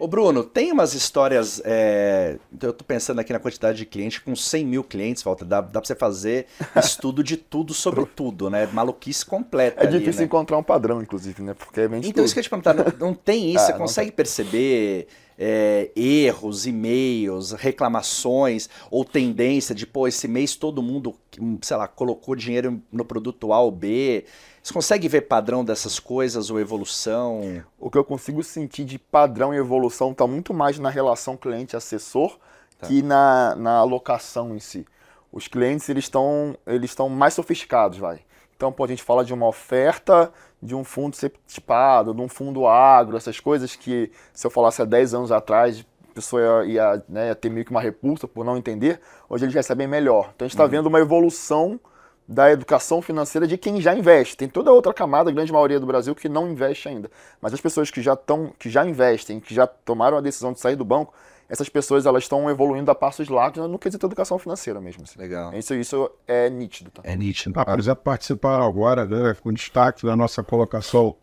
Ô 0.00 0.08
Bruno, 0.08 0.42
tem 0.42 0.72
umas 0.72 0.94
histórias. 0.94 1.60
é, 1.62 2.38
Eu 2.60 2.72
tô 2.72 2.82
pensando 2.82 3.18
aqui 3.20 3.34
na 3.34 3.38
quantidade 3.38 3.76
de 3.76 3.84
clientes, 3.84 4.18
com 4.18 4.34
100 4.34 4.64
mil 4.64 4.82
clientes, 4.82 5.22
Walter, 5.22 5.44
dá, 5.44 5.60
dá 5.60 5.78
pra 5.78 5.86
você 5.86 5.94
fazer 5.94 6.46
estudo 6.74 7.22
de 7.22 7.36
tudo 7.36 7.74
sobre 7.74 8.06
tudo, 8.06 8.48
né? 8.48 8.66
Maluquice 8.72 9.26
completa. 9.26 9.84
É 9.84 9.86
ali, 9.86 9.98
difícil 9.98 10.20
né? 10.22 10.24
encontrar 10.24 10.56
um 10.56 10.62
padrão, 10.62 11.02
inclusive, 11.02 11.42
né? 11.42 11.52
Porque 11.52 11.86
vem 11.86 12.00
de 12.00 12.08
Então, 12.08 12.22
tudo. 12.22 12.24
isso 12.24 12.34
que 12.34 12.38
eu 12.38 12.40
ia 12.40 12.44
te 12.44 12.50
perguntar, 12.50 12.72
não, 12.72 13.08
não 13.08 13.14
tem 13.14 13.50
isso? 13.54 13.60
Ah, 13.60 13.66
você 13.66 13.72
consegue 13.74 14.10
perceber 14.10 15.06
é, 15.42 15.90
erros, 15.96 16.66
e-mails, 16.66 17.52
reclamações 17.52 18.68
ou 18.90 19.04
tendência 19.04 19.74
de, 19.74 19.86
pô, 19.86 20.06
esse 20.06 20.28
mês 20.28 20.54
todo 20.54 20.82
mundo, 20.82 21.14
hum, 21.40 21.58
sei 21.62 21.78
lá, 21.78 21.88
colocou 21.88 22.36
dinheiro 22.36 22.80
no 22.92 23.04
produto 23.04 23.52
A 23.54 23.60
ou 23.60 23.70
B? 23.70 24.26
Você 24.62 24.74
consegue 24.74 25.08
ver 25.08 25.22
padrão 25.22 25.64
dessas 25.64 25.98
coisas 25.98 26.50
ou 26.50 26.60
evolução? 26.60 27.64
O 27.78 27.90
que 27.90 27.96
eu 27.96 28.04
consigo 28.04 28.44
sentir 28.44 28.84
de 28.84 28.98
padrão 28.98 29.54
e 29.54 29.56
evolução 29.56 30.12
está 30.12 30.26
muito 30.26 30.52
mais 30.52 30.78
na 30.78 30.90
relação 30.90 31.36
cliente-assessor 31.36 32.38
Tá. 32.80 32.86
que 32.86 33.02
na, 33.02 33.54
na 33.56 33.76
alocação 33.76 34.56
em 34.56 34.58
si. 34.58 34.86
Os 35.30 35.46
clientes 35.46 35.88
eles 35.88 36.04
estão 36.04 36.56
eles 36.66 36.90
estão 36.90 37.08
mais 37.08 37.34
sofisticados, 37.34 37.98
vai. 37.98 38.20
Então, 38.60 38.70
pô, 38.70 38.84
a 38.84 38.86
gente 38.86 39.02
fala 39.02 39.24
de 39.24 39.32
uma 39.32 39.46
oferta 39.46 40.30
de 40.62 40.74
um 40.74 40.84
fundo 40.84 41.16
tipado, 41.46 42.12
de 42.12 42.20
um 42.20 42.28
fundo 42.28 42.66
agro, 42.66 43.16
essas 43.16 43.40
coisas 43.40 43.74
que 43.74 44.12
se 44.34 44.46
eu 44.46 44.50
falasse 44.50 44.82
há 44.82 44.84
10 44.84 45.14
anos 45.14 45.32
atrás, 45.32 45.82
a 46.10 46.14
pessoa 46.14 46.66
ia, 46.66 46.74
ia, 46.74 47.04
né, 47.08 47.28
ia 47.28 47.34
ter 47.34 47.48
meio 47.48 47.64
que 47.64 47.70
uma 47.70 47.80
repulsa 47.80 48.28
por 48.28 48.44
não 48.44 48.58
entender, 48.58 49.00
hoje 49.30 49.46
eles 49.46 49.54
recebem 49.54 49.86
melhor. 49.86 50.32
Então 50.34 50.44
a 50.44 50.46
gente 50.46 50.56
está 50.56 50.66
vendo 50.66 50.88
uma 50.88 51.00
evolução 51.00 51.80
da 52.28 52.52
educação 52.52 53.00
financeira 53.00 53.46
de 53.46 53.56
quem 53.56 53.80
já 53.80 53.94
investe. 53.94 54.36
Tem 54.36 54.46
toda 54.46 54.70
outra 54.70 54.92
camada, 54.92 55.30
a 55.30 55.32
grande 55.32 55.50
maioria 55.50 55.80
do 55.80 55.86
Brasil, 55.86 56.14
que 56.14 56.28
não 56.28 56.46
investe 56.46 56.86
ainda. 56.86 57.10
Mas 57.40 57.54
as 57.54 57.62
pessoas 57.62 57.90
que 57.90 58.02
já 58.02 58.12
estão, 58.12 58.52
que 58.58 58.68
já 58.68 58.84
investem, 58.84 59.40
que 59.40 59.54
já 59.54 59.66
tomaram 59.66 60.18
a 60.18 60.20
decisão 60.20 60.52
de 60.52 60.60
sair 60.60 60.76
do 60.76 60.84
banco, 60.84 61.14
essas 61.50 61.68
pessoas 61.68 62.06
elas 62.06 62.22
estão 62.22 62.48
evoluindo 62.48 62.92
a 62.92 62.94
passos 62.94 63.28
largos 63.28 63.68
no 63.68 63.76
quesito 63.76 64.06
educação 64.06 64.38
financeira 64.38 64.80
mesmo. 64.80 65.02
assim. 65.02 65.18
Legal. 65.18 65.52
Isso, 65.52 65.74
isso 65.74 66.08
é 66.26 66.48
nítido. 66.48 66.92
Tá? 66.92 67.02
É 67.04 67.16
nítido. 67.16 67.58
Ah, 67.58 67.64
por 67.64 67.78
exemplo, 67.78 68.04
participaram 68.04 68.64
agora, 68.64 69.04
né, 69.04 69.36
com 69.42 69.52
destaque 69.52 70.06
da 70.06 70.14
nossa 70.14 70.44
colocação 70.44 71.16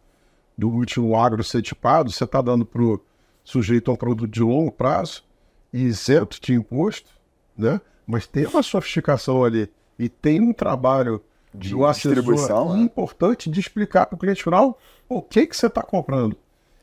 do 0.57 0.69
último 0.69 1.15
agro 1.15 1.43
ser 1.45 1.61
tipado, 1.61 2.11
você 2.11 2.25
está 2.25 2.41
dando 2.41 2.65
para 2.65 2.81
o 2.81 2.99
sujeito 3.41 3.89
um 3.89 3.95
produto 3.95 4.29
de 4.29 4.41
longo 4.41 4.71
prazo, 4.71 5.23
isento 5.71 6.41
de 6.41 6.53
imposto, 6.53 7.09
né? 7.57 7.79
mas 8.05 8.27
tem 8.27 8.45
uma 8.47 8.61
sofisticação 8.61 9.45
ali 9.45 9.71
e 9.97 10.09
tem 10.09 10.41
um 10.41 10.51
trabalho 10.51 11.23
De 11.53 11.69
do 11.69 11.89
distribuição, 11.89 12.75
né? 12.75 12.81
importante 12.81 13.49
de 13.49 13.59
explicar 13.61 14.07
para 14.07 14.15
o 14.15 14.19
cliente 14.19 14.43
final 14.43 14.77
o 15.07 15.21
que, 15.21 15.47
que 15.47 15.55
você 15.55 15.67
está 15.67 15.81
comprando. 15.81 16.35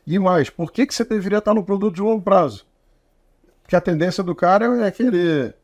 E 0.07 0.19
mais, 0.19 0.49
por 0.49 0.73
que, 0.73 0.87
que 0.87 0.95
você 0.95 1.05
deveria 1.05 1.39
estar 1.39 1.53
no 1.53 1.65
produto 1.65 1.95
de 1.95 2.01
longo 2.01 2.23
prazo? 2.23 2.65
Porque 3.65 3.75
a 3.75 3.81
tendência 3.81 4.23
do 4.23 4.35
cara 4.35 4.87
é 4.87 4.91
querer 4.93 5.57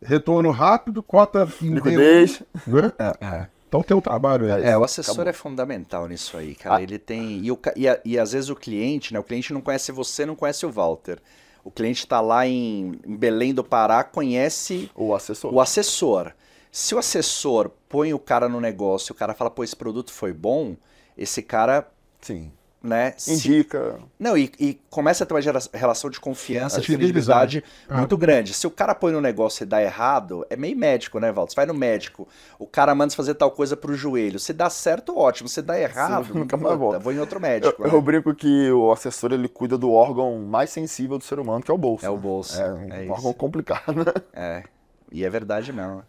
retorno 0.00 0.50
rápido, 0.50 1.02
cota 1.02 1.48
em 1.60 1.70
Liquidez. 1.74 2.42
né? 2.66 2.92
É. 3.20 3.46
Então 3.68 3.82
tem 3.82 3.96
um 3.96 4.00
trabalho 4.00 4.54
aí. 4.54 4.62
É, 4.62 4.78
o 4.78 4.84
assessor 4.84 5.14
Acabou. 5.14 5.30
é 5.30 5.32
fundamental 5.32 6.06
nisso 6.06 6.36
aí, 6.36 6.54
cara. 6.54 6.76
Ah. 6.76 6.82
Ele 6.82 6.98
tem. 6.98 7.40
E, 7.44 7.50
o 7.50 7.58
e, 7.74 7.88
a- 7.88 8.00
e 8.04 8.18
às 8.18 8.30
vezes 8.32 8.48
o 8.48 8.54
cliente, 8.54 9.12
né? 9.12 9.18
O 9.18 9.24
cliente 9.24 9.52
não 9.52 9.60
conhece 9.60 9.90
você, 9.90 10.24
não 10.24 10.36
conhece 10.36 10.64
o 10.64 10.70
Walter. 10.70 11.18
O 11.64 11.70
cliente 11.70 12.00
está 12.04 12.20
lá 12.20 12.46
em, 12.46 12.92
em 13.04 13.16
Belém 13.16 13.52
do 13.52 13.64
Pará, 13.64 14.04
conhece 14.04 14.88
O 14.94 15.12
assessor. 15.14 15.52
o 15.52 15.60
assessor. 15.60 16.32
Se 16.70 16.94
o 16.94 16.98
assessor 16.98 17.70
põe 17.88 18.14
o 18.14 18.18
cara 18.20 18.48
no 18.48 18.60
negócio, 18.60 19.12
o 19.12 19.16
cara 19.16 19.34
fala, 19.34 19.50
pô, 19.50 19.64
esse 19.64 19.74
produto 19.74 20.12
foi 20.12 20.32
bom, 20.32 20.76
esse 21.18 21.42
cara, 21.42 21.88
Sim. 22.20 22.52
Né? 22.86 23.12
se- 23.16 23.32
Indica. 23.32 23.98
Não, 24.18 24.36
e, 24.38 24.50
e 24.58 24.80
começa 24.88 25.24
a 25.24 25.26
ter 25.26 25.34
uma 25.34 25.42
gera- 25.42 25.58
relação 25.74 26.08
de 26.08 26.18
confiança, 26.20 26.78
É, 26.78 26.80
de 26.80 26.86
credibilidade 26.86 27.56
fidelidade. 27.60 27.64
Ah. 27.88 27.98
muito 27.98 28.16
grande. 28.16 28.54
Se 28.54 28.66
o 28.66 28.70
cara 28.70 28.94
põe 28.94 29.12
no 29.12 29.20
negócio 29.20 29.64
e 29.64 29.66
dá 29.66 29.82
errado, 29.82 30.46
é 30.48 30.56
meio 30.56 30.76
médico, 30.76 31.18
né, 31.18 31.30
Walter? 31.32 31.52
Você 31.52 31.56
vai 31.56 31.66
no 31.66 31.74
médico, 31.74 32.26
o 32.58 32.66
cara 32.66 32.94
manda 32.94 33.10
você 33.10 33.16
fazer 33.16 33.34
tal 33.34 33.50
coisa 33.50 33.76
pro 33.76 33.94
joelho. 33.94 34.38
Se 34.38 34.52
dá 34.52 34.70
certo, 34.70 35.16
ótimo. 35.18 35.48
Se 35.48 35.60
dá 35.60 35.78
errado, 35.78 36.28
nunca 36.34 36.56
mais 36.56 36.78
volta. 36.78 36.98
vou 36.98 37.12
em 37.12 37.18
outro 37.18 37.36
Eu, 37.38 37.42
médico. 37.42 37.82
né? 37.82 37.90
eu 37.92 38.00
brinco 38.00 38.34
que 38.34 38.70
o 38.70 38.92
assessor 38.92 39.32
ele 39.32 39.48
cuida 39.48 39.76
do 39.76 39.90
órgão 39.92 40.38
mais 40.38 40.70
sensível 40.70 41.18
do 41.18 41.24
ser 41.24 41.38
humano, 41.38 41.62
que 41.62 41.70
é 41.70 41.74
o 41.74 41.78
bolso. 41.78 42.06
É 42.06 42.10
o 42.10 42.16
bolso. 42.16 42.60
É 42.60 42.72
um 42.72 42.92
É 42.92 43.02
isso. 43.04 43.12
órgão 43.12 43.32
complicado, 43.32 44.04
né? 44.04 44.12
É, 44.32 44.62
e 45.10 45.24
é 45.24 45.30
verdade 45.30 45.72
mesmo. 45.72 46.02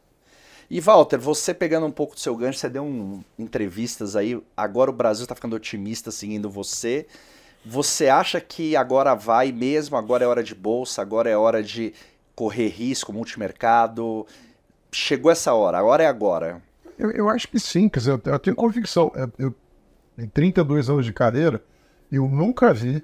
E 0.70 0.82
Walter, 0.82 1.18
você 1.18 1.54
pegando 1.54 1.86
um 1.86 1.92
pouco 1.92 2.14
do 2.14 2.20
seu 2.20 2.36
gancho, 2.36 2.60
você 2.60 2.70
deu 2.70 2.84
um, 2.84 3.24
entrevistas 3.40 4.16
aí, 4.18 4.42
agora 4.56 4.90
o 4.90 4.94
Brasil 4.94 5.24
está 5.24 5.34
ficando 5.34 5.56
otimista 5.56 6.12
seguindo 6.12 6.50
você. 6.50 7.08
Você 7.66 8.10
acha 8.10 8.42
que 8.42 8.76
agora 8.76 9.16
vai 9.16 9.52
mesmo, 9.52 9.96
agora 9.96 10.26
é 10.26 10.28
hora 10.28 10.44
de 10.44 10.54
bolsa, 10.54 11.02
agora 11.02 11.30
é 11.30 11.38
hora 11.38 11.64
de 11.64 11.94
correr 12.36 12.68
risco, 12.68 13.14
multimercado? 13.14 14.28
Chegou 14.92 15.32
essa 15.32 15.54
hora, 15.54 15.80
a 15.80 15.84
hora 15.84 16.04
é 16.04 16.08
agora. 16.08 16.62
Eu, 17.00 17.12
eu 17.12 17.30
acho 17.30 17.48
que 17.48 17.60
sim, 17.60 17.88
quer 17.88 18.00
dizer, 18.00 18.22
eu, 18.26 18.40
tenho 18.40 18.56
convicção. 18.56 19.12
Eu, 19.16 19.32
eu, 19.38 19.56
em 20.18 20.28
32 20.28 20.90
anos 20.90 21.06
de 21.06 21.14
carreira, 21.14 21.64
eu 22.12 22.28
nunca 22.28 22.74
vi, 22.74 23.04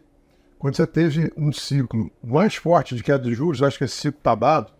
quando 0.59 0.76
você 0.76 0.88
teve 0.88 1.32
um 1.38 1.51
ciclo 1.51 2.11
mais 2.22 2.55
forte 2.55 2.95
de 2.95 3.03
queda 3.03 3.24
de 3.24 3.34
juros, 3.34 3.61
eu 3.61 3.68
acho 3.68 3.78
que 3.78 3.84
esse 3.86 3.95
ciclo 3.95 4.18
está 4.18 4.36
dado, 4.36 4.72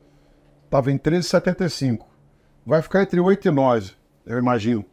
estava 0.66 0.92
em 0.92 0.98
13,75. 0.98 2.13
Vai 2.66 2.82
ficar 2.82 3.04
entre 3.04 3.20
8 3.20 3.48
e 3.48 3.52
9, 3.52 3.92
eu 4.26 4.38
imagino. 4.38 4.86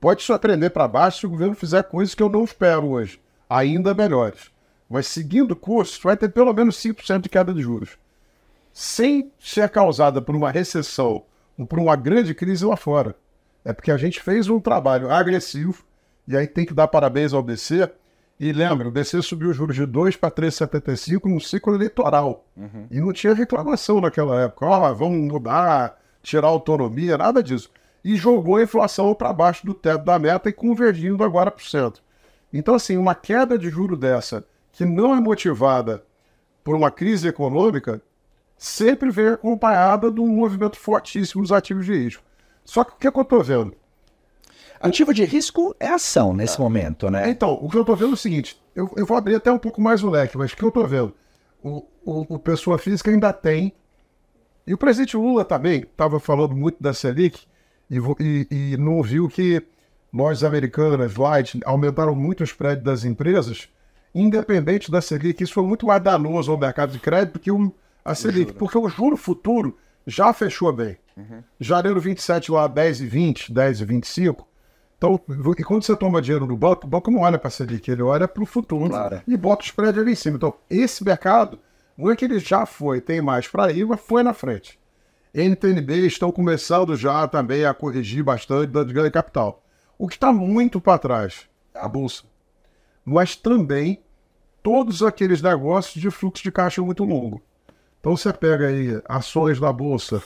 Pode 0.00 0.22
surpreender 0.22 0.70
para 0.70 0.88
baixo 0.88 1.20
se 1.20 1.26
o 1.26 1.30
governo 1.30 1.54
fizer 1.54 1.82
coisas 1.84 2.14
que 2.14 2.22
eu 2.22 2.28
não 2.28 2.42
espero 2.44 2.88
hoje, 2.88 3.20
ainda 3.48 3.94
melhores. 3.94 4.50
Mas 4.90 5.06
seguindo 5.06 5.52
o 5.52 5.56
curso, 5.56 6.00
vai 6.02 6.16
ter 6.16 6.28
pelo 6.28 6.52
menos 6.52 6.76
5% 6.76 7.20
de 7.20 7.28
queda 7.28 7.54
de 7.54 7.62
juros. 7.62 7.96
Sem 8.72 9.30
ser 9.38 9.68
causada 9.68 10.20
por 10.20 10.34
uma 10.34 10.50
recessão 10.50 11.22
ou 11.56 11.66
por 11.66 11.78
uma 11.78 11.94
grande 11.94 12.34
crise 12.34 12.64
lá 12.64 12.76
fora. 12.76 13.14
É 13.64 13.72
porque 13.72 13.92
a 13.92 13.96
gente 13.96 14.20
fez 14.20 14.48
um 14.48 14.58
trabalho 14.58 15.10
agressivo, 15.10 15.84
e 16.26 16.36
aí 16.36 16.46
tem 16.46 16.66
que 16.66 16.74
dar 16.74 16.88
parabéns 16.88 17.32
ao 17.32 17.42
BC. 17.42 17.88
E 18.40 18.52
lembra, 18.52 18.88
o 18.88 18.90
BC 18.90 19.22
subiu 19.22 19.50
os 19.50 19.56
juros 19.56 19.76
de 19.76 19.86
2 19.86 20.16
para 20.16 20.30
3,75 20.30 21.30
num 21.30 21.38
ciclo 21.38 21.74
eleitoral. 21.74 22.44
E 22.90 23.00
não 23.00 23.12
tinha 23.12 23.32
reclamação 23.32 24.00
naquela 24.00 24.42
época. 24.42 24.66
Ó, 24.66 24.92
vamos 24.92 25.32
mudar, 25.32 25.96
tirar 26.24 26.48
autonomia, 26.48 27.16
nada 27.16 27.42
disso. 27.42 27.70
E 28.02 28.16
jogou 28.16 28.56
a 28.56 28.62
inflação 28.62 29.14
para 29.14 29.32
baixo 29.32 29.64
do 29.64 29.72
teto 29.72 30.04
da 30.04 30.18
meta 30.18 30.48
e 30.48 30.52
convergindo 30.52 31.22
agora 31.22 31.50
para 31.50 31.62
o 31.62 31.66
centro. 31.66 32.02
Então, 32.52 32.74
assim, 32.74 32.96
uma 32.96 33.14
queda 33.14 33.58
de 33.58 33.70
juro 33.70 33.96
dessa, 33.96 34.44
que 34.72 34.84
não 34.84 35.14
é 35.14 35.20
motivada 35.20 36.04
por 36.62 36.74
uma 36.74 36.90
crise 36.90 37.28
econômica, 37.28 38.02
sempre 38.56 39.10
vem 39.10 39.28
acompanhada 39.28 40.10
de 40.10 40.20
um 40.20 40.28
movimento 40.28 40.78
fortíssimo 40.78 41.42
dos 41.42 41.52
ativos 41.52 41.86
de 41.86 41.94
risco. 41.94 42.22
Só 42.64 42.82
que 42.82 42.92
o 42.92 42.96
que, 42.96 43.06
é 43.06 43.10
que 43.10 43.18
eu 43.18 43.22
estou 43.22 43.42
vendo? 43.42 43.74
Ativo 44.80 45.14
de 45.14 45.24
risco 45.24 45.74
é 45.78 45.88
ação 45.88 46.34
nesse 46.34 46.60
momento, 46.60 47.10
né? 47.10 47.30
Então, 47.30 47.58
o 47.60 47.68
que 47.70 47.76
eu 47.76 47.82
estou 47.82 47.96
vendo 47.96 48.10
é 48.10 48.14
o 48.14 48.18
seguinte: 48.18 48.60
eu, 48.74 48.90
eu 48.96 49.06
vou 49.06 49.16
abrir 49.16 49.34
até 49.34 49.50
um 49.50 49.58
pouco 49.58 49.80
mais 49.80 50.02
o 50.02 50.10
leque, 50.10 50.36
mas 50.36 50.52
o 50.52 50.56
que 50.56 50.62
eu 50.62 50.68
estou 50.68 50.86
vendo? 50.86 51.14
O, 51.62 51.86
o, 52.04 52.34
o 52.34 52.38
pessoa 52.38 52.76
física 52.78 53.10
ainda 53.10 53.32
tem, 53.32 53.72
e 54.66 54.72
o 54.74 54.78
presidente 54.78 55.16
Lula 55.16 55.44
também 55.44 55.80
estava 55.80 56.18
falando 56.20 56.54
muito 56.56 56.82
da 56.82 56.92
Selic, 56.94 57.42
e, 57.90 57.98
e- 58.20 58.46
e 58.72 58.76
não 58.76 59.02
viu 59.02 59.28
que 59.28 59.62
lojas 60.12 60.42
americanas, 60.44 61.16
Light, 61.16 61.60
aumentaram 61.64 62.14
muito 62.14 62.42
os 62.42 62.52
prédios 62.52 62.84
das 62.84 63.04
empresas, 63.04 63.68
independente 64.14 64.90
da 64.90 65.00
Selic. 65.00 65.42
Isso 65.42 65.52
foi 65.54 65.64
muito 65.64 65.86
mais 65.86 66.02
danoso 66.02 66.52
ao 66.52 66.58
mercado 66.58 66.92
de 66.92 66.98
crédito 66.98 67.38
que 67.38 67.50
o, 67.50 67.72
a 68.04 68.14
Selic, 68.14 68.52
porque 68.54 68.78
o 68.78 68.88
juro 68.88 69.16
futuro 69.16 69.76
já 70.06 70.32
fechou 70.32 70.72
bem. 70.72 70.96
Janeiro 71.60 72.00
27 72.00 72.50
lá, 72.50 72.68
10,20, 72.68 73.52
10,25. 73.52 74.44
Então, 74.96 75.20
e 75.58 75.62
quando 75.64 75.82
você 75.84 75.94
toma 75.96 76.22
dinheiro 76.22 76.46
no 76.46 76.56
banco, 76.56 76.86
o 76.86 76.90
banco 76.90 77.10
não 77.10 77.20
olha 77.20 77.38
para 77.38 77.48
a 77.48 77.50
Selic, 77.50 77.90
ele 77.90 78.02
olha 78.02 78.26
para 78.26 78.42
o 78.42 78.46
futuro 78.46 78.88
Claro. 78.88 79.20
e 79.26 79.36
bota 79.36 79.62
o 79.62 79.66
spread 79.66 79.98
ali 80.00 80.12
em 80.12 80.16
cima. 80.16 80.36
Então, 80.36 80.54
esse 80.70 81.04
mercado, 81.04 81.58
não 81.96 82.10
é 82.10 82.16
que 82.16 82.24
ele 82.24 82.38
já 82.38 82.66
foi, 82.66 83.00
tem 83.00 83.20
mais 83.20 83.46
para 83.48 83.72
ir, 83.72 83.86
mas 83.86 84.00
foi 84.00 84.22
na 84.22 84.34
frente. 84.34 84.78
NTNB 85.32 86.06
estão 86.06 86.30
começando 86.30 86.96
já 86.96 87.26
também 87.26 87.64
a 87.64 87.74
corrigir 87.74 88.22
bastante 88.22 88.70
dando 88.70 88.92
ganho 88.92 89.06
de 89.06 89.12
capital. 89.12 89.64
O 89.98 90.08
que 90.08 90.14
está 90.14 90.32
muito 90.32 90.80
para 90.80 90.98
trás, 90.98 91.48
a 91.74 91.88
Bolsa. 91.88 92.24
Mas 93.04 93.36
também 93.36 94.02
todos 94.62 95.02
aqueles 95.02 95.42
negócios 95.42 96.00
de 96.00 96.10
fluxo 96.10 96.42
de 96.42 96.52
caixa 96.52 96.80
muito 96.80 97.04
longo. 97.04 97.42
Então 98.00 98.16
você 98.16 98.32
pega 98.32 98.68
aí 98.68 99.00
ações 99.08 99.58
da 99.58 99.72
Bolsa 99.72 100.22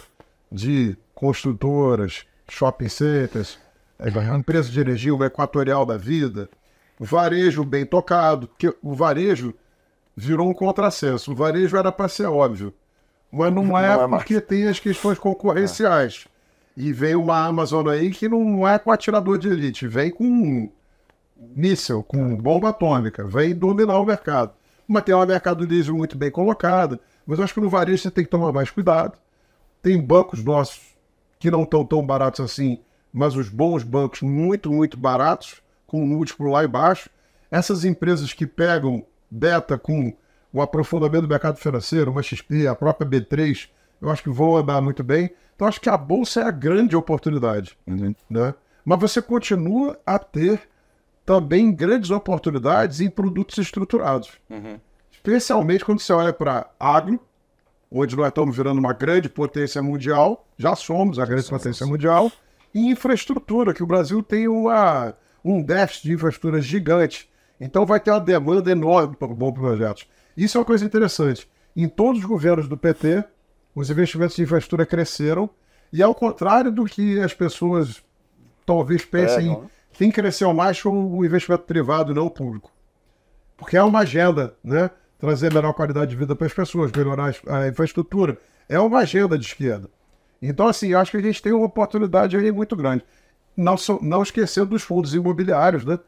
de 0.50 0.96
construtoras, 1.14 2.26
shopping 2.48 2.88
centers, 2.88 3.58
é, 3.98 4.08
empresa 4.36 4.70
de 4.70 4.80
energia, 4.80 5.14
o 5.14 5.24
equatorial 5.24 5.84
da 5.84 5.96
vida, 5.96 6.48
varejo 6.98 7.64
bem 7.64 7.84
tocado, 7.84 8.48
porque 8.48 8.74
o 8.82 8.94
varejo 8.94 9.54
virou 10.18 10.50
um 10.50 10.54
contrassenso. 10.54 11.30
O 11.30 11.34
varejo 11.34 11.76
era 11.76 11.92
para 11.92 12.08
ser 12.08 12.26
óbvio, 12.26 12.74
mas 13.30 13.52
não 13.52 13.78
é, 13.78 13.96
não 13.96 14.04
é 14.04 14.08
porque 14.08 14.40
tem 14.40 14.66
as 14.66 14.80
questões 14.80 15.18
concorrenciais. 15.18 16.26
É. 16.26 16.38
E 16.80 16.92
vem 16.92 17.14
uma 17.14 17.46
Amazon 17.46 17.88
aí 17.88 18.10
que 18.10 18.28
não 18.28 18.66
é 18.66 18.78
com 18.78 18.90
atirador 18.90 19.38
de 19.38 19.48
elite, 19.48 19.86
vem 19.86 20.10
com 20.10 20.68
míssel, 21.54 22.02
com 22.02 22.36
bomba 22.36 22.70
atômica, 22.70 23.24
vem 23.24 23.54
dominar 23.54 23.98
o 23.98 24.04
mercado. 24.04 24.52
Mas 24.86 25.04
tem 25.04 25.14
uma 25.14 25.26
mercado 25.26 25.64
livre 25.64 25.92
muito 25.92 26.16
bem 26.16 26.30
colocada, 26.30 26.98
mas 27.26 27.38
eu 27.38 27.44
acho 27.44 27.54
que 27.54 27.60
no 27.60 27.68
varejo 27.68 28.02
você 28.02 28.10
tem 28.10 28.24
que 28.24 28.30
tomar 28.30 28.52
mais 28.52 28.70
cuidado. 28.70 29.18
Tem 29.82 30.00
bancos 30.00 30.42
nossos 30.42 30.80
que 31.38 31.50
não 31.50 31.62
estão 31.62 31.84
tão 31.84 32.04
baratos 32.04 32.40
assim, 32.40 32.80
mas 33.12 33.36
os 33.36 33.48
bons 33.48 33.82
bancos 33.84 34.22
muito, 34.22 34.72
muito 34.72 34.96
baratos, 34.96 35.62
com 35.86 36.04
múltiplo 36.04 36.50
lá 36.50 36.64
embaixo. 36.64 37.08
Essas 37.50 37.84
empresas 37.84 38.32
que 38.32 38.46
pegam 38.46 39.04
beta 39.30 39.78
com 39.78 40.12
o 40.52 40.62
aprofundamento 40.62 41.22
do 41.22 41.28
mercado 41.28 41.58
financeiro, 41.58 42.10
uma 42.10 42.22
XP, 42.22 42.66
a 42.66 42.74
própria 42.74 43.08
B3, 43.08 43.68
eu 44.00 44.10
acho 44.10 44.22
que 44.22 44.30
vão 44.30 44.56
andar 44.56 44.80
muito 44.80 45.02
bem. 45.02 45.30
Então 45.54 45.66
acho 45.66 45.80
que 45.80 45.90
a 45.90 45.96
bolsa 45.96 46.40
é 46.40 46.44
a 46.44 46.50
grande 46.50 46.96
oportunidade. 46.96 47.76
Uhum. 47.86 48.14
Né? 48.30 48.54
Mas 48.84 49.00
você 49.00 49.20
continua 49.20 49.98
a 50.06 50.18
ter 50.18 50.60
também 51.26 51.72
grandes 51.72 52.10
oportunidades 52.10 53.00
em 53.00 53.10
produtos 53.10 53.58
estruturados. 53.58 54.30
Uhum. 54.48 54.78
Especialmente 55.12 55.84
quando 55.84 56.00
você 56.00 56.12
olha 56.12 56.32
para 56.32 56.70
agro, 56.78 57.20
onde 57.90 58.16
nós 58.16 58.28
estamos 58.28 58.56
virando 58.56 58.78
uma 58.78 58.92
grande 58.92 59.28
potência 59.28 59.82
mundial, 59.82 60.46
já 60.56 60.74
somos 60.74 61.18
a 61.18 61.26
grande 61.26 61.42
Somos. 61.42 61.62
potência 61.62 61.86
mundial, 61.86 62.30
e 62.74 62.90
infraestrutura, 62.90 63.74
que 63.74 63.82
o 63.82 63.86
Brasil 63.86 64.22
tem 64.22 64.46
uma, 64.46 65.14
um 65.44 65.62
déficit 65.62 66.08
de 66.08 66.14
infraestrutura 66.14 66.60
gigante. 66.60 67.28
Então 67.60 67.84
vai 67.84 67.98
ter 68.00 68.10
uma 68.10 68.20
demanda 68.20 68.70
enorme 68.70 69.16
para 69.16 69.28
bons 69.28 69.52
projetos. 69.52 70.06
Isso 70.36 70.56
é 70.56 70.60
uma 70.60 70.64
coisa 70.64 70.84
interessante. 70.84 71.48
Em 71.76 71.88
todos 71.88 72.20
os 72.20 72.26
governos 72.26 72.68
do 72.68 72.76
PT, 72.76 73.24
os 73.74 73.90
investimentos 73.90 74.36
de 74.36 74.42
infraestrutura 74.42 74.86
cresceram, 74.86 75.50
e 75.92 76.02
ao 76.02 76.14
contrário 76.14 76.70
do 76.70 76.84
que 76.84 77.20
as 77.20 77.32
pessoas 77.32 78.02
talvez 78.66 79.04
pensem, 79.04 79.52
é, 79.52 79.60
quem 79.92 80.10
cresceu 80.10 80.52
mais 80.52 80.78
foi 80.78 80.92
o 80.92 81.24
investimento 81.24 81.64
privado, 81.64 82.14
não 82.14 82.26
o 82.26 82.30
público. 82.30 82.70
Porque 83.56 83.76
é 83.76 83.82
uma 83.82 84.00
agenda, 84.00 84.54
né? 84.62 84.90
Trazer 85.18 85.52
melhor 85.52 85.72
qualidade 85.72 86.10
de 86.10 86.16
vida 86.16 86.36
para 86.36 86.46
as 86.46 86.52
pessoas, 86.52 86.92
melhorar 86.92 87.34
a 87.48 87.66
infraestrutura. 87.66 88.38
É 88.68 88.78
uma 88.78 89.00
agenda 89.00 89.36
de 89.36 89.46
esquerda. 89.46 89.90
Então, 90.40 90.68
assim, 90.68 90.88
eu 90.88 90.98
acho 90.98 91.10
que 91.10 91.16
a 91.16 91.22
gente 91.22 91.42
tem 91.42 91.52
uma 91.52 91.66
oportunidade 91.66 92.36
aí 92.36 92.52
muito 92.52 92.76
grande. 92.76 93.04
Não, 93.56 93.74
não 94.00 94.22
esquecendo 94.22 94.66
dos 94.66 94.82
fundos 94.82 95.14
imobiliários, 95.14 95.84
né? 95.84 95.98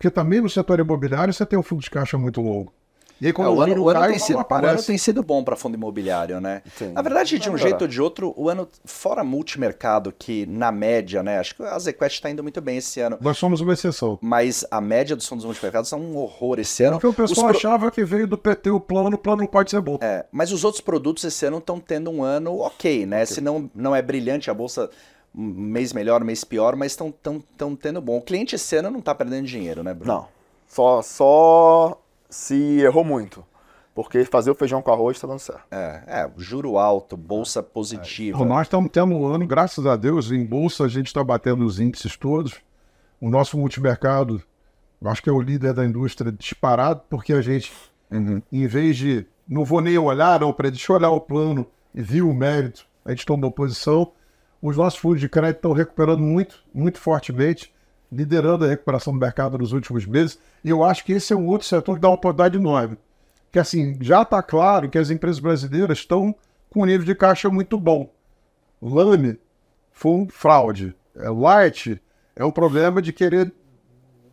Porque 0.00 0.08
também 0.08 0.40
no 0.40 0.48
setor 0.48 0.80
imobiliário 0.80 1.30
você 1.30 1.44
tem 1.44 1.58
um 1.58 1.62
fundo 1.62 1.82
de 1.82 1.90
caixa 1.90 2.16
muito 2.16 2.40
longo. 2.40 2.72
E 3.20 3.26
aí, 3.26 3.34
quando 3.34 3.48
é, 3.48 3.50
o, 3.50 3.60
ano, 3.60 3.82
o, 3.82 3.88
ano 3.90 4.00
cai, 4.00 4.08
tem 4.08 4.18
sido, 4.18 4.38
o 4.38 4.54
ano 4.54 4.82
tem 4.82 4.96
sido 4.96 5.22
bom 5.22 5.44
para 5.44 5.54
fundo 5.54 5.74
imobiliário, 5.74 6.40
né? 6.40 6.62
Sim. 6.74 6.92
Na 6.92 7.02
verdade, 7.02 7.38
de 7.38 7.50
um 7.50 7.58
jeito 7.58 7.82
ou 7.82 7.86
de 7.86 8.00
outro, 8.00 8.32
o 8.34 8.48
ano, 8.48 8.66
fora 8.86 9.22
multimercado, 9.22 10.10
que 10.18 10.46
na 10.46 10.72
média, 10.72 11.22
né? 11.22 11.38
Acho 11.38 11.54
que 11.54 11.62
a 11.62 11.78
Zequest 11.78 12.14
está 12.14 12.30
indo 12.30 12.42
muito 12.42 12.62
bem 12.62 12.78
esse 12.78 12.98
ano. 12.98 13.18
Nós 13.20 13.36
somos 13.36 13.60
uma 13.60 13.74
exceção. 13.74 14.18
Mas 14.22 14.64
a 14.70 14.80
média 14.80 15.14
dos 15.14 15.28
fundos 15.28 15.44
multimercados 15.44 15.92
é 15.92 15.96
um 15.96 16.16
horror 16.16 16.58
esse 16.58 16.82
ano. 16.82 16.98
Porque 16.98 17.08
o 17.08 17.12
pessoal 17.12 17.48
pro... 17.48 17.58
achava 17.58 17.90
que 17.90 18.02
veio 18.02 18.26
do 18.26 18.38
PT 18.38 18.70
o 18.70 18.80
plano, 18.80 19.16
o 19.16 19.18
plano 19.18 19.42
não 19.42 19.46
pode 19.46 19.70
ser 19.70 19.82
bom. 19.82 19.98
É, 20.00 20.24
mas 20.32 20.50
os 20.50 20.64
outros 20.64 20.80
produtos 20.80 21.22
esse 21.24 21.44
ano 21.44 21.58
estão 21.58 21.78
tendo 21.78 22.10
um 22.10 22.22
ano 22.22 22.58
ok, 22.58 23.04
né? 23.04 23.24
Okay. 23.24 23.34
Se 23.34 23.42
não, 23.42 23.70
não 23.74 23.94
é 23.94 24.00
brilhante, 24.00 24.50
a 24.50 24.54
bolsa 24.54 24.88
mês 25.34 25.92
melhor, 25.92 26.24
mês 26.24 26.44
pior, 26.44 26.76
mas 26.76 26.92
estão 26.92 27.10
tão, 27.10 27.40
tão 27.56 27.76
tendo 27.76 28.00
bom. 28.00 28.18
O 28.18 28.22
cliente 28.22 28.54
esse 28.54 28.76
ano 28.76 28.90
não 28.90 28.98
está 28.98 29.14
perdendo 29.14 29.46
dinheiro, 29.46 29.82
né, 29.82 29.94
Bruno? 29.94 30.12
Não. 30.12 30.28
Só, 30.66 31.02
só 31.02 32.00
se 32.28 32.80
errou 32.80 33.04
muito. 33.04 33.44
Porque 33.94 34.24
fazer 34.24 34.50
o 34.50 34.54
feijão 34.54 34.80
com 34.80 34.92
arroz 34.92 35.16
está 35.16 35.26
dando 35.26 35.40
certo. 35.40 35.64
É, 35.70 36.02
é, 36.06 36.30
juro 36.36 36.78
alto, 36.78 37.16
bolsa 37.16 37.62
positiva. 37.62 38.42
É. 38.42 38.46
Nós 38.46 38.62
estamos 38.62 38.90
tendo 38.90 39.14
um 39.14 39.26
ano, 39.26 39.46
graças 39.46 39.84
a 39.84 39.96
Deus, 39.96 40.30
em 40.30 40.44
bolsa 40.44 40.84
a 40.84 40.88
gente 40.88 41.08
está 41.08 41.22
batendo 41.24 41.64
os 41.64 41.80
índices 41.80 42.16
todos. 42.16 42.54
O 43.20 43.28
nosso 43.28 43.58
multimercado, 43.58 44.42
acho 45.04 45.22
que 45.22 45.28
é 45.28 45.32
o 45.32 45.40
líder 45.40 45.74
da 45.74 45.84
indústria 45.84 46.30
disparado, 46.30 47.02
porque 47.10 47.32
a 47.32 47.42
gente, 47.42 47.72
uhum. 48.10 48.40
em 48.50 48.66
vez 48.66 48.96
de. 48.96 49.26
Não 49.46 49.64
vou 49.64 49.80
nem 49.80 49.98
olhar, 49.98 50.40
não, 50.40 50.52
para 50.52 50.70
deixa 50.70 50.92
eu 50.92 50.96
olhar 50.96 51.10
o 51.10 51.20
plano 51.20 51.66
e 51.92 52.00
ver 52.00 52.22
o 52.22 52.32
mérito, 52.32 52.86
a 53.04 53.10
gente 53.10 53.26
tomou 53.26 53.50
posição. 53.50 54.12
Os 54.62 54.76
nossos 54.76 54.98
fundos 54.98 55.20
de 55.20 55.28
crédito 55.28 55.56
estão 55.56 55.72
recuperando 55.72 56.20
muito, 56.20 56.62
muito 56.72 56.98
fortemente, 56.98 57.72
liderando 58.12 58.64
a 58.64 58.68
recuperação 58.68 59.12
do 59.12 59.18
mercado 59.18 59.58
nos 59.58 59.72
últimos 59.72 60.04
meses. 60.04 60.38
E 60.64 60.70
eu 60.70 60.84
acho 60.84 61.04
que 61.04 61.12
esse 61.12 61.32
é 61.32 61.36
um 61.36 61.46
outro 61.46 61.66
setor 61.66 61.94
que 61.94 62.00
dá 62.00 62.08
uma 62.08 62.14
oportunidade 62.14 62.56
enorme 62.56 62.98
que 63.50 63.58
assim, 63.58 63.96
já 64.00 64.22
está 64.22 64.42
claro 64.42 64.88
que 64.88 64.98
as 64.98 65.10
empresas 65.10 65.40
brasileiras 65.40 65.98
estão 65.98 66.34
com 66.68 66.82
um 66.82 66.86
nível 66.86 67.04
de 67.04 67.14
caixa 67.14 67.50
muito 67.50 67.78
bom. 67.78 68.12
Lame 68.80 69.38
foi 69.90 70.12
um 70.12 70.28
fraude. 70.28 70.94
É, 71.16 71.28
Light 71.28 72.00
é 72.36 72.44
um 72.44 72.50
problema 72.50 73.02
de 73.02 73.12
querer 73.12 73.52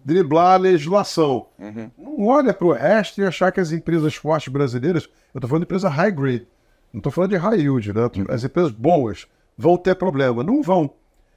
driblar 0.05 0.53
a 0.53 0.57
legislação. 0.57 1.47
Uhum. 1.57 1.91
Não 1.97 2.27
olha 2.27 2.53
para 2.53 2.67
o 2.67 2.71
resto 2.71 3.19
e 3.19 3.25
achar 3.25 3.51
que 3.51 3.59
as 3.59 3.71
empresas 3.71 4.15
fortes 4.15 4.53
brasileiras, 4.53 5.09
eu 5.33 5.39
estou 5.39 5.49
falando 5.49 5.63
de 5.63 5.65
empresa 5.65 5.89
high 5.89 6.11
grade, 6.11 6.47
não 6.93 6.99
estou 6.99 7.11
falando 7.11 7.31
de 7.31 7.37
high 7.37 7.59
yield, 7.59 7.91
né? 7.91 8.01
Uhum. 8.01 8.25
as 8.29 8.43
empresas 8.43 8.71
boas 8.71 9.27
vão 9.57 9.77
ter 9.77 9.95
problema. 9.95 10.43
Não 10.43 10.61
vão. 10.61 10.91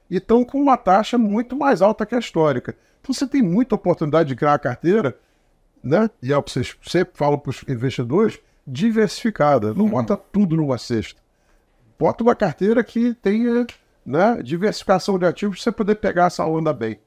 E 0.09 0.17
estão 0.17 0.43
com 0.43 0.61
uma 0.61 0.77
taxa 0.77 1.17
muito 1.17 1.55
mais 1.55 1.81
alta 1.81 2.05
que 2.05 2.15
a 2.15 2.19
histórica. 2.19 2.75
Então 3.01 3.13
você 3.13 3.25
tem 3.25 3.41
muita 3.41 3.75
oportunidade 3.75 4.29
de 4.29 4.35
criar 4.35 4.53
a 4.53 4.59
carteira 4.59 5.17
né? 5.83 6.09
E 6.21 6.31
é 6.31 6.37
o 6.37 6.43
que 6.43 6.51
vocês 6.51 6.75
sempre 6.83 7.17
falam 7.17 7.37
para 7.37 7.49
os 7.49 7.63
investidores, 7.67 8.39
diversificada. 8.65 9.73
Não 9.73 9.85
uhum. 9.85 9.91
bota 9.91 10.15
tudo 10.15 10.55
numa 10.55 10.77
cesta. 10.77 11.19
Bota 11.97 12.23
uma 12.23 12.35
carteira 12.35 12.83
que 12.83 13.13
tenha 13.15 13.65
né, 14.05 14.41
diversificação 14.43 15.17
de 15.17 15.25
ativos 15.25 15.57
para 15.57 15.63
você 15.63 15.71
poder 15.71 15.95
pegar 15.95 16.27
essa 16.27 16.45
onda 16.45 16.73
bem. 16.73 16.99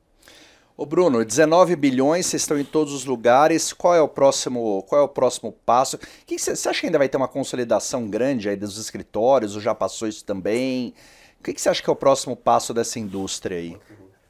Ô 0.77 0.85
Bruno, 0.85 1.25
19 1.25 1.77
bilhões, 1.77 2.27
vocês 2.27 2.43
estão 2.43 2.59
em 2.59 2.65
todos 2.65 2.93
os 2.93 3.05
lugares. 3.05 3.73
Qual 3.73 3.95
é 3.95 4.01
o 4.01 4.09
próximo, 4.09 4.83
qual 4.89 5.03
é 5.03 5.05
o 5.05 5.09
próximo 5.09 5.53
passo? 5.65 5.97
Que 6.27 6.37
você, 6.37 6.51
acha 6.51 6.81
que 6.81 6.87
ainda 6.87 6.99
vai 6.99 7.09
ter 7.09 7.17
uma 7.17 7.29
consolidação 7.29 8.09
grande 8.09 8.49
aí 8.49 8.57
dos 8.57 8.77
escritórios? 8.77 9.55
Ou 9.55 9.61
já 9.61 9.73
passou 9.73 10.09
isso 10.09 10.25
também? 10.25 10.93
O 11.39 11.45
que, 11.45 11.55
que 11.55 11.61
você 11.61 11.69
acha 11.69 11.81
que 11.81 11.89
é 11.89 11.93
o 11.93 11.97
próximo 11.97 12.35
passo 12.35 12.75
dessa 12.75 12.99
indústria 12.99 13.57
aí? 13.57 13.79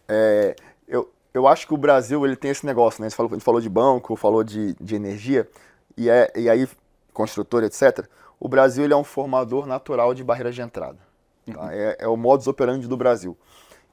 É, 0.07 0.55
eu, 0.87 1.11
eu 1.33 1.49
acho 1.49 1.67
que 1.67 1.73
o 1.73 1.79
Brasil 1.79 2.27
ele 2.27 2.37
tem 2.37 2.51
esse 2.51 2.67
negócio, 2.67 3.01
né? 3.01 3.07
A 3.07 3.09
gente 3.09 3.17
falou, 3.17 3.33
a 3.33 3.35
gente 3.37 3.45
falou 3.45 3.61
de 3.63 3.69
banco, 3.71 4.15
falou 4.15 4.45
de, 4.45 4.75
de 4.75 4.95
energia, 4.95 5.49
e, 5.97 6.11
é, 6.11 6.31
e 6.37 6.51
aí, 6.51 6.69
construtor, 7.15 7.65
etc. 7.65 8.07
O 8.39 8.51
Brasil 8.51 8.85
ele 8.85 8.93
é 8.93 8.97
um 8.97 9.05
formador 9.05 9.65
natural 9.65 10.13
de 10.13 10.23
barreiras 10.23 10.55
de 10.55 10.61
entrada. 10.61 10.99
Tá? 11.47 11.63
Uhum. 11.63 11.71
É, 11.71 11.97
é, 12.01 12.07
o 12.07 12.19
modus 12.19 12.47
operandi 12.47 12.87
do 12.87 12.99
Brasil. 12.99 13.35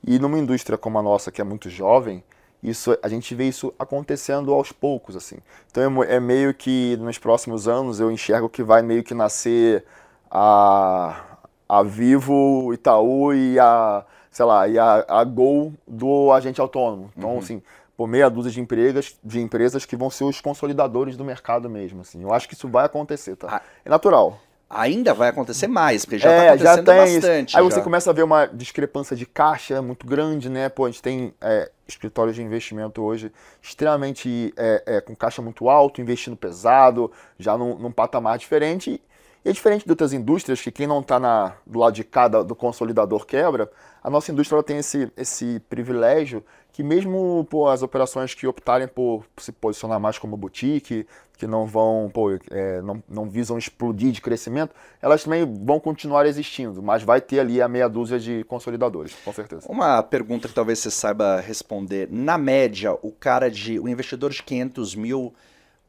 E 0.06 0.20
numa 0.20 0.38
indústria 0.38 0.78
como 0.78 1.00
a 1.00 1.02
nossa, 1.02 1.32
que 1.32 1.40
é 1.40 1.44
muito 1.46 1.70
jovem, 1.70 2.22
isso 2.62 2.98
a 3.02 3.08
gente 3.08 3.34
vê 3.34 3.48
isso 3.48 3.74
acontecendo 3.78 4.54
aos 4.54 4.72
poucos, 4.72 5.16
assim. 5.16 5.38
Então 5.70 6.04
é, 6.04 6.16
é 6.16 6.20
meio 6.20 6.54
que 6.54 6.98
nos 6.98 7.18
próximos 7.18 7.68
anos 7.68 8.00
eu 8.00 8.12
enxergo 8.12 8.50
que 8.50 8.64
vai 8.64 8.82
meio 8.82 9.04
que 9.04 9.14
nascer 9.14 9.86
a, 10.30 11.38
a 11.68 11.84
Vivo, 11.84 12.74
Itaú 12.74 13.34
e 13.34 13.60
a 13.60 14.06
sei 14.32 14.46
lá, 14.46 14.68
e 14.68 14.80
a, 14.80 15.06
a 15.08 15.24
Gol 15.26 15.74
do 15.86 16.32
agente 16.32 16.62
autônomo. 16.62 17.12
Então, 17.16 17.34
uhum. 17.34 17.40
assim, 17.40 17.62
por 17.98 18.08
meia 18.08 18.30
dúzia 18.30 18.52
de 18.52 18.62
empresas, 18.62 19.16
de 19.22 19.40
empresas 19.42 19.86
que 19.86 19.96
vão 19.96 20.10
ser 20.10 20.24
os 20.24 20.40
consolidadores 20.40 21.18
do 21.18 21.26
mercado 21.26 21.70
mesmo, 21.70 22.02
assim. 22.02 22.24
Eu 22.24 22.34
acho 22.34 22.48
que 22.48 22.54
isso 22.54 22.68
vai 22.70 22.86
acontecer, 22.86 23.36
tá? 23.36 23.48
Ah. 23.58 23.62
É 23.84 23.90
natural. 23.90 24.40
Ainda 24.74 25.14
vai 25.14 25.30
acontecer 25.30 25.68
mais, 25.68 26.06
porque 26.06 26.18
já 26.18 26.32
é, 26.32 26.38
tá 26.38 26.54
acontecendo 26.54 26.76
já 26.76 26.84
tem 26.84 27.14
bastante. 27.14 27.50
Isso. 27.50 27.58
Aí 27.58 27.64
já. 27.64 27.70
você 27.70 27.82
começa 27.82 28.10
a 28.10 28.14
ver 28.14 28.24
uma 28.24 28.46
discrepância 28.46 29.16
de 29.16 29.26
caixa 29.26 29.82
muito 29.82 30.08
grande, 30.08 30.50
né? 30.50 30.70
Pô, 30.70 30.86
a 30.86 30.90
gente 30.90 31.02
tem 31.02 31.34
é, 31.42 31.70
escritórios 31.88 32.36
de 32.36 32.42
investimento 32.42 33.02
hoje 33.02 33.32
extremamente 33.62 34.54
é, 34.58 34.84
é, 34.86 35.02
com 35.02 35.16
caixa 35.16 35.42
muito 35.42 35.70
alto, 35.70 36.02
investindo 36.02 36.36
pesado, 36.36 37.12
já 37.38 37.58
num, 37.58 37.78
num 37.78 37.92
patamar 37.92 38.38
diferente. 38.38 39.02
E 39.44 39.50
é 39.50 39.52
diferente 39.52 39.86
de 39.86 39.92
outras 39.92 40.14
indústrias, 40.14 40.62
que 40.62 40.72
quem 40.72 40.86
não 40.86 41.00
está 41.00 41.58
do 41.66 41.80
lado 41.80 41.94
de 41.94 42.04
cada 42.04 42.44
do 42.44 42.56
consolidador 42.56 43.26
quebra, 43.26 43.72
a 44.04 44.10
nossa 44.10 44.32
indústria 44.32 44.62
tem 44.62 44.78
esse, 44.78 45.12
esse 45.18 45.60
privilégio 45.68 46.44
que 46.72 46.84
mesmo 46.84 47.46
pô, 47.50 47.68
as 47.68 47.84
operações 47.84 48.34
que 48.34 48.48
optarem 48.48 48.88
por 48.88 49.26
se 49.38 49.52
posicionar 49.52 50.00
mais 50.00 50.18
como 50.18 50.38
boutique, 50.38 51.06
que 51.38 51.46
não 51.46 51.66
vão, 51.66 52.10
pô, 52.14 52.32
é, 52.50 52.82
não, 52.82 53.04
não 53.10 53.30
visam 53.30 53.58
explodir 53.58 54.12
de 54.12 54.22
crescimento, 54.22 54.74
elas 55.02 55.24
também 55.24 55.44
vão 55.44 55.80
continuar 55.80 56.26
existindo, 56.26 56.82
mas 56.82 57.04
vai 57.04 57.20
ter 57.20 57.40
ali 57.40 57.62
a 57.62 57.68
meia 57.68 57.90
dúzia 57.90 58.20
de 58.20 58.44
consolidadores, 58.46 59.14
com 59.26 59.34
certeza. 59.34 59.66
Uma 59.68 60.02
pergunta 60.04 60.48
que 60.48 60.54
talvez 60.54 60.80
você 60.80 60.92
saiba 60.92 61.42
responder. 61.42 62.08
Na 62.12 62.38
média, 62.38 62.94
o 63.02 63.12
cara 63.12 63.50
de, 63.50 63.80
o 63.80 63.90
investidor 63.90 64.32
de 64.32 64.42
500 64.44 64.96
mil 64.96 65.34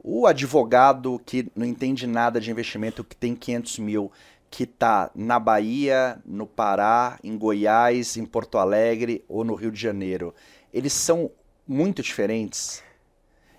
O 0.03 0.27
advogado 0.27 1.21
que 1.25 1.49
não 1.55 1.65
entende 1.65 2.07
nada 2.07 2.41
de 2.41 2.51
investimento, 2.51 3.05
que 3.05 3.15
tem 3.15 3.37
500 3.37 3.79
mil, 3.79 4.11
que 4.51 4.65
está 4.65 5.11
na 5.15 5.39
Bahia, 5.39 6.21
no 6.27 6.47
Pará, 6.47 7.19
em 7.23 7.39
Goiás, 7.39 8.17
em 8.17 8.27
Porto 8.27 8.59
Alegre 8.59 9.25
ou 9.29 9.45
no 9.45 9.55
Rio 9.55 9.71
de 9.71 9.81
Janeiro, 9.81 10.35
eles 10.75 10.93
são 10.93 11.31
muito 11.67 12.03
diferentes? 12.03 12.83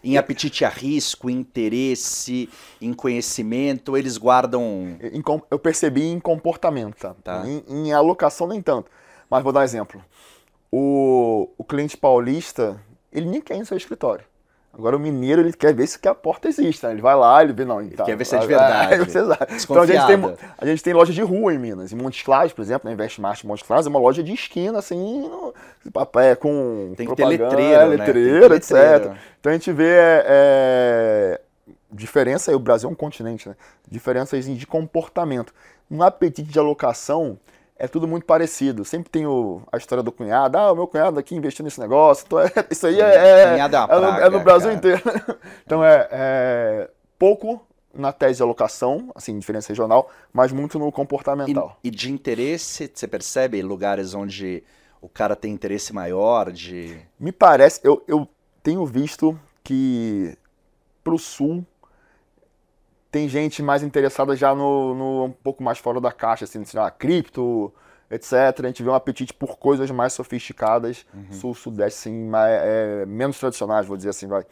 Em 0.04 0.18
apetite 0.18 0.66
a 0.66 0.70
risco, 0.70 1.30
em 1.30 1.40
interesse, 1.40 2.50
em 2.82 2.94
conhecimento, 2.94 3.96
eles 3.96 4.18
guardam. 4.18 4.98
Eu 5.50 5.58
percebi 5.58 6.04
em 6.04 6.20
comportamento, 6.20 6.98
tá? 6.98 7.16
Tá. 7.24 7.44
Em, 7.48 7.64
em 7.70 7.94
alocação 7.94 8.46
nem 8.46 8.62
tanto. 8.62 8.92
Mas 9.30 9.42
vou 9.42 9.54
dar 9.54 9.62
um 9.62 9.64
exemplo. 9.64 10.04
O, 10.70 11.50
o 11.58 11.64
cliente 11.64 11.96
paulista, 11.96 12.80
ele 13.14 13.28
nem 13.28 13.40
quer 13.40 13.56
ir 13.56 13.60
no 13.60 13.66
seu 13.66 13.78
escritório. 13.78 14.26
Agora 14.76 14.98
o 14.98 15.00
mineiro, 15.00 15.40
ele 15.40 15.54
quer 15.54 15.72
ver 15.72 15.86
se 15.86 16.00
que 16.00 16.08
a 16.08 16.16
porta 16.16 16.48
existe, 16.48 16.84
né? 16.84 16.94
Ele 16.94 17.02
vai 17.02 17.16
lá, 17.16 17.44
ele 17.44 17.54
vê, 17.54 17.64
não, 17.64 17.80
ele 17.80 17.96
quer 17.96 18.18
ver 18.18 18.26
se 18.26 18.36
é 18.36 18.40
de 18.40 18.48
verdade. 18.48 18.96
É, 18.96 18.98
então 19.64 19.82
a 19.82 19.86
gente, 19.86 20.08
tem, 20.08 20.36
a 20.58 20.66
gente 20.66 20.84
tem 20.84 20.94
loja 20.94 21.14
de 21.14 21.22
rua 21.22 21.54
em 21.54 21.60
Minas. 21.60 21.94
Em 21.94 21.96
Montes 21.96 22.24
Claros, 22.24 22.54
por 22.54 22.64
exemplo, 22.64 22.90
na 22.90 22.94
Investmart 22.94 23.44
Montes 23.44 23.68
Claros, 23.68 23.86
é 23.86 23.90
uma 23.90 24.00
loja 24.00 24.24
de 24.24 24.34
esquina, 24.34 24.80
assim, 24.80 25.30
é, 26.16 26.36
com 26.36 26.92
Tem 26.98 27.08
que 27.08 27.16
ter 27.16 27.26
letreiro, 27.26 27.80
né? 27.82 27.86
letreiro, 27.86 28.32
Tem 28.32 28.42
que 28.42 28.50
ter 28.50 28.56
etc. 28.56 28.72
letreiro. 28.72 29.18
Então 29.40 29.52
a 29.52 29.54
gente 29.54 29.72
vê 29.72 29.90
é, 29.90 30.26
é, 30.26 31.42
diferença, 31.92 32.56
o 32.56 32.60
Brasil 32.60 32.90
é 32.90 32.92
um 32.92 32.96
continente, 32.96 33.48
né? 33.48 33.56
Diferenças 33.88 34.44
de 34.44 34.66
comportamento. 34.66 35.54
No 35.88 36.02
apetite 36.02 36.52
de 36.52 36.58
alocação, 36.58 37.38
é 37.78 37.88
tudo 37.88 38.08
muito 38.08 38.26
parecido. 38.26 38.86
Sempre 38.86 39.10
tem 39.10 39.26
o- 39.26 39.62
a 39.72 39.78
história 39.78 40.04
do 40.04 40.12
cunhado. 40.12 40.58
Ah, 40.58 40.72
o 40.72 40.76
meu 40.76 40.88
cunhado 40.88 41.20
aqui 41.20 41.36
investiu 41.36 41.64
nesse 41.66 41.80
negócio. 41.80 42.26
Então, 42.26 42.40
é- 42.40 42.52
isso 42.70 42.88
aí 42.88 43.00
é, 43.02 43.16
é, 43.16 43.42
é 43.90 43.98
uma 43.98 44.20
é 44.20 44.30
no, 44.30 44.38
é 44.38 44.40
praga, 44.40 44.40
Brasil 44.40 44.70
cara. 44.70 44.78
inteiro. 44.78 45.02
Então 45.66 45.84
é, 45.84 46.08
é 46.12 46.90
pouco 47.18 47.66
na 47.94 48.12
tese 48.12 48.38
de 48.38 48.44
alocação, 48.44 49.12
assim, 49.16 49.38
diferença 49.38 49.70
regional, 49.70 50.10
mas 50.32 50.52
muito 50.52 50.80
no 50.80 50.88
E, 50.88 50.92
comportamental. 50.92 51.78
e 51.84 51.92
de 51.92 52.12
interesse, 52.12 52.90
você 52.94 53.08
percebe 53.08 53.62
lugares 53.62 54.14
onde 54.16 54.64
o 55.02 55.08
cara 55.10 55.36
tem 55.36 55.54
interesse 55.54 55.94
maior 55.94 56.52
de. 56.52 56.98
Me 57.20 57.32
parece, 57.32 57.80
eu, 57.84 58.04
eu 58.08 58.28
tenho 58.64 58.86
visto 58.86 59.40
que 59.64 60.36
pro 61.04 61.18
sul 61.20 61.66
tem 63.14 63.30
gente 63.30 63.62
mais 63.62 63.84
interessada 63.84 64.36
já 64.36 64.56
no, 64.56 64.96
no 64.96 65.26
um 65.26 65.32
pouco 65.32 65.64
mais 65.64 65.78
fora 65.78 66.02
da 66.02 66.12
caixa, 66.12 66.46
assim, 66.46 66.66
sei 66.66 66.80
lá, 66.80 66.90
cripto, 66.90 67.72
etc. 68.10 68.34
A 68.64 68.68
gente 68.68 68.82
vê 68.82 68.90
um 68.90 68.96
apetite 68.96 69.32
por 69.32 69.60
coisas 69.60 69.92
mais 69.92 70.14
sofisticadas, 70.14 71.06
sul, 71.30 71.54
sudeste, 71.54 72.00
assim, 72.10 72.28
mais, 72.28 72.52
é, 72.64 73.06
menos 73.06 73.38
tradicionais, 73.38 73.86
vou 73.86 73.96
dizer 73.96 74.10
assim, 74.10 74.26
vai, 74.26 74.44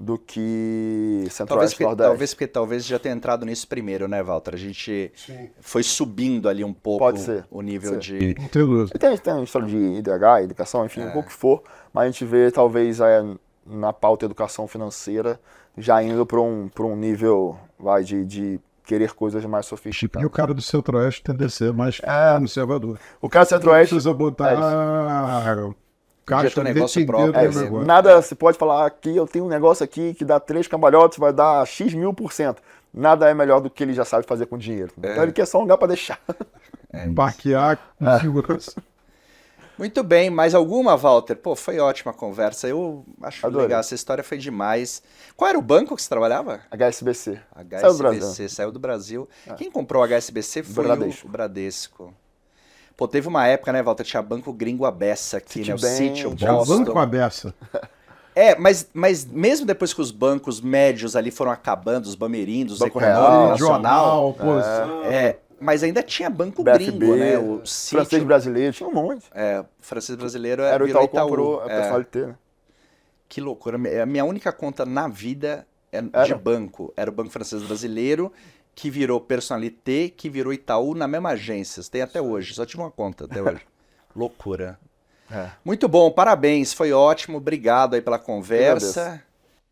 do 0.00 0.16
que 0.16 1.16
Talvez 1.18 1.34
centro-oeste, 1.34 1.82
nordeste. 1.82 2.08
talvez 2.08 2.34
porque 2.34 2.46
talvez 2.46 2.86
já 2.86 2.98
tenha 2.98 3.14
entrado 3.14 3.44
nisso 3.44 3.68
primeiro, 3.68 4.08
né, 4.08 4.22
Walter? 4.22 4.54
A 4.54 4.58
gente 4.58 5.12
Sim. 5.14 5.50
foi 5.60 5.82
subindo 5.82 6.48
ali 6.48 6.64
um 6.64 6.72
pouco 6.72 7.00
Pode 7.00 7.20
ser, 7.20 7.44
o 7.50 7.60
nível 7.60 7.92
pode 7.92 8.18
de. 8.18 8.34
Tem 8.34 8.48
Tem, 8.98 9.14
tem 9.18 9.32
a 9.34 9.42
história 9.42 9.68
de 9.68 9.76
IDH, 9.76 10.42
educação, 10.42 10.86
enfim, 10.86 11.04
o 11.04 11.22
que 11.22 11.32
for, 11.34 11.62
mas 11.92 12.04
a 12.04 12.10
gente 12.10 12.24
vê 12.24 12.50
talvez 12.50 12.98
é, 12.98 13.22
na 13.66 13.92
pauta 13.92 14.24
educação 14.24 14.66
financeira 14.68 15.38
já 15.76 16.02
indo 16.02 16.24
para 16.24 16.40
um, 16.40 16.68
pra 16.68 16.84
um 16.84 16.96
nível 16.96 17.58
vai, 17.78 18.02
de, 18.02 18.24
de 18.24 18.60
querer 18.84 19.12
coisas 19.12 19.44
mais 19.44 19.66
E 19.66 19.68
sofisticadas. 19.68 20.26
o 20.26 20.30
cara 20.30 20.54
do 20.54 20.62
centro-oeste 20.62 21.22
tende 21.22 21.44
a 21.44 21.48
ser 21.48 21.72
mais 21.72 22.00
É. 22.02 22.38
conservador. 22.38 22.98
O 23.20 23.28
cara 23.28 23.44
do 23.44 23.48
centro-oeste, 23.48 23.94
precisa 23.94 24.14
botar 24.14 24.52
é 24.52 26.50
ter 26.50 26.60
um 26.60 26.62
negócio 26.62 27.06
próprio, 27.06 27.36
é, 27.36 27.48
negócio. 27.48 27.84
nada 27.84 28.22
se 28.22 28.34
pode 28.34 28.56
falar 28.58 28.86
aqui, 28.86 29.16
eu 29.16 29.26
tenho 29.26 29.44
um 29.44 29.48
negócio 29.48 29.84
aqui 29.84 30.14
que 30.14 30.24
dá 30.24 30.40
três 30.40 30.66
cambalhotas, 30.66 31.18
vai 31.18 31.32
dar 31.32 31.64
X 31.66 31.94
mil 31.94 32.12
por 32.14 32.32
cento. 32.32 32.62
Nada 32.92 33.28
é 33.28 33.34
melhor 33.34 33.60
do 33.60 33.68
que 33.68 33.82
ele 33.82 33.92
já 33.92 34.04
sabe 34.04 34.26
fazer 34.26 34.46
com 34.46 34.56
dinheiro. 34.56 34.90
Então 34.96 35.22
ele 35.22 35.32
quer 35.32 35.46
só 35.46 35.58
um 35.58 35.62
lugar 35.62 35.76
para 35.76 35.88
deixar. 35.88 36.18
Parquear 37.14 37.78
com 37.98 38.18
segurança. 38.18 38.82
Muito 39.78 40.02
bem, 40.02 40.30
mais 40.30 40.54
alguma, 40.54 40.96
Walter? 40.96 41.34
Pô, 41.36 41.54
foi 41.54 41.78
ótima 41.78 42.10
a 42.10 42.14
conversa. 42.14 42.66
Eu 42.66 43.04
acho 43.22 43.46
Adorei. 43.46 43.66
legal, 43.66 43.80
essa 43.80 43.94
história 43.94 44.24
foi 44.24 44.38
demais. 44.38 45.02
Qual 45.36 45.48
era 45.48 45.58
o 45.58 45.62
banco 45.62 45.94
que 45.94 46.02
você 46.02 46.08
trabalhava? 46.08 46.60
HSBC. 46.70 47.38
HSBC, 47.54 47.80
Saiu 47.80 47.92
do 47.92 47.98
Brasil. 47.98 48.48
saiu 48.48 48.72
do 48.72 48.78
Brasil. 48.78 49.28
Quem 49.58 49.70
comprou 49.70 50.02
o 50.02 50.06
HSBC 50.06 50.62
foi 50.62 50.84
Bradesco. 50.84 51.26
o 51.26 51.30
Bradesco. 51.30 52.14
Pô, 52.96 53.06
teve 53.06 53.28
uma 53.28 53.46
época, 53.46 53.70
né, 53.72 53.82
Walter? 53.82 54.04
Tinha 54.04 54.22
banco 54.22 54.50
gringo 54.54 54.86
a 54.86 54.90
beça 54.90 55.36
aqui, 55.36 55.62
né? 55.68 55.74
O 55.74 55.78
City, 55.78 56.26
o 56.26 56.30
Boston. 56.30 56.78
banco 56.84 56.98
a 56.98 57.04
beça. 57.04 57.54
É, 58.34 58.54
mas, 58.58 58.88
mas 58.94 59.24
mesmo 59.26 59.66
depois 59.66 59.92
que 59.94 60.00
os 60.00 60.10
bancos 60.10 60.60
médios 60.60 61.16
ali 61.16 61.30
foram 61.30 61.50
acabando, 61.50 62.04
os 62.06 62.14
bamerindos, 62.14 62.78
Banco 62.78 62.98
Econômico 62.98 63.20
Real, 63.22 63.48
Nacional, 63.48 64.32
posição. 64.34 65.04
é, 65.04 65.38
mas 65.60 65.82
ainda 65.82 66.02
tinha 66.02 66.28
banco 66.30 66.62
BFB, 66.62 66.84
gringo, 66.84 67.16
né? 67.16 67.38
O 67.38 67.62
francês 67.64 68.22
brasileiro, 68.22 68.72
tinha 68.72 68.88
um 68.88 68.92
monte. 68.92 69.24
é, 69.34 69.64
francês 69.80 70.16
brasileiro 70.16 70.62
Era 70.62 70.82
o 70.82 70.86
virou 70.86 71.04
Itaú, 71.04 71.28
comprou 71.28 71.60
a 71.60 71.64
É, 71.64 71.68
personalité, 71.68 72.26
né? 72.26 72.36
que 73.28 73.40
loucura. 73.40 73.76
A 74.02 74.06
minha 74.06 74.24
única 74.24 74.52
conta 74.52 74.84
na 74.86 75.08
vida 75.08 75.66
é 75.92 76.00
de 76.02 76.10
Era? 76.12 76.38
banco. 76.38 76.92
Era 76.96 77.10
o 77.10 77.12
Banco 77.12 77.30
Francês 77.30 77.62
Brasileiro, 77.62 78.32
que 78.74 78.90
virou 78.90 79.20
Personalité, 79.20 80.08
que 80.08 80.28
virou 80.28 80.52
Itaú 80.52 80.94
na 80.94 81.08
mesma 81.08 81.30
agência. 81.30 81.82
Tem 81.90 82.02
até 82.02 82.20
hoje, 82.20 82.54
só 82.54 82.64
tive 82.66 82.82
uma 82.82 82.90
conta 82.90 83.24
até 83.24 83.42
hoje. 83.42 83.62
loucura. 84.14 84.78
É. 85.30 85.50
Muito 85.64 85.88
bom, 85.88 86.10
parabéns, 86.10 86.72
foi 86.72 86.92
ótimo, 86.92 87.38
obrigado 87.38 87.94
aí 87.94 88.00
pela 88.02 88.18
conversa. 88.18 89.22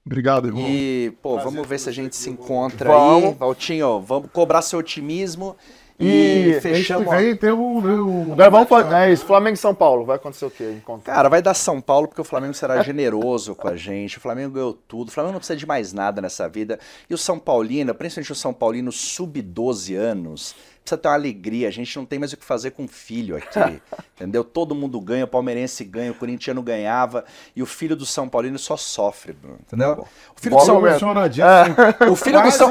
Obrigado, 0.07 0.49
irmão. 0.49 0.67
E, 0.69 1.13
pô, 1.23 1.39
vamos 1.39 1.67
ver 1.67 1.79
se 1.79 1.89
a 1.89 1.93
gente 1.93 2.15
se 2.15 2.29
encontra 2.29 2.91
Vamos. 2.91 3.25
aí. 3.31 3.35
Valtinho, 3.35 4.01
vamos 4.03 4.29
cobrar 4.31 4.61
seu 4.61 4.79
otimismo 4.79 5.57
e, 5.99 6.05
E 6.05 6.09
Mês 6.09 6.55
que 6.57 6.61
fechamos. 6.61 7.09
vem 7.11 7.35
tem 7.37 7.51
o... 7.53 7.79
o- 7.79 8.33
Agora 8.33 8.51
vamos 8.51 8.69
fazer. 8.69 8.95
É 8.97 9.13
isso, 9.13 9.25
Flamengo 9.25 9.55
e 9.55 9.59
São 9.59 9.75
Paulo. 9.75 10.05
Vai 10.05 10.17
acontecer 10.17 10.45
o 10.45 10.51
quê? 10.51 10.75
Encontro. 10.77 11.05
Cara, 11.05 11.29
vai 11.31 11.41
dar 11.41 11.55
São 11.55 11.81
Paulo 11.81 12.07
porque 12.09 12.21
o 12.21 12.25
Flamengo 12.25 12.53
será 12.53 12.83
generoso 12.83 13.55
com 13.55 13.67
a 13.69 13.77
gente. 13.77 14.19
O 14.19 14.21
Flamengo 14.21 14.53
ganhou 14.55 14.75
tudo. 14.75 15.09
O 15.09 15.11
Flamengo 15.13 15.33
não 15.33 15.39
precisa 15.41 15.57
de 15.57 15.67
mais 15.67 15.93
nada 15.95 16.21
nessa 16.21 16.49
vida. 16.49 16.79
E 17.09 17.15
o 17.15 17.19
São 17.19 17.39
Paulino, 17.39 17.95
principalmente 17.95 18.33
o 18.33 18.35
São 18.35 18.53
Paulino 18.53 18.93
sub-12 18.93 19.95
anos, 19.97 20.55
precisa 20.85 20.99
ter 20.99 21.09
uma 21.09 21.15
alegria. 21.15 21.67
A 21.67 21.71
gente 21.71 21.97
não 21.97 22.05
tem 22.05 22.19
mais 22.19 22.33
o 22.33 22.37
que 22.37 22.45
fazer 22.45 22.73
com 22.73 22.85
o 22.85 22.89
filho 22.89 23.37
aqui. 23.37 23.81
entendeu? 24.15 24.45
Todo 24.45 24.75
mundo 24.75 25.01
ganha, 25.01 25.25
o 25.25 25.29
palmeirense 25.29 25.83
ganha, 25.83 26.13
o 26.13 26.15
corintiano 26.15 26.63
ganhava. 26.63 27.25
E 27.57 27.63
o 27.63 27.67
filho 27.67 27.97
do 27.97 28.05
São 28.05 28.29
Paulino 28.29 28.59
só 28.59 28.77
sofre, 28.77 29.33
Bruno. 29.33 29.59
Entendeu? 29.67 30.07
O 30.37 30.41
filho 30.41 30.57
do 30.57 30.63
São. 30.63 30.87
Emocionadinho. 30.87 31.47
o 32.13 32.17
filho 32.17 32.43
do 32.43 32.51
São, 32.51 32.71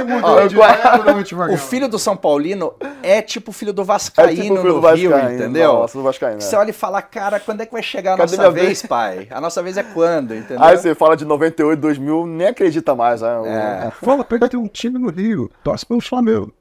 o 1.52 1.58
filho 1.58 1.90
do 1.90 2.00
São 2.00 2.16
Paulino 2.16 2.74
é 3.02 3.22
tipo 3.22 3.50
o 3.50 3.54
filho 3.54 3.74
do 3.74 3.82
É 3.82 3.86
Vascaíno 3.86 4.36
tipo 4.36 4.54
o 4.54 4.58
filho 4.58 4.74
no 4.76 4.82
do 4.82 4.88
Rio, 4.94 5.10
Vascaíno, 5.10 5.36
entendeu? 5.36 5.74
Nossa, 5.74 5.98
do 5.98 6.04
Vascaíno. 6.04 6.42
Você 6.42 6.56
é. 6.56 6.60
olha 6.60 6.70
e 6.70 6.74
fala, 6.74 7.02
cara, 7.02 7.40
quando 7.40 7.62
é 7.62 7.66
que 7.66 7.72
vai 7.72 7.82
chegar 7.82 8.14
a 8.14 8.18
Cadê 8.18 8.38
nossa 8.38 8.52
vez, 8.52 8.66
vez? 8.66 8.86
pai? 8.86 9.28
A 9.32 9.42
nossa 9.42 9.64
vez 9.64 9.78
é 9.78 9.84
quando, 9.84 10.36
entendeu? 10.36 10.64
Aí 10.64 10.78
você 10.78 10.94
fala 10.94 11.18
de 11.18 11.26
98, 11.26 11.80
2000, 11.80 12.28
nem 12.28 12.48
acredita 12.48 12.94
mais. 12.94 13.22
Né? 13.22 13.88
É. 13.88 13.92
Fala 13.92 14.24
ter 14.24 14.58
um 14.58 14.68
time 14.68 15.00
no 15.00 15.10
Rio. 15.10 15.50
Torce 15.64 15.86
pelo 15.86 16.02
Flamengo. 16.02 16.54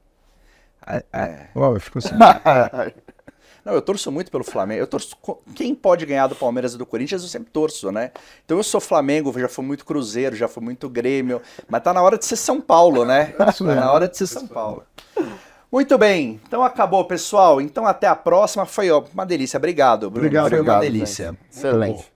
É. 1.11 1.47
Ó, 1.55 1.77
ficou 1.79 1.99
assim. 1.99 2.15
Não, 3.65 3.73
eu 3.73 3.81
torço 3.81 4.11
muito 4.11 4.29
pelo 4.29 4.43
Flamengo. 4.43 4.81
Eu 4.81 4.87
torço. 4.87 5.15
Quem 5.55 5.73
pode 5.73 6.05
ganhar 6.05 6.27
do 6.27 6.35
Palmeiras 6.35 6.73
e 6.73 6.77
do 6.77 6.85
Corinthians, 6.85 7.21
eu 7.23 7.29
sempre 7.29 7.49
torço, 7.49 7.91
né? 7.91 8.11
Então 8.43 8.57
eu 8.57 8.63
sou 8.63 8.81
Flamengo, 8.81 9.33
já 9.39 9.47
fui 9.47 9.63
muito 9.63 9.85
Cruzeiro, 9.85 10.35
já 10.35 10.49
fui 10.49 10.61
muito 10.61 10.89
Grêmio. 10.89 11.41
Mas 11.69 11.81
tá 11.81 11.93
na 11.93 12.01
hora 12.01 12.17
de 12.17 12.25
ser 12.25 12.35
São 12.35 12.59
Paulo, 12.59 13.05
né? 13.05 13.33
Tá 13.37 13.53
na 13.75 13.91
hora 13.91 14.07
de 14.07 14.17
ser 14.17 14.27
São 14.27 14.47
Paulo. 14.47 14.83
Muito 15.71 15.97
bem, 15.97 16.39
então 16.45 16.63
acabou, 16.63 17.05
pessoal. 17.05 17.61
Então 17.61 17.87
até 17.87 18.05
a 18.05 18.15
próxima. 18.15 18.65
Foi 18.65 18.91
ó, 18.91 19.01
uma 19.13 19.25
delícia. 19.25 19.57
Obrigado, 19.57 20.09
Bruno. 20.09 20.27
Obrigado, 20.27 20.49
Foi 20.49 20.59
uma 20.59 20.73
obrigado, 20.73 20.81
delícia. 20.81 21.37
Excelente. 21.49 22.12